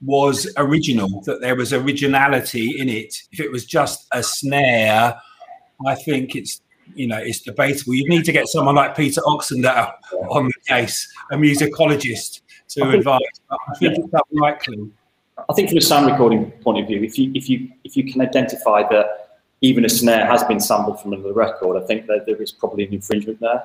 was 0.00 0.50
original, 0.56 1.20
that 1.22 1.40
there 1.40 1.54
was 1.54 1.72
originality 1.72 2.78
in 2.78 2.88
it. 2.88 3.14
If 3.30 3.40
it 3.40 3.50
was 3.50 3.64
just 3.64 4.06
a 4.12 4.22
snare, 4.22 5.14
I 5.86 5.94
think 5.96 6.34
it's 6.34 6.60
you 6.94 7.06
know 7.06 7.18
it's 7.18 7.40
debatable. 7.40 7.94
You 7.94 8.08
need 8.08 8.24
to 8.24 8.32
get 8.32 8.48
someone 8.48 8.74
like 8.74 8.96
Peter 8.96 9.20
Oxendale 9.22 9.92
on 10.30 10.46
the 10.46 10.54
case, 10.66 11.12
a 11.30 11.36
musicologist, 11.36 12.40
to 12.68 12.90
advise. 12.90 13.20
I 13.50 13.74
think 13.78 13.98
it's 13.98 14.22
unlikely. 14.32 14.90
I 15.48 15.54
think 15.54 15.68
from 15.68 15.78
a 15.78 15.82
sound 15.82 16.06
recording 16.06 16.50
point 16.62 16.80
of 16.80 16.86
view, 16.86 17.02
if 17.02 17.18
you 17.18 17.32
if 17.34 17.48
you 17.48 17.70
if 17.84 17.96
you 17.96 18.10
can 18.10 18.20
identify 18.20 18.82
that 18.90 19.40
even 19.60 19.84
a 19.84 19.88
snare 19.88 20.26
has 20.26 20.42
been 20.44 20.60
sampled 20.60 21.00
from 21.00 21.12
another 21.12 21.32
record, 21.32 21.82
I 21.82 21.86
think 21.86 22.06
that 22.06 22.26
there 22.26 22.40
is 22.40 22.52
probably 22.52 22.84
an 22.86 22.92
infringement 22.92 23.40
there. 23.40 23.62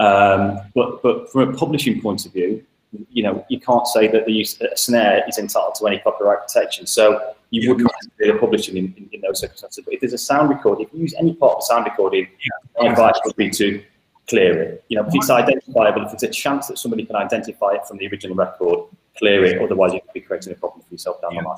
Um, 0.00 0.60
but 0.74 1.02
but 1.02 1.30
from 1.30 1.48
a 1.48 1.56
publishing 1.56 2.00
point 2.00 2.26
of 2.26 2.32
view, 2.32 2.64
you 3.10 3.22
know 3.22 3.44
you 3.48 3.60
can't 3.60 3.86
say 3.86 4.08
that 4.08 4.26
the 4.26 4.32
use 4.32 4.60
a 4.60 4.76
snare 4.76 5.24
is 5.28 5.38
entitled 5.38 5.74
to 5.76 5.86
any 5.86 5.98
copyright 5.98 6.40
protection. 6.46 6.86
So 6.86 7.34
you 7.50 7.62
yeah. 7.62 7.68
wouldn't 7.68 7.88
be 7.88 7.94
consider 8.00 8.38
publishing 8.38 8.76
in, 8.76 8.94
in, 8.96 9.08
in, 9.12 9.20
those 9.22 9.40
circumstances. 9.40 9.82
But 9.84 9.94
if 9.94 10.00
there's 10.00 10.12
a 10.12 10.18
sound 10.18 10.50
recording, 10.50 10.86
if 10.86 10.92
you 10.92 11.00
use 11.00 11.14
any 11.18 11.34
part 11.34 11.54
of 11.54 11.58
the 11.60 11.66
sound 11.66 11.86
recording, 11.86 12.28
yeah. 12.40 12.82
my 12.82 12.90
advice 12.90 13.18
would 13.24 13.36
be 13.36 13.50
to 13.50 13.82
clear 14.28 14.62
it. 14.62 14.84
You 14.88 14.98
know, 14.98 15.06
if 15.06 15.14
it's 15.14 15.30
identifiable, 15.30 16.04
if 16.06 16.12
it's 16.12 16.22
a 16.22 16.28
chance 16.28 16.66
that 16.68 16.78
somebody 16.78 17.04
can 17.04 17.16
identify 17.16 17.72
it 17.72 17.86
from 17.86 17.96
the 17.96 18.06
original 18.08 18.36
record, 18.36 18.80
clear 19.18 19.44
it. 19.44 19.62
Otherwise, 19.62 19.92
you 19.92 20.00
could 20.00 20.12
be 20.12 20.20
creating 20.20 20.52
a 20.52 20.56
problem 20.56 20.82
for 20.82 20.92
yourself 20.92 21.20
down 21.20 21.34
yeah. 21.34 21.42
the 21.42 21.48
line. 21.48 21.56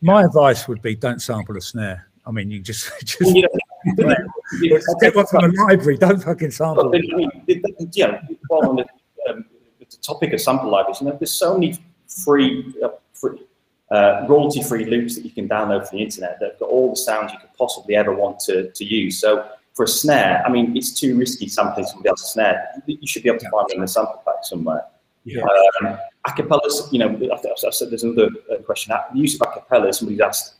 My 0.00 0.24
advice 0.24 0.68
would 0.68 0.82
be 0.82 0.94
don't 0.94 1.20
sample 1.20 1.56
a 1.56 1.60
snare. 1.60 2.08
I 2.26 2.30
mean, 2.30 2.50
you 2.50 2.60
just 2.60 2.90
just 3.04 3.20
well, 3.20 3.34
you 3.34 4.70
know, 4.70 4.80
get 5.00 5.16
one 5.16 5.26
from 5.26 5.44
a 5.44 5.64
library. 5.64 5.96
Don't 5.96 6.22
fucking 6.22 6.50
sample. 6.50 6.90
But, 6.90 7.00
I 7.00 7.16
mean, 7.16 7.30
you 7.46 8.06
know, 8.06 8.20
while 8.48 8.68
on 8.68 8.76
the, 8.76 8.86
um, 9.30 9.44
the 9.78 9.96
topic 10.02 10.32
of 10.32 10.40
sample 10.40 10.70
libraries, 10.70 11.00
you 11.00 11.08
know, 11.08 11.16
there's 11.18 11.32
so 11.32 11.54
many 11.54 11.76
free, 12.06 12.74
uh, 12.82 12.90
free 13.14 13.40
uh, 13.90 14.26
royalty-free 14.28 14.84
loops 14.84 15.14
that 15.16 15.24
you 15.24 15.30
can 15.30 15.48
download 15.48 15.88
from 15.88 15.98
the 15.98 16.04
internet 16.04 16.36
that've 16.40 16.58
got 16.58 16.68
all 16.68 16.90
the 16.90 16.96
sounds 16.96 17.32
you 17.32 17.38
could 17.38 17.52
possibly 17.56 17.96
ever 17.96 18.14
want 18.14 18.38
to, 18.40 18.70
to 18.72 18.84
use. 18.84 19.18
So 19.18 19.48
for 19.74 19.84
a 19.84 19.88
snare, 19.88 20.42
I 20.44 20.50
mean, 20.50 20.76
it's 20.76 20.92
too 20.92 21.16
risky 21.16 21.48
sampling 21.48 21.86
somebody 21.86 22.10
else's 22.10 22.32
snare. 22.32 22.68
You 22.86 23.06
should 23.06 23.22
be 23.22 23.30
able 23.30 23.38
to 23.38 23.50
find 23.50 23.70
it 23.70 23.76
in 23.76 23.82
a 23.82 23.88
sample 23.88 24.22
pack 24.26 24.42
somewhere. 24.42 24.84
Yeah. 25.24 25.42
Um, 25.82 25.98
acapellas, 26.26 26.92
you 26.92 26.98
know, 26.98 27.08
I 27.08 27.70
said 27.70 27.90
there's 27.90 28.04
another 28.04 28.30
uh, 28.52 28.56
question. 28.62 28.94
The 29.12 29.18
use 29.18 29.40
of 29.40 29.40
acapellas, 29.40 29.96
somebody's 29.96 30.20
asked, 30.20 30.54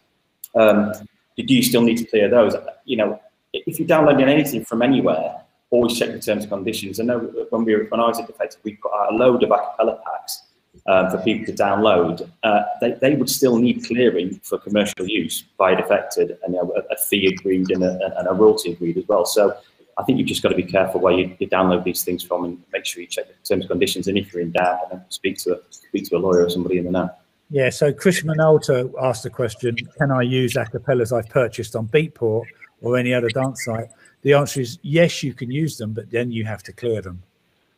um, 0.55 0.93
do 1.37 1.55
you 1.55 1.63
still 1.63 1.83
need 1.83 1.99
to 1.99 2.05
clear 2.05 2.29
those? 2.29 2.55
You 2.85 2.97
know, 2.97 3.21
if 3.53 3.79
you're 3.79 3.89
downloading 3.89 4.29
anything 4.29 4.65
from 4.65 4.83
anywhere, 4.83 5.37
always 5.71 5.99
check 5.99 6.11
the 6.11 6.19
terms 6.19 6.45
and 6.45 6.51
conditions. 6.51 7.01
I 7.01 7.05
know 7.05 7.19
when 7.51 7.65
we 7.65 7.77
were, 7.77 7.85
when 7.85 8.01
I 8.01 8.07
was 8.07 8.19
at 8.19 8.27
Defected, 8.27 8.61
we 8.65 8.77
put 8.77 8.93
out 8.93 9.13
a 9.13 9.17
load 9.17 9.43
of 9.43 9.51
acapella 9.51 10.03
packs 10.03 10.45
um, 10.87 11.11
for 11.11 11.19
people 11.19 11.47
to 11.47 11.53
download, 11.53 12.31
uh, 12.43 12.63
they, 12.81 12.93
they 12.93 13.15
would 13.15 13.29
still 13.29 13.59
need 13.59 13.85
clearing 13.85 14.41
for 14.43 14.59
commercial 14.59 15.07
use 15.07 15.43
by 15.59 15.75
Defected 15.75 16.39
and 16.45 16.55
a, 16.55 16.61
a, 16.91 16.97
fee 16.97 17.27
agreed 17.27 17.71
and 17.71 17.83
a, 17.85 18.19
and 18.19 18.29
a 18.29 18.33
royalty 18.33 18.73
agreed 18.73 18.97
as 18.97 19.07
well. 19.07 19.25
So 19.27 19.57
I 19.99 20.05
think 20.05 20.19
you've 20.19 20.29
just 20.29 20.43
got 20.43 20.51
to 20.51 20.55
be 20.55 20.63
careful 20.63 21.01
where 21.01 21.13
you, 21.13 21.35
you, 21.41 21.49
download 21.49 21.83
these 21.83 22.05
things 22.05 22.23
from 22.23 22.45
and 22.45 22.63
make 22.73 22.87
sure 22.87 23.03
you 23.03 23.09
check 23.09 23.27
the 23.27 23.33
terms 23.33 23.65
and 23.65 23.69
conditions. 23.69 24.07
And 24.07 24.17
if 24.17 24.33
you're 24.33 24.43
in 24.43 24.53
doubt, 24.53 24.91
then 24.91 25.05
speak 25.09 25.39
to 25.39 25.57
a, 25.57 25.59
speak 25.71 26.09
to 26.09 26.17
a 26.17 26.19
lawyer 26.19 26.45
or 26.45 26.51
somebody 26.51 26.79
in 26.79 26.85
the 26.85 26.91
know. 26.93 27.11
Yeah, 27.51 27.71
so 27.71 27.93
Chris 27.93 28.23
Minolta 28.23 28.93
asked 29.03 29.23
the 29.23 29.31
question, 29.31 29.75
can 29.97 30.11
I 30.11 30.23
use 30.23 30.55
acapellas 30.55 31.17
I've 31.17 31.31
purchased 31.31 31.75
on 31.75 31.89
Beatport 31.89 32.45
or 32.81 32.97
any 32.97 33.13
other 33.13 33.29
dance 33.29 33.65
site? 33.65 33.89
The 34.23 34.35
answer 34.35 34.61
is 34.61 34.79
yes, 34.83 35.23
you 35.23 35.33
can 35.35 35.51
use 35.51 35.79
them, 35.79 35.93
but 35.93 36.11
then 36.11 36.31
you 36.31 36.45
have 36.45 36.63
to 36.65 36.73
clear 36.73 37.01
them. 37.01 37.23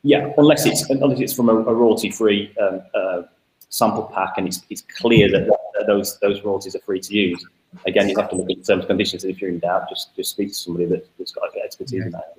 Yeah, 0.02 0.32
unless 0.38 0.66
it's 0.66 0.88
unless 0.88 1.20
it's 1.20 1.34
from 1.34 1.50
a, 1.50 1.54
a 1.54 1.74
royalty-free 1.74 2.56
um, 2.58 2.80
uh, 2.94 3.22
sample 3.68 4.04
pack 4.14 4.34
and 4.38 4.46
it's, 4.46 4.62
it's 4.70 4.82
clear 4.82 5.30
that, 5.30 5.46
that, 5.46 5.86
those 5.86 6.18
those 6.20 6.42
royalties 6.42 6.74
are 6.74 6.80
free 6.80 7.00
to 7.00 7.14
use. 7.14 7.44
Again, 7.86 8.08
you 8.08 8.16
have 8.18 8.30
to 8.30 8.36
look 8.36 8.50
at 8.50 8.56
the 8.56 8.62
terms 8.62 8.80
and 8.80 8.86
conditions. 8.86 9.24
If 9.24 9.40
you're 9.40 9.50
in 9.50 9.60
doubt, 9.60 9.88
just 9.88 10.14
just 10.16 10.32
speak 10.32 10.48
to 10.48 10.54
somebody 10.54 10.86
that, 10.86 11.06
has 11.18 11.32
got 11.32 11.56
expertise 11.56 12.00
yeah. 12.00 12.06
in 12.06 12.10
that. 12.12 12.34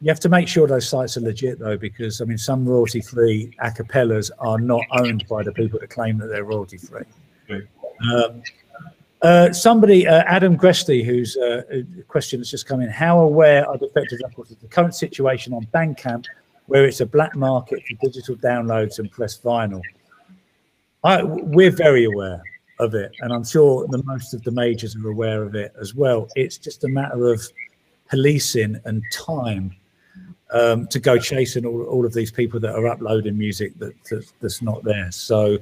You 0.00 0.08
have 0.08 0.20
to 0.20 0.28
make 0.28 0.48
sure 0.48 0.66
those 0.66 0.88
sites 0.88 1.16
are 1.16 1.20
legit 1.20 1.58
though, 1.58 1.78
because 1.78 2.20
I 2.20 2.24
mean, 2.24 2.36
some 2.36 2.66
royalty-free 2.66 3.56
acapellas 3.62 4.30
are 4.38 4.58
not 4.58 4.82
owned 4.90 5.24
by 5.28 5.42
the 5.42 5.52
people 5.52 5.78
that 5.80 5.88
claim 5.88 6.18
that 6.18 6.26
they're 6.26 6.44
royalty-free. 6.44 7.04
Um, 8.12 8.42
uh, 9.22 9.52
somebody, 9.52 10.06
uh, 10.06 10.22
Adam 10.26 10.58
Gresty, 10.58 11.02
whose 11.02 11.36
uh, 11.38 11.62
question 12.08 12.40
has 12.40 12.50
just 12.50 12.66
come 12.66 12.82
in, 12.82 12.90
how 12.90 13.20
aware 13.20 13.66
are 13.66 13.78
Defected 13.78 14.20
Records 14.22 14.50
of 14.50 14.60
the 14.60 14.68
current 14.68 14.94
situation 14.94 15.54
on 15.54 15.66
Bandcamp 15.72 16.26
where 16.66 16.86
it's 16.86 17.00
a 17.00 17.06
black 17.06 17.34
market 17.34 17.82
for 17.86 18.06
digital 18.06 18.36
downloads 18.36 18.98
and 18.98 19.10
press 19.10 19.38
vinyl. 19.38 19.82
I, 21.02 21.22
we're 21.22 21.70
very 21.70 22.04
aware 22.04 22.42
of 22.78 22.94
it, 22.94 23.12
and 23.20 23.32
I'm 23.32 23.44
sure 23.44 23.86
the 23.88 24.02
most 24.04 24.34
of 24.34 24.42
the 24.42 24.50
majors 24.50 24.96
are 24.96 25.08
aware 25.08 25.42
of 25.42 25.54
it 25.54 25.74
as 25.80 25.94
well. 25.94 26.28
It's 26.34 26.58
just 26.58 26.84
a 26.84 26.88
matter 26.88 27.32
of 27.32 27.42
policing 28.08 28.80
and 28.84 29.02
time 29.12 29.74
um, 30.52 30.86
to 30.88 31.00
go 31.00 31.18
chasing 31.18 31.64
all, 31.66 31.82
all 31.84 32.04
of 32.04 32.12
these 32.12 32.30
people 32.30 32.60
that 32.60 32.74
are 32.74 32.86
uploading 32.86 33.36
music 33.38 33.78
that, 33.78 33.94
that 34.04 34.24
that's 34.40 34.62
not 34.62 34.84
there. 34.84 35.10
So 35.10 35.58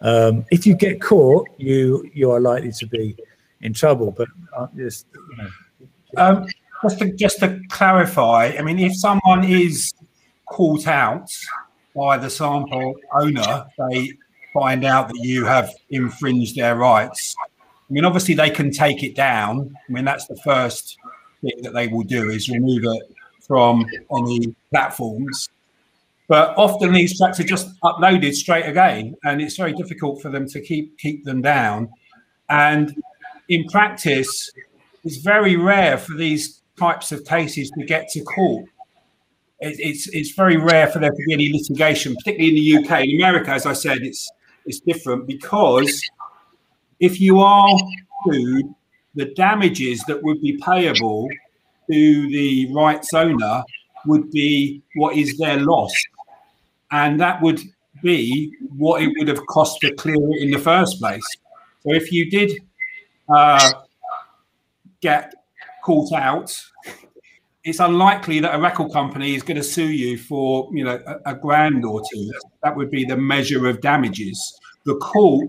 um, 0.00 0.44
if 0.50 0.66
you 0.66 0.74
get 0.74 1.00
caught, 1.00 1.48
you 1.58 2.08
you 2.12 2.30
are 2.30 2.40
likely 2.40 2.72
to 2.72 2.86
be 2.86 3.16
in 3.60 3.72
trouble. 3.72 4.10
But 4.10 4.28
uh, 4.56 4.66
just 4.76 5.06
you 5.14 5.36
know. 5.36 5.50
Um, 6.16 6.46
just 6.82 6.98
to, 6.98 7.12
just 7.12 7.38
to 7.40 7.60
clarify, 7.70 8.54
I 8.58 8.62
mean, 8.62 8.78
if 8.78 8.94
someone 8.94 9.42
is 9.42 9.92
caught 10.46 10.86
out 10.86 11.30
by 11.96 12.18
the 12.18 12.28
sample 12.28 12.94
owner, 13.12 13.66
they 13.78 14.10
find 14.54 14.84
out 14.84 15.08
that 15.08 15.18
you 15.20 15.44
have 15.44 15.70
infringed 15.90 16.56
their 16.56 16.76
rights. 16.76 17.34
I 17.42 17.92
mean, 17.92 18.04
obviously 18.04 18.34
they 18.34 18.48
can 18.48 18.70
take 18.70 19.02
it 19.02 19.14
down. 19.14 19.76
I 19.88 19.92
mean, 19.92 20.04
that's 20.04 20.26
the 20.26 20.36
first 20.36 20.96
thing 21.42 21.60
that 21.62 21.74
they 21.74 21.88
will 21.88 22.04
do 22.04 22.30
is 22.30 22.48
remove 22.48 22.84
it 22.84 23.02
from 23.46 23.84
any 24.16 24.54
platforms. 24.70 25.50
But 26.28 26.56
often 26.56 26.92
these 26.92 27.18
tracks 27.18 27.38
are 27.40 27.44
just 27.44 27.78
uploaded 27.82 28.32
straight 28.32 28.64
again, 28.64 29.14
and 29.24 29.42
it's 29.42 29.56
very 29.56 29.74
difficult 29.74 30.22
for 30.22 30.30
them 30.30 30.48
to 30.48 30.60
keep 30.60 30.96
keep 30.96 31.24
them 31.24 31.42
down. 31.42 31.90
And 32.48 32.94
in 33.50 33.64
practice, 33.68 34.50
it's 35.04 35.18
very 35.18 35.56
rare 35.56 35.98
for 35.98 36.14
these 36.14 36.62
types 36.78 37.12
of 37.12 37.26
cases 37.26 37.70
to 37.78 37.84
get 37.84 38.08
to 38.10 38.22
court 38.22 38.64
it's 39.60 40.08
it's 40.08 40.32
very 40.32 40.56
rare 40.56 40.86
for 40.88 40.98
there 40.98 41.10
to 41.10 41.22
be 41.26 41.32
any 41.32 41.52
litigation, 41.52 42.14
particularly 42.16 42.48
in 42.48 42.54
the 42.54 42.84
UK. 42.84 43.04
In 43.04 43.16
America, 43.16 43.50
as 43.50 43.66
I 43.66 43.72
said, 43.72 43.98
it's 44.02 44.30
it's 44.66 44.80
different 44.80 45.26
because 45.26 46.02
if 47.00 47.20
you 47.20 47.40
are 47.40 47.78
sued, 48.26 48.66
the 49.14 49.26
damages 49.34 50.02
that 50.08 50.22
would 50.22 50.40
be 50.40 50.58
payable 50.58 51.28
to 51.90 52.28
the 52.28 52.72
rights 52.72 53.12
owner 53.12 53.62
would 54.06 54.30
be 54.30 54.82
what 54.94 55.16
is 55.16 55.38
their 55.38 55.58
loss, 55.60 55.92
and 56.90 57.20
that 57.20 57.40
would 57.42 57.60
be 58.02 58.52
what 58.76 59.02
it 59.02 59.12
would 59.18 59.28
have 59.28 59.44
cost 59.46 59.80
to 59.80 59.94
clear 59.94 60.16
it 60.16 60.42
in 60.42 60.50
the 60.50 60.58
first 60.58 60.98
place. 60.98 61.24
So 61.82 61.92
if 61.92 62.12
you 62.12 62.30
did 62.30 62.52
uh, 63.28 63.72
get 65.00 65.34
caught 65.84 66.12
out 66.12 66.58
it's 67.64 67.80
unlikely 67.80 68.40
that 68.40 68.54
a 68.54 68.60
record 68.60 68.92
company 68.92 69.34
is 69.34 69.42
going 69.42 69.56
to 69.56 69.62
sue 69.62 69.88
you 69.88 70.18
for 70.18 70.68
you 70.72 70.84
know 70.84 71.00
a, 71.06 71.32
a, 71.32 71.34
grand 71.34 71.84
or 71.84 72.02
two. 72.12 72.32
That 72.62 72.76
would 72.76 72.90
be 72.90 73.04
the 73.04 73.16
measure 73.16 73.66
of 73.66 73.80
damages. 73.80 74.60
The 74.84 74.96
court 74.96 75.48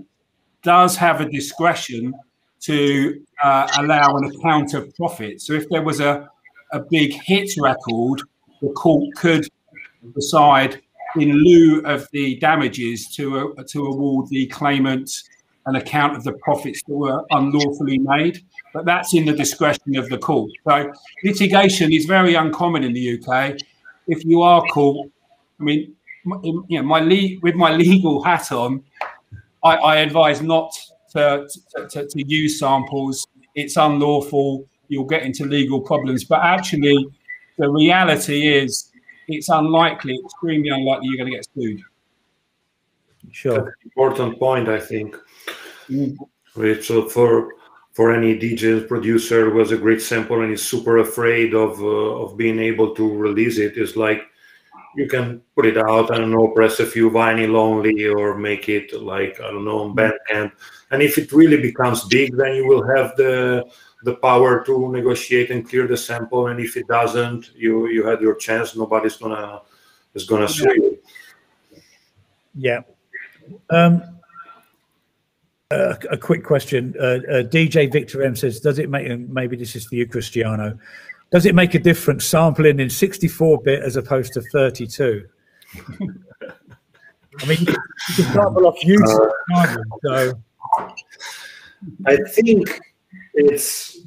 does 0.64 0.96
have 0.96 1.20
a 1.20 1.30
discretion 1.30 2.14
to 2.62 3.22
uh, 3.44 3.68
allow 3.78 4.16
an 4.16 4.26
account 4.32 4.74
of 4.74 4.96
profit. 4.96 5.42
So 5.42 5.54
if 5.54 5.68
there 5.70 5.84
was 5.84 6.00
a 6.00 6.30
a 6.72 6.80
big 6.80 7.14
hit 7.14 7.52
record, 7.60 8.22
the 8.62 8.70
court 8.70 9.04
could 9.16 9.48
decide 10.16 10.82
in 11.18 11.32
lieu 11.32 11.82
of 11.86 12.08
the 12.12 12.38
damages 12.38 13.14
to 13.16 13.56
uh, 13.58 13.64
to 13.68 13.86
award 13.88 14.30
the 14.30 14.48
claimant 14.48 15.12
an 15.66 15.76
account 15.76 16.16
of 16.16 16.24
the 16.24 16.34
profits 16.34 16.84
that 16.84 16.94
were 16.94 17.24
unlawfully 17.32 17.98
made, 17.98 18.44
but 18.74 18.86
that's 18.86 19.14
in 19.14 19.26
the 19.26 19.34
discretion 19.34 19.96
of 19.98 20.10
the 20.10 20.18
court. 20.18 20.52
So 20.68 20.92
litigation 21.24 21.92
is 21.92 22.06
very 22.06 22.36
uncommon 22.36 22.84
in 22.84 22.94
the 22.94 23.20
UK. 23.20 23.58
If 24.08 24.24
you 24.24 24.42
are 24.44 24.64
caught, 24.68 25.10
I 25.60 25.64
mean, 25.64 25.96
you 26.44 26.66
know, 26.70 26.84
my 26.84 27.00
le- 27.00 27.40
with 27.42 27.56
my 27.56 27.76
legal 27.76 28.24
hat 28.24 28.52
on, 28.52 28.84
I, 29.64 29.76
I 29.76 29.96
advise 29.98 30.42
not 30.42 30.72
to, 31.12 31.48
to, 31.76 31.88
to, 31.88 32.08
to 32.08 32.28
use 32.28 32.60
samples. 32.60 33.28
It's 33.56 33.78
unlawful. 33.78 34.68
You'll 34.88 35.06
get 35.06 35.24
into 35.24 35.46
legal 35.46 35.82
problems. 35.82 36.24
But 36.26 36.42
actually, 36.44 37.08
the 37.58 37.70
reality 37.70 38.48
is 38.48 38.92
it's 39.28 39.50
unlikely, 39.50 40.20
extremely 40.24 40.70
unlikely, 40.70 41.08
you're 41.08 41.18
going 41.18 41.32
to 41.32 41.38
get 41.38 41.48
sued. 41.56 41.82
Sure. 43.32 43.76
important 43.84 44.38
point, 44.40 44.70
I 44.70 44.80
think. 44.80 45.16
Mm. 45.90 46.18
Which 46.56 46.90
uh, 46.92 47.06
for 47.06 47.54
for 47.94 48.12
any 48.12 48.38
DJ 48.38 48.88
producer 48.88 49.50
who 49.50 49.60
has 49.60 49.72
a 49.72 49.78
great 49.78 50.02
sample 50.02 50.42
and 50.42 50.52
is 50.52 50.66
super 50.66 50.98
afraid 50.98 51.54
of 51.54 51.82
uh, 51.82 52.24
of 52.24 52.38
being 52.38 52.60
able 52.60 52.94
to 52.96 53.18
release 53.18 53.58
it. 53.58 53.78
it 53.78 53.82
is 53.82 53.96
like 53.96 54.24
you 54.96 55.08
can 55.08 55.42
put 55.56 55.66
it 55.66 55.78
out. 55.78 56.12
I 56.12 56.18
don't 56.18 56.32
know, 56.32 56.48
press 56.50 56.80
a 56.80 56.86
few 56.86 57.10
vinyl 57.10 57.56
only, 57.56 58.06
or 58.06 58.38
make 58.38 58.70
it 58.70 58.94
like 59.02 59.40
I 59.40 59.52
don't 59.52 59.66
know 59.66 59.80
on 59.80 59.96
Bandcamp. 59.96 60.52
And 60.92 61.02
if 61.02 61.18
it 61.18 61.32
really 61.32 61.62
becomes 61.62 62.06
big, 62.06 62.36
then 62.36 62.56
you 62.56 62.68
will 62.68 62.86
have 62.96 63.16
the 63.18 63.66
the 64.04 64.16
power 64.16 64.64
to 64.66 64.92
negotiate 64.92 65.52
and 65.52 65.68
clear 65.68 65.88
the 65.88 65.98
sample. 65.98 66.48
And 66.48 66.60
if 66.60 66.78
it 66.78 66.88
doesn't, 66.88 67.52
you 67.56 67.88
you 67.88 68.06
had 68.06 68.22
your 68.22 68.36
chance. 68.36 68.76
Nobody's 68.76 69.18
gonna 69.18 69.62
is 70.14 70.26
gonna 70.26 70.48
sue 70.48 70.74
you. 70.76 71.00
Yeah. 72.56 72.82
Um, 73.70 74.15
uh, 75.72 75.96
a 76.12 76.18
quick 76.18 76.44
question. 76.44 76.94
Uh, 77.00 77.04
uh, 77.04 77.44
DJ 77.44 77.92
Victor 77.92 78.24
M 78.24 78.36
says, 78.36 78.60
"Does 78.60 78.80
it 78.80 78.90
make?" 78.90 79.08
Maybe 79.30 79.56
this 79.56 79.76
is 79.76 79.86
for 79.86 79.96
you, 79.96 80.08
Cristiano. 80.08 80.78
Does 81.32 81.46
it 81.46 81.56
make 81.56 81.74
a 81.74 81.80
difference 81.80 82.24
sampling 82.26 82.80
in 82.80 82.88
64-bit 82.88 83.82
as 83.82 83.96
opposed 83.96 84.34
to 84.34 84.42
32? 84.54 85.28
I 87.42 87.46
mean, 87.48 87.58
you 87.60 87.66
can, 87.66 87.76
sample 88.32 88.68
off 88.68 88.80
YouTube, 88.82 89.32
can't 89.52 89.80
so 90.04 90.34
I 92.06 92.18
think 92.28 92.80
it's 93.34 94.00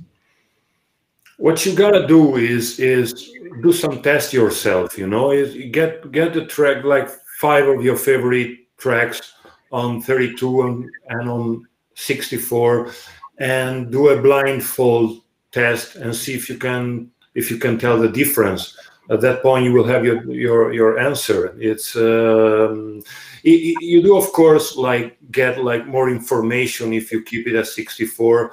what 1.36 1.66
you 1.66 1.74
gotta 1.74 2.06
do 2.06 2.36
is 2.36 2.78
is 2.78 3.32
do 3.62 3.72
some 3.72 4.00
test 4.00 4.32
yourself. 4.32 4.96
You 4.96 5.08
know, 5.08 5.32
is 5.32 5.54
get 5.72 6.10
get 6.12 6.32
the 6.32 6.46
track 6.46 6.84
like 6.84 7.10
five 7.40 7.66
of 7.66 7.82
your 7.84 7.96
favorite 7.96 8.58
tracks 8.78 9.34
on 9.70 10.00
32 10.02 10.62
and, 10.62 10.90
and 11.08 11.28
on 11.28 11.68
64, 11.94 12.92
and 13.38 13.90
do 13.92 14.08
a 14.08 14.20
blindfold 14.20 15.22
test 15.52 15.96
and 15.96 16.14
see 16.14 16.34
if 16.34 16.48
you 16.48 16.56
can 16.58 17.10
if 17.34 17.50
you 17.50 17.58
can 17.58 17.78
tell 17.78 17.98
the 17.98 18.08
difference. 18.08 18.76
At 19.10 19.22
that 19.22 19.42
point, 19.42 19.64
you 19.64 19.72
will 19.72 19.84
have 19.84 20.04
your 20.04 20.22
your 20.30 20.72
your 20.72 20.98
answer. 20.98 21.56
It's 21.58 21.96
um, 21.96 23.02
y- 23.44 23.76
you 23.80 24.02
do 24.02 24.16
of 24.16 24.32
course 24.32 24.76
like 24.76 25.16
get 25.30 25.62
like 25.62 25.86
more 25.86 26.10
information 26.10 26.92
if 26.92 27.12
you 27.12 27.22
keep 27.22 27.46
it 27.46 27.54
at 27.54 27.66
64 27.66 28.52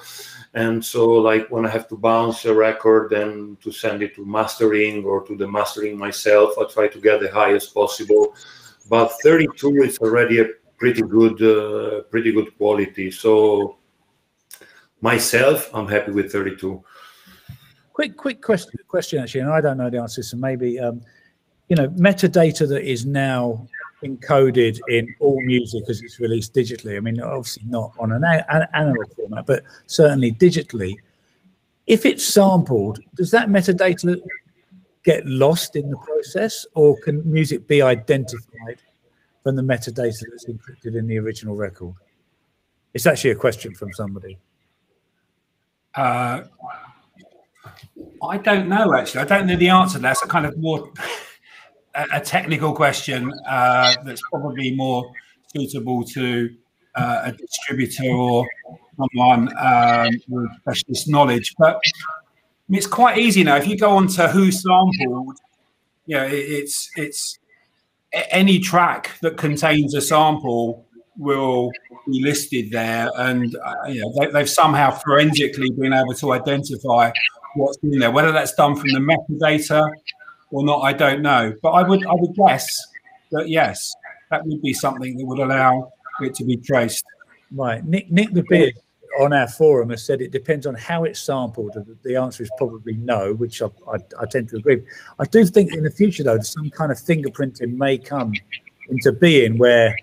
and 0.54 0.84
so 0.84 1.12
like 1.14 1.48
when 1.50 1.66
i 1.66 1.70
have 1.70 1.88
to 1.88 1.98
bounce 1.98 2.46
a 2.46 2.54
record 2.54 3.10
then 3.10 3.58
to 3.62 3.72
send 3.72 4.02
it 4.02 4.16
to 4.16 4.26
mastering 4.26 5.04
or 5.04 5.24
to 5.26 5.36
the 5.36 5.48
mastering 5.48 5.98
myself 5.98 6.54
i 6.60 6.64
try 6.66 6.88
to 6.88 7.00
get 7.00 7.20
the 7.20 7.32
highest 7.32 7.74
possible 7.74 8.34
but 8.90 9.12
32 9.24 9.84
is 9.84 9.98
already 10.00 10.40
a 10.40 10.46
pretty 10.78 11.02
good 11.02 11.42
uh, 11.42 12.02
pretty 12.04 12.32
good 12.32 12.56
quality 12.58 13.12
so 13.12 13.78
myself 15.02 15.70
i'm 15.74 15.88
happy 15.88 16.12
with 16.12 16.32
32 16.32 16.84
quick, 17.96 18.18
quick 18.18 18.42
question, 18.42 18.78
question 18.90 19.24
actually, 19.24 19.40
and 19.40 19.50
I 19.50 19.62
don't 19.62 19.78
know 19.78 19.90
the 19.90 20.02
answer. 20.02 20.22
So 20.22 20.36
maybe, 20.36 20.78
um, 20.80 21.02
you 21.70 21.78
know, 21.78 21.88
metadata 21.90 22.68
that 22.68 22.84
is 22.84 23.06
now 23.06 23.66
encoded 24.04 24.78
in 24.90 25.16
all 25.22 25.42
music 25.42 25.86
as 25.88 26.02
it's 26.02 26.20
released 26.20 26.54
digitally. 26.54 26.98
I 26.98 27.00
mean, 27.00 27.22
obviously 27.22 27.64
not 27.68 27.94
on 27.98 28.12
an, 28.12 28.24
an 28.26 28.68
analog 28.74 29.10
format, 29.16 29.46
but 29.46 29.64
certainly 29.88 30.34
digitally. 30.34 30.96
If 31.88 32.06
it's 32.06 32.26
sampled, 32.26 33.00
does 33.16 33.32
that 33.32 33.48
metadata 33.48 34.20
get 35.06 35.26
lost 35.26 35.78
in 35.78 35.90
the 35.90 35.98
process, 35.98 36.66
or 36.74 37.00
can 37.00 37.22
music 37.32 37.66
be 37.66 37.82
identified 37.82 38.82
from 39.46 39.56
the 39.56 39.62
metadata 39.62 40.24
that's 40.32 40.46
encrypted 40.50 40.98
in 40.98 41.06
the 41.06 41.20
original 41.20 41.56
record? 41.56 41.94
It's 42.96 43.06
actually 43.06 43.30
a 43.30 43.36
question 43.36 43.76
from 43.76 43.94
somebody. 43.94 44.40
Uh, 45.94 46.42
I 48.28 48.38
don't 48.40 48.68
know 48.68 48.96
actually. 48.96 49.22
I 49.22 49.26
don't 49.26 49.46
know 49.46 49.56
the 49.56 49.70
answer. 49.70 50.00
That's 50.00 50.24
a 50.24 50.28
kind 50.28 50.48
of 50.48 50.58
more 50.58 50.92
a, 51.94 52.20
technical 52.20 52.74
question 52.74 53.32
uh, 53.48 53.96
that's 54.04 54.22
probably 54.32 54.76
more 54.76 55.14
suitable 55.56 56.04
to 56.06 56.50
uh, 56.96 57.22
a 57.26 57.32
distributor 57.32 58.10
or 58.10 58.48
someone 58.98 59.56
um, 59.60 60.10
with 60.28 60.50
specialist 60.62 61.08
knowledge. 61.08 61.54
But 61.60 61.80
it's 62.70 62.88
quite 62.88 63.20
easy 63.20 63.44
now. 63.44 63.58
If 63.58 63.68
you 63.68 63.78
go 63.78 63.92
on 63.92 64.08
to 64.08 64.22
WhoSampled, 64.24 65.36
you 66.08 66.18
know, 66.18 66.26
it, 66.26 66.34
it's 66.34 66.90
it's 66.96 67.40
any 68.32 68.60
track 68.60 69.12
that 69.22 69.38
contains 69.38 69.94
a 69.94 70.02
sample 70.02 70.86
will 71.18 71.72
be 72.08 72.22
listed 72.22 72.72
there, 72.72 73.10
and 73.18 73.56
uh, 73.56 73.74
you 73.88 74.02
know 74.02 74.14
they, 74.20 74.32
they've 74.32 74.50
somehow 74.50 74.92
forensically 74.92 75.70
been 75.72 75.94
able 75.94 76.14
to 76.14 76.34
identify 76.34 77.12
what's 77.56 77.78
in 77.84 78.00
there. 78.00 78.12
Whether 78.12 78.32
that's 78.32 78.54
done 78.56 78.76
from 78.76 78.90
the 78.90 79.00
metadata 79.00 79.90
or 80.52 80.64
not, 80.64 80.82
I 80.82 80.94
don't 80.94 81.22
know. 81.22 81.54
But 81.62 81.72
I 81.72 81.88
would 81.88 82.06
I 82.06 82.14
would 82.14 82.36
guess 82.36 82.82
that 83.32 83.50
yes, 83.50 83.94
that 84.32 84.46
would 84.46 84.62
be 84.62 84.74
something 84.74 85.18
that 85.18 85.26
would 85.26 85.40
allow 85.40 85.92
it 86.22 86.36
to 86.36 86.46
be 86.46 86.58
traced. 86.58 87.06
Right. 87.52 87.84
Nick, 87.86 88.12
Nick 88.12 88.34
the 88.34 88.44
Beard 88.50 88.74
on 89.20 89.34
our 89.34 89.48
forum 89.48 89.90
has 89.90 90.06
said 90.06 90.22
it 90.22 90.32
depends 90.32 90.66
on 90.66 90.76
how 90.76 91.04
it's 91.04 91.20
sampled. 91.20 91.78
The 92.04 92.16
answer 92.16 92.44
is 92.44 92.52
probably 92.58 92.94
no, 92.94 93.34
which 93.34 93.62
I, 93.62 93.68
I, 93.88 93.98
I 94.20 94.26
tend 94.26 94.50
to 94.50 94.58
agree. 94.58 94.82
I 95.20 95.26
do 95.26 95.46
think 95.46 95.74
in 95.74 95.84
the 95.84 95.92
future, 95.92 96.24
though, 96.24 96.40
some 96.40 96.70
kind 96.70 96.92
of 96.92 96.98
fingerprinting 96.98 97.78
may 97.78 97.98
come 97.98 98.34
into 98.90 99.12
being 99.12 99.58
where 99.58 99.96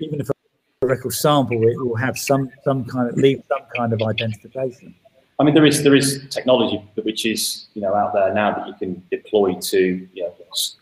even 0.00 0.20
if 0.20 0.30
a 0.30 0.86
record 0.86 1.12
sample, 1.12 1.62
it 1.62 1.76
will 1.78 1.96
have 1.96 2.18
some 2.18 2.50
some 2.64 2.84
kind 2.84 3.08
of 3.08 3.16
leave 3.16 3.42
some 3.48 3.66
kind 3.76 3.92
of 3.92 4.02
identification. 4.02 4.94
I 5.38 5.44
mean, 5.44 5.54
there 5.54 5.66
is 5.66 5.82
there 5.82 5.94
is 5.94 6.24
technology 6.30 6.78
which 7.02 7.26
is 7.26 7.66
you 7.74 7.82
know 7.82 7.94
out 7.94 8.12
there 8.12 8.32
now 8.32 8.54
that 8.54 8.66
you 8.68 8.74
can 8.74 9.02
deploy 9.10 9.54
to 9.54 10.08
you 10.12 10.22
know 10.22 10.34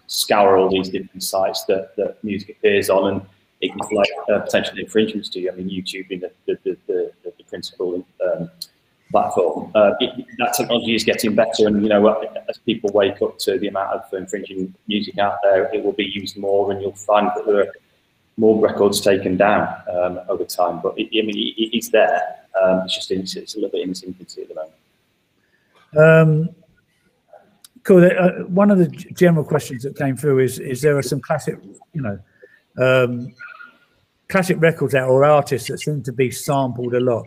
scour 0.06 0.56
all 0.56 0.68
these 0.68 0.88
different 0.88 1.22
sites 1.22 1.64
that, 1.64 1.94
that 1.96 2.22
music 2.24 2.50
appears 2.50 2.90
on, 2.90 3.12
and 3.12 3.22
it 3.60 3.68
can 3.68 3.80
flag 3.88 4.06
uh, 4.32 4.40
potential 4.40 4.78
infringements 4.78 5.28
to 5.30 5.40
you. 5.40 5.50
I 5.50 5.54
mean, 5.54 5.68
YouTube 5.68 6.08
being 6.08 6.20
the 6.20 6.32
the, 6.46 6.58
the, 6.64 6.76
um, 7.80 8.50
platform, 9.10 9.70
uh, 9.74 9.92
it, 10.00 10.26
that 10.38 10.54
technology 10.56 10.94
is 10.94 11.04
getting 11.04 11.34
better, 11.34 11.66
and 11.66 11.82
you 11.82 11.88
know 11.88 12.08
as 12.48 12.58
people 12.58 12.90
wake 12.92 13.20
up 13.22 13.38
to 13.38 13.58
the 13.58 13.68
amount 13.68 13.92
of 13.92 14.02
infringing 14.12 14.74
music 14.86 15.18
out 15.18 15.38
there, 15.42 15.72
it 15.74 15.84
will 15.84 15.92
be 15.92 16.04
used 16.04 16.36
more, 16.36 16.70
and 16.70 16.80
you'll 16.80 16.92
find 16.92 17.28
that 17.36 17.44
there 17.46 17.60
are 17.60 17.72
more 18.36 18.60
records 18.60 19.00
taken 19.00 19.36
down 19.36 19.68
um, 19.92 20.20
over 20.28 20.44
time. 20.44 20.80
But 20.82 20.98
it, 20.98 21.08
I 21.12 21.26
mean, 21.26 21.36
it, 21.36 21.76
it's 21.76 21.90
there. 21.90 22.20
Um, 22.60 22.82
it's 22.84 22.94
just 22.94 23.10
in, 23.10 23.20
it's 23.20 23.54
a 23.54 23.58
little 23.58 23.70
bit 23.70 23.82
in 23.82 23.90
its 23.90 24.02
infancy 24.02 24.42
at 24.42 24.48
the 24.48 24.54
moment. 24.54 24.74
Um, 25.96 26.54
cool. 27.84 28.04
Uh, 28.04 28.44
one 28.44 28.70
of 28.70 28.78
the 28.78 28.88
general 28.88 29.44
questions 29.44 29.82
that 29.82 29.96
came 29.96 30.16
through 30.16 30.40
is: 30.40 30.58
Is 30.58 30.82
there 30.82 30.96
are 30.96 31.02
some 31.02 31.20
classic, 31.20 31.58
you 31.92 32.02
know, 32.02 32.18
um, 32.78 33.34
classic 34.28 34.60
records 34.60 34.94
out 34.94 35.08
or 35.08 35.24
artists 35.24 35.68
that 35.68 35.78
seem 35.78 36.02
to 36.04 36.12
be 36.12 36.30
sampled 36.30 36.94
a 36.94 37.00
lot? 37.00 37.26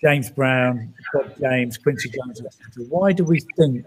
James 0.00 0.30
Brown, 0.30 0.94
Bob 1.12 1.32
James, 1.40 1.76
Quincy 1.76 2.10
Jones, 2.10 2.40
etc. 2.40 2.84
Why 2.88 3.12
do 3.12 3.24
we 3.24 3.40
think 3.56 3.84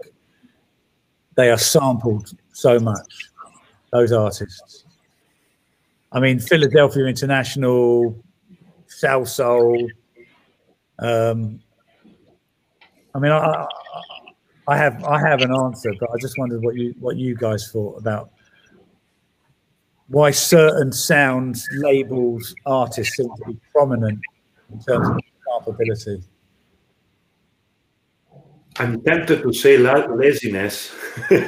they 1.36 1.50
are 1.50 1.58
sampled 1.58 2.32
so 2.52 2.78
much? 2.78 3.30
Those 3.92 4.12
artists. 4.12 4.84
I 6.12 6.20
mean, 6.20 6.38
Philadelphia 6.38 7.06
International, 7.06 8.16
Salsoul. 8.88 9.88
Um, 10.98 11.60
I 13.14 13.18
mean, 13.18 13.32
I, 13.32 13.66
I, 14.68 14.76
have 14.76 15.02
I 15.04 15.18
have 15.20 15.40
an 15.40 15.54
answer, 15.54 15.92
but 15.98 16.10
I 16.10 16.14
just 16.20 16.38
wondered 16.38 16.62
what 16.62 16.74
you 16.74 16.94
what 17.00 17.16
you 17.16 17.34
guys 17.34 17.70
thought 17.70 17.98
about 17.98 18.30
why 20.12 20.30
certain 20.30 20.92
sounds, 20.92 21.66
labels, 21.76 22.54
artists 22.66 23.16
seem 23.16 23.28
to 23.34 23.44
be 23.46 23.58
prominent 23.72 24.20
in 24.70 24.78
terms 24.80 25.08
of 25.08 25.18
sampleability. 25.64 26.24
I'm 28.78 29.02
tempted 29.02 29.42
to 29.42 29.52
say 29.52 29.76
la- 29.76 30.06
laziness. 30.06 30.92
but 31.30 31.40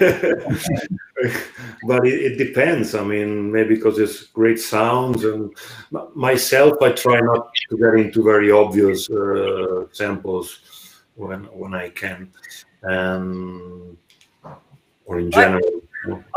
it, 2.07 2.33
it, 2.33 2.39
depends. 2.39 2.95
I 2.95 3.03
mean, 3.03 3.51
maybe 3.51 3.77
because 3.77 3.99
it's 3.99 4.25
great 4.25 4.61
sounds, 4.61 5.25
and 5.25 5.51
myself, 6.15 6.75
I 6.83 6.93
try 6.93 7.21
not 7.21 7.49
to 7.71 7.79
get 7.79 7.95
into 7.95 8.23
very 8.23 8.51
obvious 8.51 9.09
uh, 9.09 9.87
samples 9.93 10.61
when 11.15 11.45
when 11.45 11.75
I 11.75 11.89
can, 11.91 12.31
um, 12.83 13.97
or 15.07 15.19
in 15.19 15.31
general. 15.31 15.62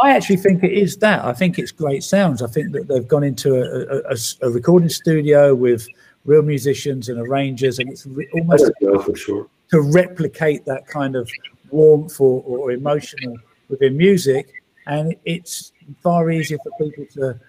I, 0.02 0.08
I 0.08 0.16
actually 0.16 0.38
think 0.38 0.64
it 0.64 0.72
is 0.72 0.96
that. 0.98 1.26
I 1.26 1.34
think 1.34 1.60
it's 1.60 1.72
great 1.72 2.04
sounds. 2.04 2.42
I 2.42 2.48
think 2.48 2.72
that 2.72 2.88
they've 2.88 3.08
gone 3.08 3.26
into 3.26 3.56
a, 3.56 4.14
a, 4.14 4.48
a 4.48 4.52
recording 4.52 4.88
studio 4.88 5.54
with 5.54 5.86
real 6.28 6.44
musicians 6.44 7.10
and 7.10 7.20
arrangers, 7.20 7.80
and 7.80 7.90
it's 7.90 8.06
re- 8.06 8.30
almost 8.36 8.72
for 8.82 9.16
sure. 9.16 9.48
to 9.72 9.82
replicate 9.82 10.66
that 10.66 10.86
kind 10.86 11.16
of 11.16 11.28
warmth 11.72 12.22
or, 12.22 12.44
or 12.46 12.72
emotional 12.72 13.36
within 13.70 13.98
music, 13.98 14.54
and 14.86 15.16
it's 15.26 15.72
far 16.04 16.30
easier 16.30 16.60
for 16.64 16.72
people 16.80 17.06
to 17.14 17.40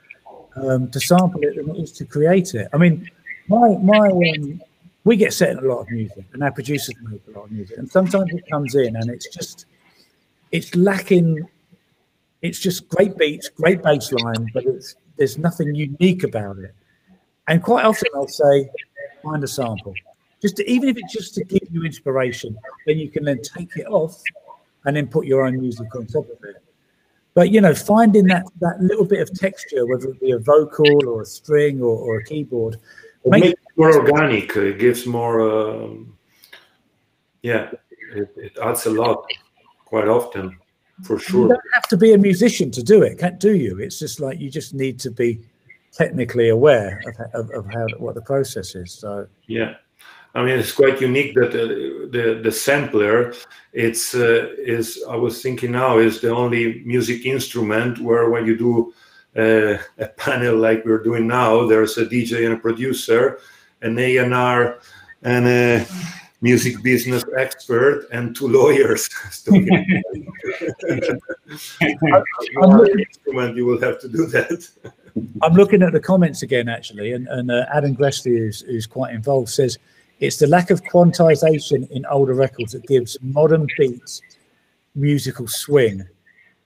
um, 0.57 0.89
to 0.91 1.01
sample 1.01 1.41
it 1.43 1.57
than 1.57 1.69
it 1.71 1.79
is 1.79 1.93
to 1.93 2.05
create 2.05 2.55
it. 2.55 2.69
I 2.73 2.79
mean, 2.79 3.11
my 3.49 3.77
my 3.83 4.09
um, 4.09 4.63
we 5.05 5.17
get 5.17 5.33
set 5.33 5.51
in 5.51 5.59
a 5.59 5.63
lot 5.63 5.81
of 5.81 5.91
music, 5.91 6.25
and 6.33 6.43
our 6.43 6.53
producers 6.53 6.95
make 7.03 7.23
a 7.29 7.39
lot 7.39 7.47
of 7.47 7.51
music, 7.51 7.77
and 7.79 7.91
sometimes 7.91 8.33
it 8.33 8.49
comes 8.49 8.75
in 8.75 8.97
and 8.97 9.11
it's 9.11 9.29
just 9.29 9.67
it's 10.53 10.75
lacking. 10.75 11.49
It's 12.41 12.61
just 12.61 12.89
great 12.89 13.19
beats, 13.19 13.49
great 13.49 13.83
bass 13.83 14.13
line, 14.13 14.47
but 14.55 14.65
it's 14.65 14.95
there's 15.17 15.39
nothing 15.39 15.75
unique 15.75 16.23
about 16.23 16.59
it. 16.59 16.73
And 17.49 17.63
quite 17.63 17.85
often 17.85 18.09
I'll 18.15 18.29
say, 18.29 18.71
find 19.23 19.43
a 19.43 19.49
sample. 19.49 19.95
Just 20.41 20.57
to, 20.57 20.71
even 20.71 20.89
if 20.89 20.97
it's 20.97 21.13
just 21.13 21.35
to 21.35 21.45
give 21.45 21.67
you 21.73 21.85
inspiration, 21.85 22.57
then 22.87 22.99
you 22.99 23.09
can 23.09 23.25
then 23.25 23.43
take 23.43 23.77
it 23.77 23.87
off 23.87 24.23
and 24.85 24.97
then 24.97 25.09
put 25.09 25.27
your 25.27 25.47
own 25.47 25.61
music 25.61 25.93
on 25.97 26.07
top 26.07 26.29
of 26.31 26.45
it. 26.45 26.63
But 27.35 27.51
you 27.51 27.61
know, 27.61 27.75
finding 27.75 28.27
that 28.27 28.47
that 28.61 28.81
little 28.81 29.05
bit 29.05 29.21
of 29.21 29.33
texture, 29.37 29.87
whether 29.87 30.09
it 30.11 30.21
be 30.21 30.33
a 30.33 30.39
vocal 30.39 31.09
or 31.09 31.23
a 31.23 31.27
string 31.27 31.81
or, 31.81 31.97
or 31.97 32.19
a 32.19 32.25
keyboard, 32.25 32.77
it 33.25 33.31
makes 33.31 33.49
it 33.49 33.59
more 33.77 33.95
organic. 33.95 34.57
It 34.57 34.79
gives 34.79 35.07
more. 35.07 35.41
Um, 35.41 36.17
yeah, 37.43 37.71
it, 38.15 38.33
it 38.37 38.59
adds 38.63 38.87
a 38.87 38.91
lot 38.91 39.25
quite 39.85 40.09
often, 40.09 40.57
for 41.05 41.19
sure. 41.19 41.43
You 41.43 41.49
don't 41.49 41.61
have 41.75 41.89
to 41.89 41.97
be 41.97 42.13
a 42.13 42.19
musician 42.19 42.71
to 42.73 42.83
do 42.83 43.03
it, 43.03 43.19
can't 43.19 43.39
do 43.39 43.55
you? 43.55 43.79
It's 43.79 43.99
just 43.99 44.21
like 44.21 44.41
you 44.41 44.51
just 44.51 44.75
need 44.75 44.99
to 45.01 45.11
be 45.11 45.41
technically 45.93 46.49
aware 46.49 47.03
of, 47.07 47.51
of, 47.51 47.51
of 47.51 47.73
how 47.73 47.87
what 47.99 48.15
the 48.15 48.23
process 48.23 48.75
is. 48.75 48.93
So 48.93 49.27
yeah. 49.47 49.75
I 50.35 50.45
mean, 50.45 50.59
it's 50.59 50.73
quite 50.73 51.01
unique 51.01 51.35
that 51.35 51.51
uh, 51.51 51.67
the 52.13 52.41
the 52.45 52.53
sampler, 52.53 53.35
it's 53.73 54.15
uh, 54.15 54.55
is 54.59 55.03
I 55.09 55.17
was 55.17 55.43
thinking 55.43 55.73
now 55.73 55.99
is 55.99 56.21
the 56.21 56.31
only 56.31 56.83
music 56.85 57.25
instrument 57.25 57.99
where 57.99 58.29
when 58.31 58.47
you 58.47 58.57
do 58.57 58.93
uh, 59.37 59.79
a 59.99 60.09
panel 60.17 60.57
like 60.57 60.85
we're 60.85 61.03
doing 61.03 61.27
now, 61.27 61.67
there's 61.67 61.97
a 61.99 62.07
DJ 62.07 62.45
and 62.45 62.55
a 62.55 62.59
producer, 62.59 63.41
an 63.83 63.99
A 63.99 64.19
and 64.19 64.35
R, 64.35 64.81
and 65.23 65.47
a 65.47 65.87
music 66.41 66.83
business 66.83 67.25
expert, 67.37 68.07
and 68.13 68.37
two 68.37 68.49
lawyers. 68.59 69.09
instrument, 72.99 73.57
you 73.57 73.67
will 73.67 73.81
have 73.81 73.99
to 74.01 74.09
do 74.09 74.27
that. 74.27 74.69
I'm 75.43 75.55
looking 75.55 75.83
at 75.83 75.93
the 75.93 76.01
comments 76.01 76.43
again, 76.43 76.69
actually, 76.69 77.13
and, 77.13 77.29
and 77.29 77.51
uh, 77.51 77.67
Adam 77.73 77.97
Gressley, 77.97 78.39
who's, 78.39 78.61
who's 78.63 78.87
quite 78.87 79.15
involved, 79.15 79.49
says 79.49 79.79
it's 80.21 80.39
the 80.39 80.47
lack 80.47 80.71
of 80.71 80.83
quantization 80.83 81.91
in 81.91 82.05
older 82.07 82.35
records 82.35 82.73
that 82.73 82.87
gives 82.87 83.17
modern 83.23 83.67
beats 83.77 84.21
musical 84.95 85.47
swing. 85.47 86.07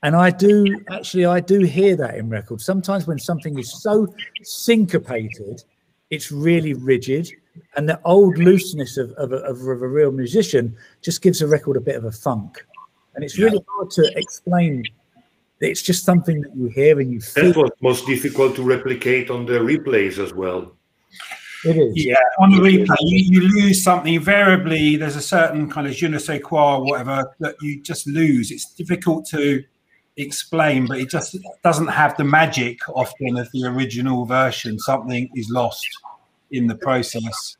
And 0.03 0.16
I 0.16 0.30
do 0.30 0.80
actually, 0.90 1.26
I 1.26 1.40
do 1.40 1.61
hear 1.61 1.95
that 1.97 2.16
in 2.16 2.28
records. 2.28 2.64
Sometimes 2.64 3.07
when 3.07 3.18
something 3.18 3.59
is 3.59 3.82
so 3.82 4.12
syncopated, 4.43 5.62
it's 6.11 6.32
really 6.32 6.74
rigid, 6.74 7.30
and 7.76 7.88
the 7.88 8.01
old 8.05 8.38
looseness 8.38 8.97
of, 8.97 9.12
of, 9.12 9.32
a, 9.32 9.36
of 9.36 9.62
a 9.62 9.74
real 9.88 10.11
musician 10.11 10.76
just 11.03 11.22
gives 11.22 11.40
a 11.40 11.47
record 11.47 11.76
a 11.76 11.80
bit 11.80 11.97
of 11.97 12.05
a 12.05 12.12
funk. 12.12 12.64
And 13.14 13.22
it's 13.22 13.38
really 13.38 13.62
hard 13.68 13.90
to 13.93 14.11
explain 14.16 14.84
it's 15.68 15.82
just 15.82 16.04
something 16.04 16.40
that 16.40 16.54
you 16.56 16.66
hear 16.68 17.00
and 17.00 17.12
you 17.12 17.20
feel. 17.20 17.44
That's 17.44 17.56
what's 17.56 17.82
most 17.82 18.06
difficult 18.06 18.56
to 18.56 18.62
replicate 18.62 19.30
on 19.30 19.46
the 19.46 19.54
replays 19.54 20.18
as 20.18 20.32
well. 20.34 20.76
It 21.64 21.76
is. 21.76 22.04
Yeah, 22.04 22.16
on 22.40 22.50
the 22.50 22.58
replay, 22.58 22.96
you, 23.00 23.40
you 23.40 23.48
lose 23.48 23.84
something. 23.84 24.14
Invariably, 24.14 24.96
there's 24.96 25.16
a 25.16 25.22
certain 25.22 25.70
kind 25.70 25.86
of 25.86 25.94
je 25.94 26.08
ne 26.08 26.18
sais 26.18 26.42
quoi, 26.42 26.76
or 26.76 26.84
whatever, 26.84 27.32
that 27.38 27.54
you 27.60 27.80
just 27.80 28.06
lose. 28.08 28.50
It's 28.50 28.72
difficult 28.74 29.26
to 29.26 29.62
explain, 30.16 30.86
but 30.86 30.98
it 30.98 31.08
just 31.08 31.36
doesn't 31.62 31.86
have 31.86 32.16
the 32.16 32.24
magic 32.24 32.80
often 32.88 33.38
of 33.38 33.50
the 33.52 33.64
original 33.64 34.24
version. 34.24 34.78
Something 34.78 35.30
is 35.36 35.48
lost 35.50 35.86
in 36.50 36.66
the 36.66 36.74
process. 36.74 37.56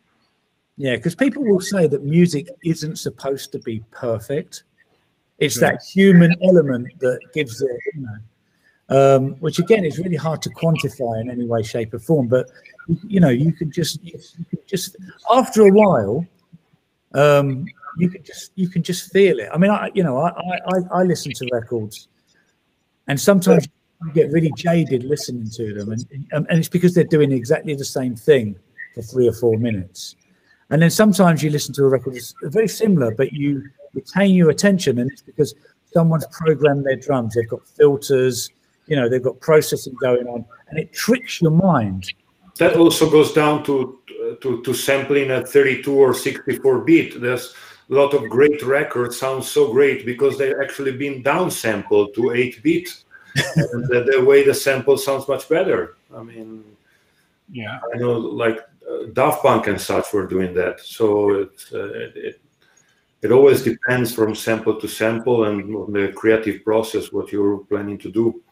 Yeah, 0.77 0.97
because 0.97 1.15
people 1.15 1.45
will 1.45 1.61
say 1.61 1.87
that 1.87 2.03
music 2.03 2.49
isn't 2.65 2.97
supposed 2.97 3.53
to 3.53 3.61
be 3.61 3.85
perfect. 3.93 4.65
It's 5.39 5.59
that 5.59 5.83
human 5.83 6.37
element 6.43 6.89
that 7.01 7.19
gives 7.35 7.61
it, 7.63 7.81
you 7.95 8.03
know, 8.03 8.17
um, 8.89 9.35
which 9.41 9.59
again 9.59 9.85
is 9.85 9.99
really 9.99 10.17
hard 10.17 10.41
to 10.43 10.51
quantify 10.51 11.21
in 11.21 11.31
any 11.31 11.47
way, 11.47 11.63
shape, 11.63 11.95
or 11.95 11.99
form. 11.99 12.29
But 12.29 12.49
you 13.07 13.21
know, 13.21 13.31
you 13.31 13.53
can 13.53 13.73
just, 13.73 14.03
you 14.05 14.13
can 14.51 14.59
just 14.67 14.97
after 15.31 15.63
a 15.63 15.73
while, 15.73 16.27
um, 17.15 17.67
you 17.99 18.09
can 18.09 18.23
just 18.23 18.53
you 18.55 18.69
can 18.69 18.83
just 18.83 19.13
feel 19.13 19.41
it. 19.41 19.49
I 19.53 19.59
mean, 19.59 19.71
I 19.71 19.91
you 19.95 20.03
know, 20.03 20.19
I 20.19 20.31
I, 20.31 21.01
I 21.01 21.03
listen 21.03 21.33
to 21.33 21.49
records, 21.53 22.09
and 23.09 23.21
sometimes 23.21 23.67
you 24.05 24.13
get 24.13 24.31
really 24.31 24.53
jaded 24.57 25.05
listening 25.05 25.49
to 25.51 25.75
them, 25.75 25.93
and 25.93 26.07
and 26.31 26.47
it's 26.51 26.69
because 26.69 26.95
they're 26.95 27.05
doing 27.05 27.33
exactly 27.33 27.75
the 27.75 27.85
same 27.85 28.15
thing 28.15 28.57
for 28.95 29.03
three 29.03 29.29
or 29.29 29.33
four 29.33 29.59
minutes. 29.59 30.17
And 30.71 30.81
then 30.81 30.91
sometimes 30.91 31.43
you 31.43 31.51
listen 31.51 31.75
to 31.75 31.85
a 31.85 31.89
record 31.89 32.15
that's 32.15 32.35
very 32.45 32.69
similar, 32.69 33.15
but 33.15 33.33
you 33.33 33.69
retain 33.95 34.35
your 34.35 34.51
attention, 34.51 34.99
and 34.99 35.11
it's 35.11 35.23
because 35.23 35.55
someone's 35.93 36.27
programmed 36.31 36.85
their 36.85 36.97
drums. 36.97 37.35
They've 37.35 37.49
got 37.49 37.67
filters, 37.67 38.51
you 38.87 38.97
know, 38.97 39.09
they've 39.09 39.23
got 39.23 39.41
processing 39.41 39.95
going 40.01 40.27
on, 40.27 40.45
and 40.69 40.79
it 40.79 40.93
tricks 40.93 41.41
your 41.41 41.51
mind. 41.51 42.13
That 42.59 42.77
also 42.77 43.11
goes 43.11 43.33
down 43.33 43.65
to 43.65 43.99
to, 44.41 44.63
to 44.63 44.75
sampling 44.75 45.31
at 45.31 45.49
32 45.49 45.93
or 45.93 46.15
64 46.15 46.81
bit. 46.81 47.21
There's 47.21 47.55
a 47.91 47.95
lot 47.95 48.15
of 48.15 48.29
great 48.29 48.63
records 48.63 49.19
sound 49.19 49.45
so 49.45 49.73
great 49.73 50.07
because 50.07 50.39
they've 50.39 50.61
actually 50.63 50.93
been 50.93 51.23
downsampled 51.23 52.15
to 52.15 52.33
8 52.33 52.63
bit. 52.63 52.89
and 53.57 53.85
the, 53.89 54.07
the, 54.11 54.25
way 54.25 54.45
the 54.45 54.53
sample 54.53 54.99
sounds 54.99 55.27
much 55.27 55.49
better. 55.49 55.97
I 56.15 56.23
mean, 56.23 56.65
yeah, 57.51 57.81
I 57.95 57.97
know 57.97 58.13
like 58.13 58.59
uh, 58.89 59.07
Daft 59.15 59.43
Punk 59.43 59.69
and 59.69 59.81
such 59.81 60.13
were 60.13 60.27
doing 60.27 60.53
that. 60.55 60.81
So 60.81 61.31
it, 61.31 61.65
uh, 61.73 61.89
it, 62.15 62.42
it 63.23 63.31
always 63.31 63.63
depends 63.63 64.13
from 64.13 64.35
sample 64.35 64.81
to 64.81 64.89
sample 64.89 65.45
and 65.45 65.75
on 65.75 65.93
the 65.93 66.13
creative 66.13 66.65
process 66.65 67.13
what 67.13 67.31
you're 67.31 67.59
planning 67.59 67.97
to 67.99 68.11
do. 68.11 68.43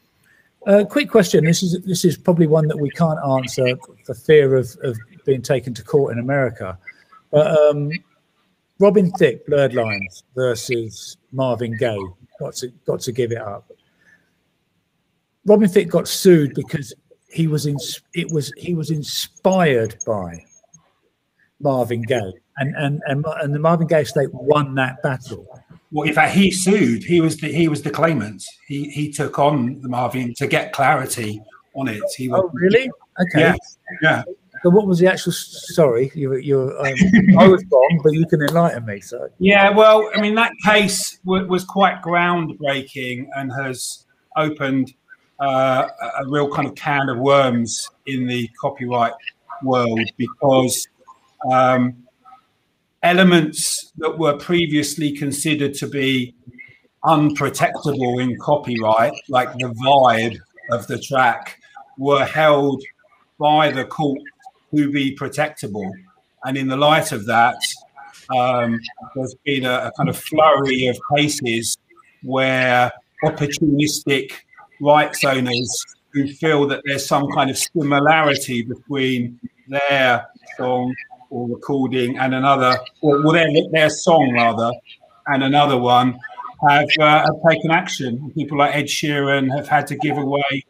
Uh, 0.66 0.84
quick 0.84 1.10
question. 1.10 1.44
This 1.44 1.62
is 1.62 1.80
this 1.82 2.04
is 2.04 2.16
probably 2.16 2.46
one 2.46 2.68
that 2.68 2.78
we 2.78 2.90
can't 2.90 3.18
answer 3.24 3.76
for 4.04 4.14
fear 4.14 4.56
of, 4.56 4.76
of 4.82 4.96
being 5.24 5.42
taken 5.42 5.74
to 5.74 5.82
court 5.82 6.12
in 6.12 6.18
America. 6.18 6.78
But 7.30 7.46
um, 7.58 7.90
Robin 8.78 9.10
Thicke, 9.12 9.46
Blurred 9.46 9.74
Lines 9.74 10.22
versus 10.34 11.16
Marvin 11.32 11.76
Gaye, 11.76 11.98
got 12.38 12.54
to 12.56 12.68
got 12.86 13.00
to 13.00 13.12
give 13.12 13.32
it 13.32 13.38
up. 13.38 13.70
Robin 15.46 15.68
Thicke 15.68 15.88
got 15.88 16.06
sued 16.06 16.54
because 16.54 16.92
he 17.28 17.46
was 17.46 17.66
in 17.66 17.76
it 18.14 18.30
was 18.30 18.52
he 18.56 18.74
was 18.74 18.90
inspired 18.90 19.96
by 20.06 20.44
Marvin 21.60 22.02
Gaye 22.02 22.32
and 22.58 22.74
and 22.76 23.00
and, 23.06 23.24
and 23.42 23.54
the 23.54 23.58
Marvin 23.58 23.86
Gaye 23.86 24.02
estate 24.02 24.28
won 24.32 24.74
that 24.76 25.02
battle. 25.02 25.46
Well, 25.92 26.06
in 26.06 26.14
fact, 26.14 26.34
he 26.34 26.50
sued. 26.50 27.02
He 27.02 27.20
was 27.20 27.36
the 27.38 27.52
he 27.52 27.68
was 27.68 27.82
the 27.82 27.90
claimant. 27.90 28.44
He 28.68 28.90
he 28.90 29.10
took 29.10 29.38
on 29.38 29.80
the 29.80 29.88
Marvin 29.88 30.34
to 30.34 30.46
get 30.46 30.72
clarity 30.72 31.42
on 31.74 31.88
it. 31.88 32.02
He 32.16 32.28
was, 32.28 32.42
oh, 32.44 32.50
really? 32.52 32.90
Okay. 33.20 33.40
Yeah. 33.40 33.54
Yeah. 34.02 34.22
So 34.62 34.68
what 34.68 34.86
was 34.86 34.98
the 34.98 35.06
actual? 35.06 35.32
Sorry, 35.32 36.12
you 36.14 36.36
you. 36.36 36.76
Um, 36.78 37.38
I 37.38 37.48
was 37.48 37.64
wrong, 37.72 38.00
but 38.04 38.12
you 38.12 38.26
can 38.26 38.42
enlighten 38.42 38.84
me. 38.84 39.00
So 39.00 39.28
yeah, 39.38 39.70
well, 39.70 40.10
I 40.14 40.20
mean 40.20 40.34
that 40.34 40.52
case 40.64 41.18
w- 41.24 41.46
was 41.46 41.64
quite 41.64 42.02
groundbreaking 42.02 43.28
and 43.36 43.50
has 43.52 44.06
opened 44.36 44.92
uh, 45.40 45.88
a 46.20 46.28
real 46.28 46.52
kind 46.52 46.68
of 46.68 46.74
can 46.74 47.08
of 47.08 47.18
worms 47.18 47.88
in 48.06 48.26
the 48.26 48.48
copyright 48.60 49.14
world 49.62 50.00
because 50.18 50.86
um, 51.50 52.04
elements 53.02 53.92
that 53.98 54.18
were 54.18 54.36
previously 54.36 55.12
considered 55.12 55.74
to 55.74 55.86
be 55.86 56.34
unprotectable 57.04 58.22
in 58.22 58.36
copyright, 58.38 59.14
like 59.28 59.52
the 59.54 59.74
vibe 59.84 60.36
of 60.70 60.86
the 60.86 60.98
track, 60.98 61.58
were 61.96 62.24
held 62.24 62.82
by 63.38 63.70
the 63.70 63.84
court 63.84 64.20
to 64.74 64.90
be 64.90 65.16
protectable. 65.16 65.90
And 66.44 66.56
in 66.56 66.68
the 66.68 66.76
light 66.76 67.12
of 67.12 67.26
that, 67.26 67.56
um, 68.34 68.78
there's 69.14 69.34
been 69.44 69.64
a, 69.64 69.86
a, 69.86 69.92
kind 69.96 70.08
of 70.08 70.16
flurry 70.16 70.86
of 70.86 70.98
cases 71.16 71.76
where 72.22 72.92
opportunistic 73.24 74.32
rights 74.80 75.24
owners 75.24 75.84
who 76.12 76.28
feel 76.28 76.66
that 76.68 76.80
there's 76.84 77.06
some 77.06 77.28
kind 77.32 77.50
of 77.50 77.58
similarity 77.58 78.62
between 78.62 79.38
their 79.68 80.26
song 80.56 80.94
or 81.30 81.48
recording 81.48 82.18
and 82.18 82.34
another, 82.34 82.78
or 83.00 83.22
well, 83.22 83.32
their, 83.32 83.48
their 83.72 83.88
song 83.90 84.32
rather, 84.34 84.70
and 85.26 85.42
another 85.42 85.78
one 85.78 86.18
have, 86.68 86.88
uh, 87.00 87.20
have 87.20 87.36
taken 87.48 87.70
action. 87.70 88.30
People 88.34 88.58
like 88.58 88.74
Ed 88.74 88.86
Sheeran 88.86 89.54
have 89.56 89.68
had 89.68 89.86
to 89.88 89.96
give 89.96 90.18
away 90.18 90.64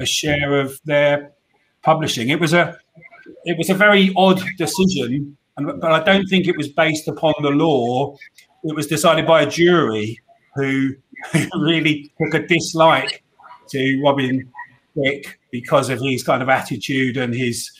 a 0.00 0.06
share 0.06 0.58
of 0.58 0.80
their 0.84 1.32
publishing. 1.82 2.28
It 2.28 2.40
was 2.40 2.52
a 2.52 2.78
it 3.44 3.58
was 3.58 3.70
a 3.70 3.74
very 3.74 4.12
odd 4.16 4.42
decision, 4.56 5.36
and, 5.56 5.80
but 5.80 5.92
I 5.92 6.02
don't 6.02 6.26
think 6.26 6.48
it 6.48 6.56
was 6.56 6.68
based 6.68 7.08
upon 7.08 7.34
the 7.42 7.50
law. 7.50 8.16
It 8.64 8.74
was 8.74 8.86
decided 8.86 9.26
by 9.26 9.42
a 9.42 9.50
jury 9.50 10.18
who, 10.54 10.94
who 11.32 11.46
really 11.62 12.10
took 12.20 12.34
a 12.34 12.46
dislike 12.46 13.22
to 13.70 14.02
Robin 14.02 14.50
Thicke 14.94 15.38
because 15.50 15.88
of 15.90 16.00
his 16.00 16.22
kind 16.24 16.42
of 16.42 16.48
attitude 16.48 17.16
and 17.16 17.34
his 17.34 17.70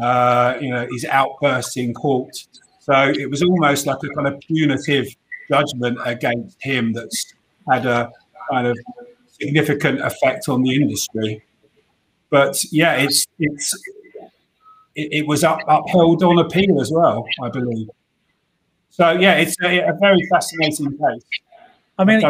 uh, 0.00 0.56
you 0.60 0.70
know 0.70 0.86
his 0.90 1.04
outbursts 1.04 1.76
in 1.76 1.94
court. 1.94 2.34
So 2.80 3.12
it 3.16 3.30
was 3.30 3.42
almost 3.42 3.86
like 3.86 3.98
a 4.02 4.08
kind 4.08 4.28
of 4.28 4.38
punitive 4.40 5.06
judgment 5.48 5.98
against 6.04 6.62
him 6.62 6.92
that's 6.92 7.32
had 7.70 7.86
a 7.86 8.10
kind 8.50 8.66
of 8.66 8.78
significant 9.40 10.00
effect 10.00 10.48
on 10.48 10.62
the 10.62 10.74
industry. 10.74 11.42
But 12.30 12.62
yeah, 12.72 12.94
it's 12.94 13.26
it's 13.38 13.74
it, 14.94 15.08
it 15.12 15.26
was 15.26 15.44
up, 15.44 15.60
upheld 15.68 16.22
on 16.22 16.38
appeal 16.38 16.80
as 16.80 16.90
well, 16.92 17.24
I 17.42 17.48
believe. 17.48 17.88
So 18.90 19.10
yeah, 19.12 19.34
it's 19.34 19.56
a, 19.62 19.80
a 19.80 19.92
very 20.00 20.20
fascinating 20.30 20.90
case. 20.92 21.24
I 21.98 22.04
mean, 22.04 22.22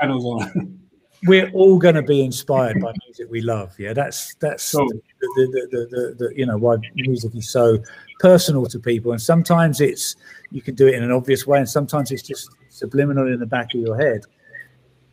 we're 1.24 1.50
all 1.50 1.78
going 1.78 1.94
to 1.96 2.02
be 2.02 2.22
inspired 2.22 2.80
by 2.80 2.92
music 3.06 3.30
we 3.30 3.40
love. 3.40 3.74
Yeah, 3.78 3.92
that's 3.92 4.34
that's 4.36 4.72
cool. 4.72 4.88
The, 5.34 5.68
the, 5.70 5.78
the, 5.86 6.14
the, 6.18 6.32
you 6.36 6.46
know 6.46 6.56
why 6.56 6.76
music 6.94 7.34
is 7.34 7.50
so 7.50 7.78
personal 8.20 8.66
to 8.66 8.78
people, 8.78 9.12
and 9.12 9.20
sometimes 9.20 9.80
it's 9.80 10.16
you 10.50 10.62
can 10.62 10.74
do 10.74 10.86
it 10.86 10.94
in 10.94 11.02
an 11.02 11.12
obvious 11.12 11.46
way, 11.46 11.58
and 11.58 11.68
sometimes 11.68 12.10
it's 12.10 12.22
just 12.22 12.50
subliminal 12.68 13.26
in 13.26 13.40
the 13.40 13.46
back 13.46 13.74
of 13.74 13.80
your 13.80 13.96
head. 13.96 14.24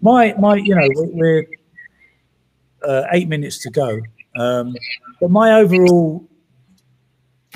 My 0.01 0.33
my, 0.39 0.55
you 0.55 0.75
know, 0.75 0.87
we're 0.95 1.45
uh, 2.83 3.03
eight 3.11 3.27
minutes 3.27 3.59
to 3.63 3.69
go, 3.69 3.99
um, 4.35 4.75
but 5.19 5.31
my 5.31 5.53
overall 5.53 6.27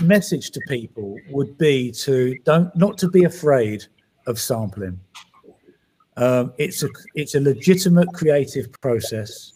message 0.01 0.51
to 0.51 0.61
people 0.67 1.17
would 1.29 1.57
be 1.57 1.91
to 1.91 2.37
don't 2.45 2.75
not 2.75 2.97
to 2.97 3.09
be 3.09 3.23
afraid 3.25 3.85
of 4.27 4.39
sampling. 4.39 4.99
Um, 6.17 6.53
it's 6.57 6.83
a 6.83 6.89
it's 7.15 7.35
a 7.35 7.39
legitimate 7.39 8.09
creative 8.13 8.71
process. 8.81 9.53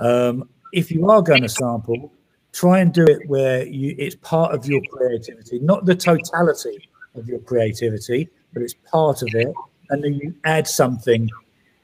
Um, 0.00 0.48
if 0.72 0.90
you 0.90 1.08
are 1.10 1.22
going 1.22 1.42
to 1.42 1.48
sample, 1.48 2.12
try 2.52 2.80
and 2.80 2.92
do 2.92 3.04
it 3.04 3.28
where 3.28 3.66
you 3.66 3.94
it's 3.98 4.16
part 4.16 4.54
of 4.54 4.66
your 4.66 4.80
creativity, 4.90 5.58
not 5.58 5.84
the 5.84 5.94
totality 5.94 6.88
of 7.14 7.28
your 7.28 7.38
creativity, 7.40 8.28
but 8.52 8.62
it's 8.62 8.74
part 8.90 9.22
of 9.22 9.28
it, 9.34 9.52
and 9.90 10.04
then 10.04 10.14
you 10.14 10.34
add 10.44 10.66
something 10.66 11.28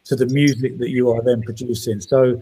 to 0.05 0.17
the 0.17 0.27
music 0.27 0.79
that 0.79 0.91
you 0.91 1.11
are 1.11 1.23
then 1.23 1.43
producing. 1.43 2.01
So 2.01 2.41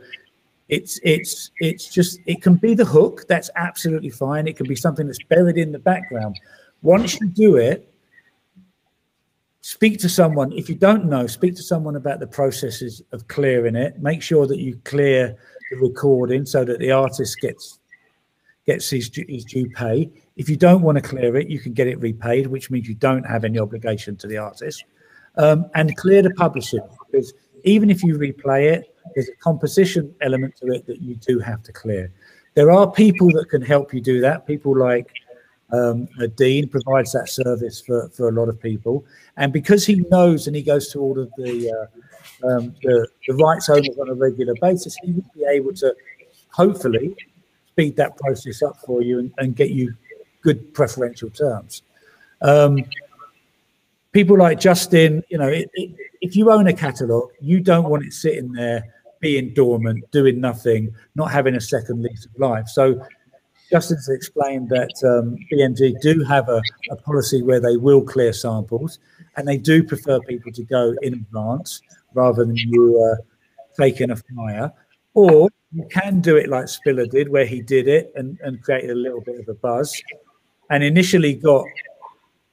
it's 0.68 1.00
it's 1.02 1.50
it's 1.60 1.88
just 1.88 2.20
it 2.26 2.42
can 2.42 2.56
be 2.56 2.74
the 2.74 2.84
hook 2.84 3.24
that's 3.28 3.50
absolutely 3.56 4.10
fine. 4.10 4.46
It 4.46 4.56
can 4.56 4.66
be 4.66 4.76
something 4.76 5.06
that's 5.06 5.22
buried 5.24 5.56
in 5.56 5.72
the 5.72 5.78
background. 5.78 6.38
Once 6.82 7.20
you 7.20 7.28
do 7.28 7.56
it 7.56 7.92
speak 9.66 9.98
to 9.98 10.08
someone. 10.08 10.52
If 10.52 10.68
you 10.68 10.76
don't 10.76 11.06
know 11.06 11.26
speak 11.26 11.56
to 11.56 11.62
someone 11.62 11.96
about 11.96 12.20
the 12.20 12.26
processes 12.26 13.02
of 13.10 13.26
clearing 13.26 13.74
it. 13.74 13.98
Make 14.00 14.22
sure 14.22 14.46
that 14.46 14.60
you 14.60 14.78
clear 14.84 15.36
the 15.72 15.76
recording 15.78 16.46
so 16.46 16.64
that 16.64 16.78
the 16.78 16.92
artist 16.92 17.40
gets 17.40 17.80
gets 18.66 18.90
his, 18.90 19.10
his 19.28 19.44
due 19.44 19.68
pay 19.70 20.10
if 20.36 20.48
you 20.48 20.56
don't 20.56 20.82
want 20.82 20.96
to 20.96 21.02
clear 21.02 21.36
it 21.36 21.48
you 21.48 21.58
can 21.58 21.72
get 21.72 21.86
it 21.86 21.98
repaid 22.00 22.46
which 22.46 22.70
means 22.70 22.88
you 22.88 22.94
don't 22.94 23.24
have 23.24 23.44
any 23.44 23.58
obligation 23.58 24.16
to 24.16 24.26
the 24.26 24.36
artist 24.36 24.84
um, 25.36 25.66
and 25.74 25.96
clear 25.96 26.22
the 26.22 26.30
publishing 26.34 26.80
because 27.10 27.32
even 27.64 27.90
if 27.90 28.02
you 28.02 28.18
replay 28.18 28.72
it 28.72 28.96
there's 29.14 29.28
a 29.28 29.36
composition 29.36 30.14
element 30.20 30.56
to 30.56 30.66
it 30.68 30.86
that 30.86 31.00
you 31.00 31.16
do 31.16 31.38
have 31.38 31.62
to 31.64 31.72
clear. 31.72 32.12
There 32.54 32.70
are 32.70 32.90
people 32.90 33.30
that 33.32 33.48
can 33.50 33.62
help 33.62 33.92
you 33.92 34.00
do 34.00 34.20
that. 34.22 34.46
People 34.46 34.76
like 34.76 35.12
um, 35.72 36.08
Dean 36.36 36.68
provides 36.68 37.12
that 37.12 37.28
service 37.28 37.80
for, 37.80 38.08
for 38.10 38.28
a 38.28 38.32
lot 38.32 38.48
of 38.48 38.60
people, 38.60 39.04
and 39.36 39.52
because 39.52 39.84
he 39.84 39.96
knows 40.10 40.46
and 40.46 40.56
he 40.56 40.62
goes 40.62 40.88
to 40.92 41.00
all 41.00 41.18
of 41.18 41.30
the 41.36 41.70
uh, 41.70 42.46
um, 42.46 42.74
the, 42.82 43.08
the 43.26 43.34
rights 43.34 43.68
owners 43.68 43.96
on 43.98 44.08
a 44.08 44.14
regular 44.14 44.54
basis, 44.60 44.96
he 45.02 45.12
will 45.12 45.24
be 45.34 45.44
able 45.48 45.72
to 45.74 45.94
hopefully 46.50 47.16
speed 47.76 47.94
that 47.96 48.16
process 48.16 48.62
up 48.62 48.74
for 48.86 49.02
you 49.02 49.18
and, 49.18 49.32
and 49.36 49.54
get 49.54 49.70
you 49.70 49.94
good 50.40 50.72
preferential 50.72 51.28
terms. 51.28 51.82
Um, 52.40 52.78
people 54.12 54.38
like 54.38 54.58
Justin, 54.58 55.22
you 55.28 55.36
know, 55.36 55.48
it, 55.48 55.68
it, 55.74 55.94
if 56.22 56.34
you 56.36 56.50
own 56.50 56.68
a 56.68 56.72
catalog, 56.72 57.30
you 57.38 57.60
don't 57.60 57.90
want 57.90 58.06
it 58.06 58.14
sitting 58.14 58.50
there 58.52 58.82
being 59.20 59.52
dormant, 59.52 60.10
doing 60.10 60.40
nothing, 60.40 60.94
not 61.16 61.30
having 61.30 61.54
a 61.54 61.60
second 61.60 62.02
lease 62.02 62.24
of 62.24 62.40
life. 62.40 62.66
So 62.66 62.98
Justin's 63.70 64.08
explained 64.08 64.70
that 64.70 64.94
um, 65.04 65.36
BMG 65.52 66.00
do 66.00 66.24
have 66.24 66.48
a, 66.48 66.62
a, 66.90 66.96
policy 66.96 67.42
where 67.42 67.60
they 67.60 67.76
will 67.76 68.00
clear 68.00 68.32
samples 68.32 69.00
and 69.36 69.46
they 69.46 69.58
do 69.58 69.82
prefer 69.82 70.18
people 70.20 70.50
to 70.52 70.62
go 70.64 70.94
in 71.02 71.12
advance 71.12 71.82
rather 72.14 72.46
than 72.46 72.56
you 72.56 73.02
uh, 73.02 73.22
taking 73.78 74.12
a 74.12 74.16
flyer. 74.16 74.72
Or 75.16 75.48
you 75.72 75.88
can 75.90 76.20
do 76.20 76.36
it 76.36 76.50
like 76.50 76.68
Spiller 76.68 77.06
did, 77.06 77.30
where 77.30 77.46
he 77.46 77.62
did 77.62 77.88
it 77.88 78.12
and, 78.14 78.38
and 78.42 78.62
created 78.62 78.90
a 78.90 78.94
little 78.94 79.22
bit 79.22 79.40
of 79.40 79.48
a 79.48 79.54
buzz 79.54 80.00
and 80.68 80.84
initially 80.84 81.32
got 81.34 81.64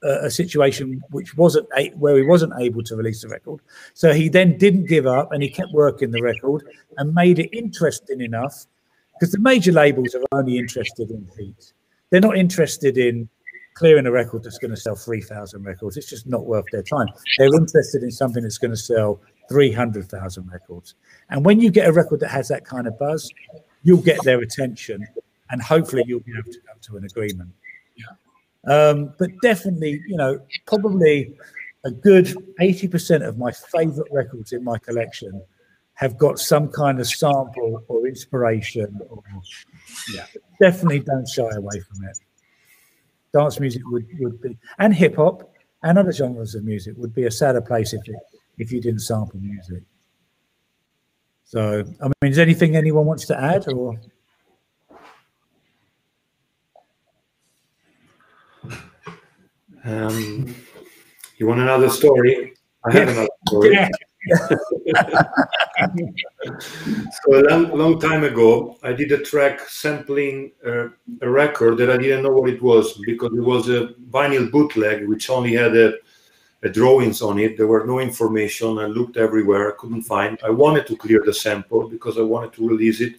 a, 0.02 0.30
situation 0.30 1.02
which 1.12 1.36
wasn't 1.36 1.68
a, 1.78 1.90
where 1.90 2.16
he 2.16 2.24
wasn't 2.24 2.54
able 2.60 2.82
to 2.84 2.96
release 2.96 3.22
the 3.22 3.28
record. 3.28 3.60
So 3.94 4.14
he 4.14 4.30
then 4.30 4.58
didn't 4.58 4.86
give 4.86 5.06
up 5.06 5.34
and 5.34 5.44
he 5.44 5.50
kept 5.50 5.74
working 5.74 6.12
the 6.12 6.22
record 6.22 6.64
and 6.98 7.14
made 7.14 7.40
it 7.40 7.50
interesting 7.56 8.22
enough 8.22 8.66
because 9.14 9.34
the 9.34 9.40
major 9.40 9.74
labels 9.74 10.16
are 10.16 10.24
only 10.32 10.58
interested 10.58 11.12
in 11.12 11.28
heat. 11.38 11.74
They're 12.12 12.22
not 12.22 12.38
interested 12.38 12.98
in 12.98 13.28
clearing 13.76 14.06
a 14.06 14.12
record 14.12 14.44
that's 14.44 14.58
going 14.58 14.72
to 14.72 14.78
sell 14.78 14.96
3,000 14.96 15.64
records. 15.64 15.98
It's 15.98 16.10
just 16.10 16.28
not 16.28 16.46
worth 16.46 16.66
their 16.72 16.84
time. 16.84 17.08
They're 17.38 17.54
interested 17.54 18.04
in 18.04 18.12
something 18.12 18.44
that's 18.44 18.58
going 18.58 18.72
to 18.72 18.78
sell 18.78 19.20
300,000 19.54 20.52
records. 20.52 20.96
And 21.30 21.46
when 21.46 21.62
you 21.62 21.70
get 21.70 21.88
a 21.88 21.94
record 21.94 22.22
that 22.22 22.30
has 22.30 22.48
that 22.48 22.66
kind 22.66 22.88
of 22.88 22.98
buzz, 22.98 23.32
you'll 23.84 24.02
get 24.02 24.18
their 24.24 24.40
attention 24.40 25.08
and 25.52 25.62
hopefully 25.62 26.04
you'll 26.08 26.22
be 26.22 26.32
able 26.32 26.52
to 26.52 26.60
come 26.62 26.78
to 26.82 26.98
an 26.98 27.06
agreement. 27.06 27.52
Um, 28.66 29.14
but 29.20 29.30
definitely, 29.44 30.02
you 30.08 30.16
know, 30.16 30.40
probably 30.66 31.36
a 31.84 31.92
good 31.92 32.26
80% 32.60 33.28
of 33.28 33.38
my 33.38 33.52
favorite 33.52 34.08
records 34.12 34.54
in 34.54 34.64
my 34.64 34.80
collection 34.80 35.40
have 35.94 36.18
got 36.18 36.40
some 36.40 36.70
kind 36.70 37.00
of 37.00 37.08
sample 37.08 37.84
or 37.88 38.08
inspiration. 38.08 39.00
Or, 39.08 39.22
yeah, 40.12 40.26
definitely 40.60 41.02
don't 41.02 41.28
shy 41.28 41.50
away 41.56 41.80
from 41.82 42.06
it. 42.06 42.18
Dance 43.34 43.60
music 43.60 43.84
would, 43.86 44.08
would 44.20 44.42
be, 44.42 44.58
and 44.80 44.96
hip 44.96 45.18
hop 45.18 45.54
and 45.84 46.00
other 46.00 46.12
genres 46.12 46.56
of 46.56 46.64
music 46.64 46.96
would 46.98 47.14
be 47.14 47.26
a 47.26 47.32
sadder 47.32 47.62
place 47.62 47.94
if 47.94 48.02
it, 48.08 48.16
if 48.58 48.72
you 48.72 48.82
didn't 48.82 49.02
sample 49.02 49.40
music. 49.40 49.84
So, 51.46 51.84
I 52.02 52.06
mean, 52.06 52.32
is 52.32 52.40
anything 52.40 52.76
anyone 52.76 53.06
wants 53.06 53.26
to 53.28 53.40
add 53.40 53.68
or? 53.72 54.00
Um, 59.86 60.56
you 61.38 61.48
want 61.48 61.60
another 61.60 61.90
story? 61.90 62.54
I 62.86 62.94
have 62.94 63.10
another 63.10 63.28
story. 63.48 63.78
so 67.12 67.40
a 67.40 67.44
long, 67.50 67.78
long 67.78 68.00
time 68.00 68.24
ago, 68.24 68.78
I 68.82 68.94
did 68.94 69.12
a 69.12 69.18
track 69.18 69.60
sampling 69.68 70.54
uh, 70.66 70.88
a 71.22 71.30
record 71.30 71.78
that 71.80 71.92
I 71.92 71.98
didn't 71.98 72.24
know 72.24 72.32
what 72.32 72.50
it 72.50 72.62
was 72.62 72.98
because 73.06 73.32
it 73.38 73.42
was 73.42 73.70
a 73.70 73.88
vinyl 74.10 74.50
bootleg 74.50 75.08
which 75.08 75.30
only 75.30 75.54
had 75.54 75.76
a, 75.76 75.90
a 75.90 75.94
drawings 76.70 77.22
on 77.22 77.40
it. 77.40 77.58
There 77.58 77.68
were 77.68 77.86
no 77.86 78.00
information. 78.00 78.80
I 78.80 78.86
looked 78.86 79.18
everywhere. 79.18 79.72
I 79.72 79.76
couldn't 79.78 80.04
find. 80.04 80.38
I 80.44 80.50
wanted 80.50 80.88
to 80.88 80.96
clear 80.96 81.22
the 81.26 81.34
sample 81.34 81.90
because 81.90 82.18
I 82.18 82.22
wanted 82.22 82.54
to 82.54 82.68
release 82.68 83.02
it 83.02 83.16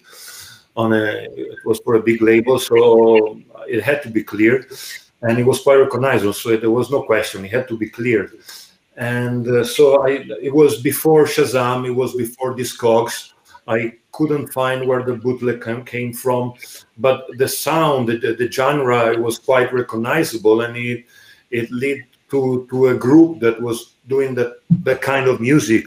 on 0.76 0.92
a. 0.92 1.26
It 1.36 1.58
was 1.64 1.80
for 1.80 1.94
a 1.94 2.02
big 2.02 2.22
label, 2.22 2.58
so 2.58 3.40
it 3.68 3.82
had 3.82 4.02
to 4.02 4.10
be 4.10 4.22
cleared 4.22 4.66
and 5.24 5.38
it 5.38 5.46
was 5.46 5.60
quite 5.62 5.76
recognizable. 5.76 6.32
So 6.32 6.56
there 6.56 6.70
was 6.70 6.90
no 6.90 7.02
question; 7.02 7.44
it 7.44 7.50
had 7.50 7.68
to 7.68 7.76
be 7.76 7.88
cleared. 7.88 8.32
And 8.96 9.48
uh, 9.48 9.64
so 9.64 10.06
I, 10.06 10.24
it 10.40 10.54
was 10.54 10.80
before 10.80 11.24
Shazam, 11.24 11.86
it 11.86 11.90
was 11.90 12.14
before 12.14 12.54
Discogs. 12.54 13.32
I 13.66 13.94
couldn't 14.12 14.48
find 14.48 14.86
where 14.86 15.02
the 15.02 15.14
bootleg 15.14 15.86
came 15.86 16.12
from, 16.12 16.52
but 16.98 17.26
the 17.38 17.48
sound, 17.48 18.08
the, 18.08 18.36
the 18.38 18.52
genre, 18.52 19.18
was 19.18 19.38
quite 19.38 19.72
recognizable, 19.72 20.60
and 20.60 20.76
it 20.76 21.06
it 21.50 21.70
led 21.72 22.04
to 22.34 22.66
to 22.70 22.88
a 22.88 22.96
group 23.06 23.40
that 23.40 23.56
was 23.62 23.94
doing 24.08 24.34
that 24.34 24.50
that 24.88 25.00
kind 25.00 25.26
of 25.28 25.40
music. 25.40 25.86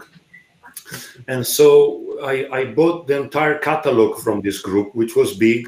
And 1.27 1.45
so 1.45 1.67
I, 2.23 2.35
I 2.59 2.61
bought 2.73 3.07
the 3.07 3.19
entire 3.19 3.57
catalog 3.59 4.19
from 4.23 4.39
this 4.41 4.61
group, 4.61 4.95
which 4.95 5.15
was 5.17 5.35
big, 5.35 5.67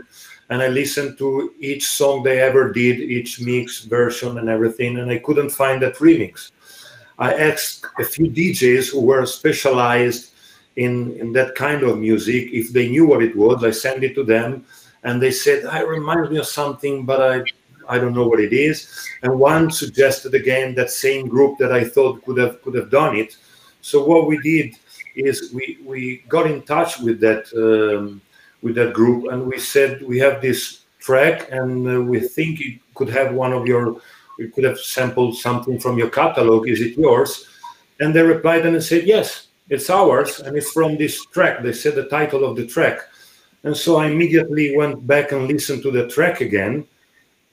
and 0.49 0.61
I 0.61 0.69
listened 0.69 1.17
to 1.17 1.51
each 1.59 1.85
song 1.85 2.23
they 2.23 2.39
ever 2.39 2.71
did, 2.71 2.99
each 2.99 3.41
mix 3.41 3.83
version 3.83 4.37
and 4.37 4.47
everything, 4.47 4.97
and 4.97 5.11
I 5.11 5.19
couldn't 5.19 5.49
find 5.49 5.81
that 5.81 5.95
remix. 5.95 6.51
I 7.17 7.33
asked 7.33 7.85
a 7.99 8.05
few 8.05 8.31
DJs 8.31 8.93
who 8.93 9.01
were 9.01 9.25
specialized 9.25 10.31
in, 10.77 11.11
in 11.19 11.33
that 11.33 11.55
kind 11.55 11.83
of 11.83 11.99
music 11.99 12.47
if 12.53 12.71
they 12.71 12.87
knew 12.87 13.05
what 13.05 13.21
it 13.21 13.35
was. 13.35 13.61
I 13.65 13.71
sent 13.71 14.05
it 14.05 14.15
to 14.15 14.23
them, 14.23 14.63
and 15.03 15.21
they 15.21 15.31
said, 15.31 15.65
"I 15.65 15.81
reminds 15.81 16.29
me 16.31 16.37
of 16.37 16.47
something, 16.47 17.05
but 17.05 17.19
I 17.21 17.43
I 17.89 17.97
don't 17.97 18.13
know 18.13 18.27
what 18.27 18.39
it 18.39 18.53
is." 18.53 18.87
And 19.23 19.39
one 19.39 19.71
suggested 19.71 20.33
again 20.33 20.75
that 20.75 20.91
same 20.91 21.27
group 21.27 21.57
that 21.57 21.71
I 21.71 21.83
thought 21.83 22.23
could 22.25 22.37
have 22.37 22.61
could 22.61 22.75
have 22.75 22.89
done 22.89 23.15
it. 23.15 23.37
So 23.81 24.05
what 24.05 24.27
we 24.27 24.37
did 24.39 24.75
is 25.15 25.51
we 25.53 25.79
we 25.85 26.23
got 26.27 26.45
in 26.47 26.61
touch 26.63 26.99
with 26.99 27.19
that 27.21 27.43
um, 27.55 28.21
with 28.61 28.75
that 28.75 28.93
group 28.93 29.31
and 29.31 29.45
we 29.47 29.59
said 29.59 30.01
we 30.01 30.19
have 30.19 30.41
this 30.41 30.81
track 30.99 31.47
and 31.51 31.87
uh, 31.87 32.01
we 32.01 32.19
think 32.19 32.61
it 32.61 32.79
could 32.95 33.09
have 33.09 33.33
one 33.33 33.53
of 33.53 33.65
your 33.65 34.01
we 34.37 34.47
could 34.49 34.63
have 34.63 34.79
sampled 34.79 35.37
something 35.37 35.79
from 35.79 35.97
your 35.97 36.09
catalog. 36.09 36.67
Is 36.67 36.81
it 36.81 36.97
yours? 36.97 37.47
And 37.99 38.13
they 38.13 38.21
replied 38.21 38.65
and 38.65 38.81
said 38.83 39.03
yes 39.03 39.47
it's 39.69 39.89
ours 39.89 40.39
and 40.39 40.57
it's 40.57 40.71
from 40.71 40.97
this 40.97 41.23
track. 41.27 41.61
They 41.61 41.73
said 41.73 41.95
the 41.95 42.09
title 42.09 42.43
of 42.43 42.55
the 42.55 42.65
track. 42.65 42.99
And 43.63 43.75
so 43.75 43.97
i 43.97 44.07
immediately 44.07 44.75
went 44.75 45.05
back 45.05 45.31
and 45.31 45.47
listened 45.47 45.83
to 45.83 45.91
the 45.91 46.07
track 46.07 46.41
again 46.41 46.87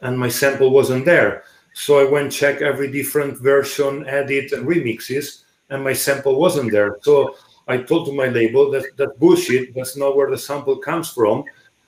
and 0.01 0.19
my 0.19 0.29
sample 0.29 0.71
wasn't 0.71 1.05
there 1.05 1.45
so 1.75 1.99
i 1.99 2.05
went 2.05 2.33
check 2.33 2.61
every 2.63 2.91
different 2.91 3.39
version 3.39 4.07
edit 4.07 4.51
remixes 4.53 5.43
and 5.71 5.83
my 5.83 5.93
sample 5.93 6.39
wasn't 6.39 6.71
there 6.71 6.99
so 7.03 7.35
I 7.69 7.79
told 7.79 8.07
to 8.07 8.13
my 8.13 8.27
label 8.27 8.71
that 8.71 8.97
that 8.97 9.19
bullshit. 9.19 9.75
That's 9.75 9.97
not 9.97 10.17
where 10.17 10.31
the 10.31 10.39
sample 10.39 10.77
comes 10.77 11.11
from. 11.11 11.45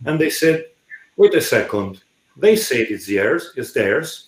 And 0.06 0.20
they 0.20 0.30
said, 0.30 0.64
wait 1.16 1.34
a 1.34 1.40
second. 1.40 2.02
They 2.36 2.56
said 2.56 2.86
it's 2.90 3.06
theirs. 3.06 3.52
It's 3.56 3.72
theirs. 3.72 4.27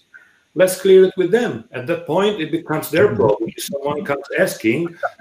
Let's 0.54 0.80
clear 0.80 1.04
it 1.04 1.14
with 1.16 1.30
them. 1.30 1.68
At 1.70 1.86
that 1.86 2.06
point, 2.06 2.40
it 2.40 2.50
becomes 2.50 2.90
their 2.90 3.14
problem. 3.14 3.50
If 3.56 3.62
someone 3.62 4.04
comes 4.04 4.24
asking, 4.36 4.96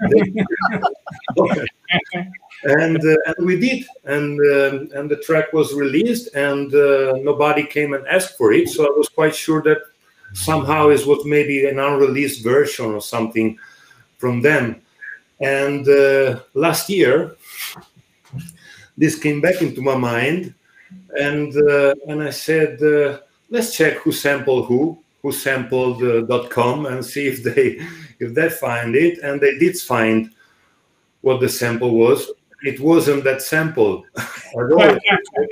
and 2.64 2.98
uh, 2.98 3.16
and 3.26 3.46
we 3.46 3.60
did, 3.60 3.84
and 4.04 4.40
um, 4.40 4.88
and 4.92 5.08
the 5.08 5.22
track 5.24 5.52
was 5.52 5.72
released, 5.72 6.34
and 6.34 6.74
uh, 6.74 7.14
nobody 7.22 7.64
came 7.64 7.92
and 7.94 8.04
asked 8.08 8.36
for 8.36 8.52
it. 8.52 8.68
So 8.70 8.86
I 8.86 8.96
was 8.96 9.08
quite 9.08 9.34
sure 9.34 9.62
that 9.62 9.82
somehow 10.32 10.88
it 10.88 11.06
was 11.06 11.24
maybe 11.24 11.66
an 11.66 11.78
unreleased 11.78 12.42
version 12.42 12.86
or 12.86 13.00
something 13.00 13.56
from 14.18 14.40
them. 14.42 14.82
And 15.40 15.88
uh, 15.88 16.40
last 16.54 16.90
year, 16.90 17.36
this 18.98 19.18
came 19.18 19.40
back 19.40 19.62
into 19.62 19.80
my 19.80 19.96
mind, 19.96 20.54
and 21.16 21.56
uh, 21.56 21.94
and 22.08 22.20
I 22.20 22.30
said, 22.30 22.82
uh, 22.82 23.20
let's 23.48 23.76
check 23.76 23.98
who 23.98 24.10
sampled 24.12 24.66
who, 24.66 24.98
WhoSampled 25.22 26.30
uh, 26.30 26.48
.com, 26.48 26.86
and 26.86 27.04
see 27.04 27.26
if 27.26 27.42
they 27.42 27.80
if 28.20 28.34
they 28.34 28.48
find 28.48 28.94
it. 28.94 29.18
And 29.18 29.40
they 29.40 29.58
did 29.58 29.78
find 29.78 30.30
what 31.20 31.40
the 31.40 31.48
sample 31.48 31.94
was. 31.94 32.30
It 32.62 32.78
wasn't 32.80 33.24
that 33.24 33.42
sample 33.42 34.04
at 34.16 34.72
all. 34.72 34.80
a 34.82 34.98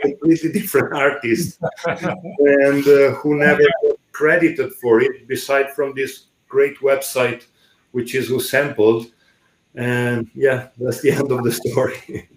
completely 0.02 0.52
different 0.52 0.92
artist, 0.92 1.58
and 1.86 2.86
uh, 2.86 3.12
who 3.12 3.36
never 3.36 3.64
credited 4.12 4.72
for 4.74 5.00
it. 5.00 5.26
Beside 5.26 5.72
from 5.74 5.94
this 5.94 6.26
great 6.48 6.78
website, 6.80 7.46
which 7.92 8.14
is 8.14 8.28
who 8.28 8.40
sampled 8.40 9.12
and 9.78 10.28
yeah, 10.34 10.68
that's 10.78 11.00
the 11.02 11.12
end 11.12 11.30
of 11.30 11.44
the 11.44 11.52
story. 11.52 12.28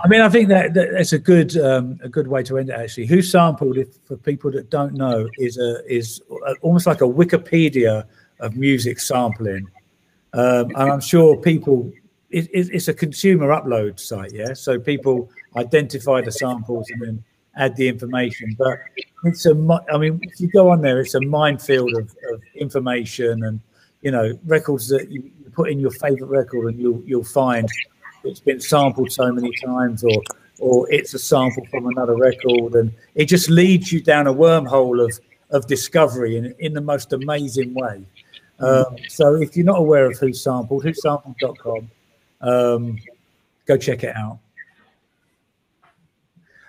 I 0.00 0.06
mean, 0.06 0.20
I 0.20 0.28
think 0.28 0.48
that, 0.48 0.74
that 0.74 0.92
that's 0.92 1.12
a 1.12 1.18
good 1.18 1.56
um, 1.56 1.98
a 2.02 2.08
good 2.08 2.28
way 2.28 2.44
to 2.44 2.56
end 2.56 2.70
it. 2.70 2.74
Actually, 2.74 3.08
WhoSampled, 3.08 3.76
if 3.76 3.88
for 4.04 4.16
people 4.16 4.52
that 4.52 4.70
don't 4.70 4.94
know, 4.94 5.28
is 5.36 5.58
a 5.58 5.84
is 5.92 6.22
almost 6.62 6.86
like 6.86 7.00
a 7.00 7.04
Wikipedia 7.04 8.06
of 8.38 8.56
music 8.56 9.00
sampling, 9.00 9.66
um, 10.32 10.70
and 10.76 10.92
I'm 10.92 11.00
sure 11.00 11.36
people. 11.36 11.92
It, 12.30 12.48
it's 12.52 12.88
a 12.88 12.94
consumer 12.94 13.48
upload 13.48 14.00
site, 14.00 14.32
yeah. 14.32 14.54
So 14.54 14.80
people 14.80 15.30
identify 15.56 16.20
the 16.20 16.32
samples 16.32 16.90
and 16.90 17.00
then 17.00 17.24
add 17.54 17.76
the 17.76 17.86
information. 17.86 18.56
But 18.58 18.80
it's 19.22 19.46
a, 19.46 19.84
I 19.92 19.98
mean, 19.98 20.18
if 20.20 20.40
you 20.40 20.48
go 20.48 20.70
on 20.70 20.80
there, 20.80 20.98
it's 20.98 21.14
a 21.14 21.20
minefield 21.20 21.94
of, 21.94 22.12
of 22.32 22.42
information 22.56 23.44
and 23.44 23.60
you 24.02 24.10
know 24.10 24.36
records 24.46 24.88
that 24.88 25.12
you, 25.12 25.30
put 25.54 25.70
in 25.70 25.78
your 25.80 25.90
favorite 25.90 26.26
record 26.26 26.68
and 26.68 26.80
you'll 26.80 27.02
you'll 27.04 27.24
find 27.24 27.68
it's 28.24 28.40
been 28.40 28.60
sampled 28.60 29.12
so 29.12 29.32
many 29.32 29.50
times 29.64 30.02
or 30.04 30.22
or 30.60 30.90
it's 30.92 31.14
a 31.14 31.18
sample 31.18 31.66
from 31.70 31.86
another 31.86 32.16
record. 32.16 32.74
And 32.74 32.92
it 33.14 33.26
just 33.26 33.50
leads 33.50 33.92
you 33.92 34.00
down 34.00 34.26
a 34.26 34.34
wormhole 34.34 35.04
of 35.04 35.18
of 35.50 35.66
discovery 35.66 36.36
in, 36.36 36.54
in 36.58 36.72
the 36.72 36.80
most 36.80 37.12
amazing 37.12 37.74
way. 37.74 38.04
Um, 38.60 38.96
so 39.08 39.34
if 39.34 39.56
you're 39.56 39.66
not 39.66 39.78
aware 39.78 40.06
of 40.06 40.18
who 40.18 40.32
sampled 40.32 40.84
whosampled.com 40.84 41.90
um, 42.40 42.98
go 43.66 43.76
check 43.76 44.04
it 44.04 44.16
out. 44.16 44.38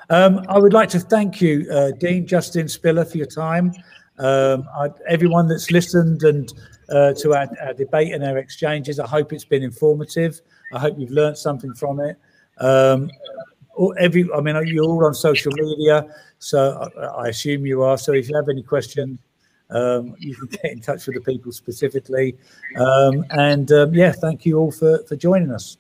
Um, 0.09 0.45
I 0.47 0.57
would 0.59 0.73
like 0.73 0.89
to 0.89 0.99
thank 0.99 1.41
you, 1.41 1.67
uh, 1.71 1.91
Dean 1.91 2.27
Justin 2.27 2.67
Spiller, 2.67 3.05
for 3.05 3.17
your 3.17 3.27
time. 3.27 3.73
Um, 4.17 4.67
I, 4.77 4.89
everyone 5.07 5.47
that's 5.47 5.71
listened 5.71 6.23
and 6.23 6.51
uh, 6.89 7.13
to 7.13 7.33
our, 7.33 7.47
our, 7.61 7.73
debate 7.73 8.13
and 8.13 8.23
our 8.23 8.38
exchanges. 8.38 8.99
I 8.99 9.07
hope 9.07 9.33
it's 9.33 9.45
been 9.45 9.63
informative. 9.63 10.41
I 10.73 10.79
hope 10.79 10.97
you've 10.97 11.11
learned 11.11 11.38
something 11.38 11.73
from 11.73 11.99
it. 11.99 12.17
Um, 12.57 13.09
every, 13.99 14.27
I 14.33 14.41
mean, 14.41 14.55
you're 14.67 14.86
all 14.86 15.05
on 15.05 15.13
social 15.13 15.51
media, 15.53 16.07
so 16.39 16.89
I, 16.97 17.05
I 17.05 17.27
assume 17.27 17.65
you 17.65 17.83
are. 17.83 17.97
So 17.97 18.13
if 18.13 18.29
you 18.29 18.36
have 18.36 18.49
any 18.49 18.63
questions, 18.63 19.19
um, 19.69 20.15
you 20.19 20.36
can 20.36 20.47
get 20.47 20.71
in 20.71 20.81
touch 20.81 21.07
with 21.07 21.15
the 21.15 21.21
people 21.21 21.51
specifically. 21.51 22.38
Um, 22.77 23.25
and 23.31 23.71
um, 23.71 23.93
yeah, 23.93 24.11
thank 24.11 24.45
you 24.45 24.59
all 24.59 24.71
for, 24.71 25.03
for 25.07 25.15
joining 25.15 25.51
us. 25.51 25.77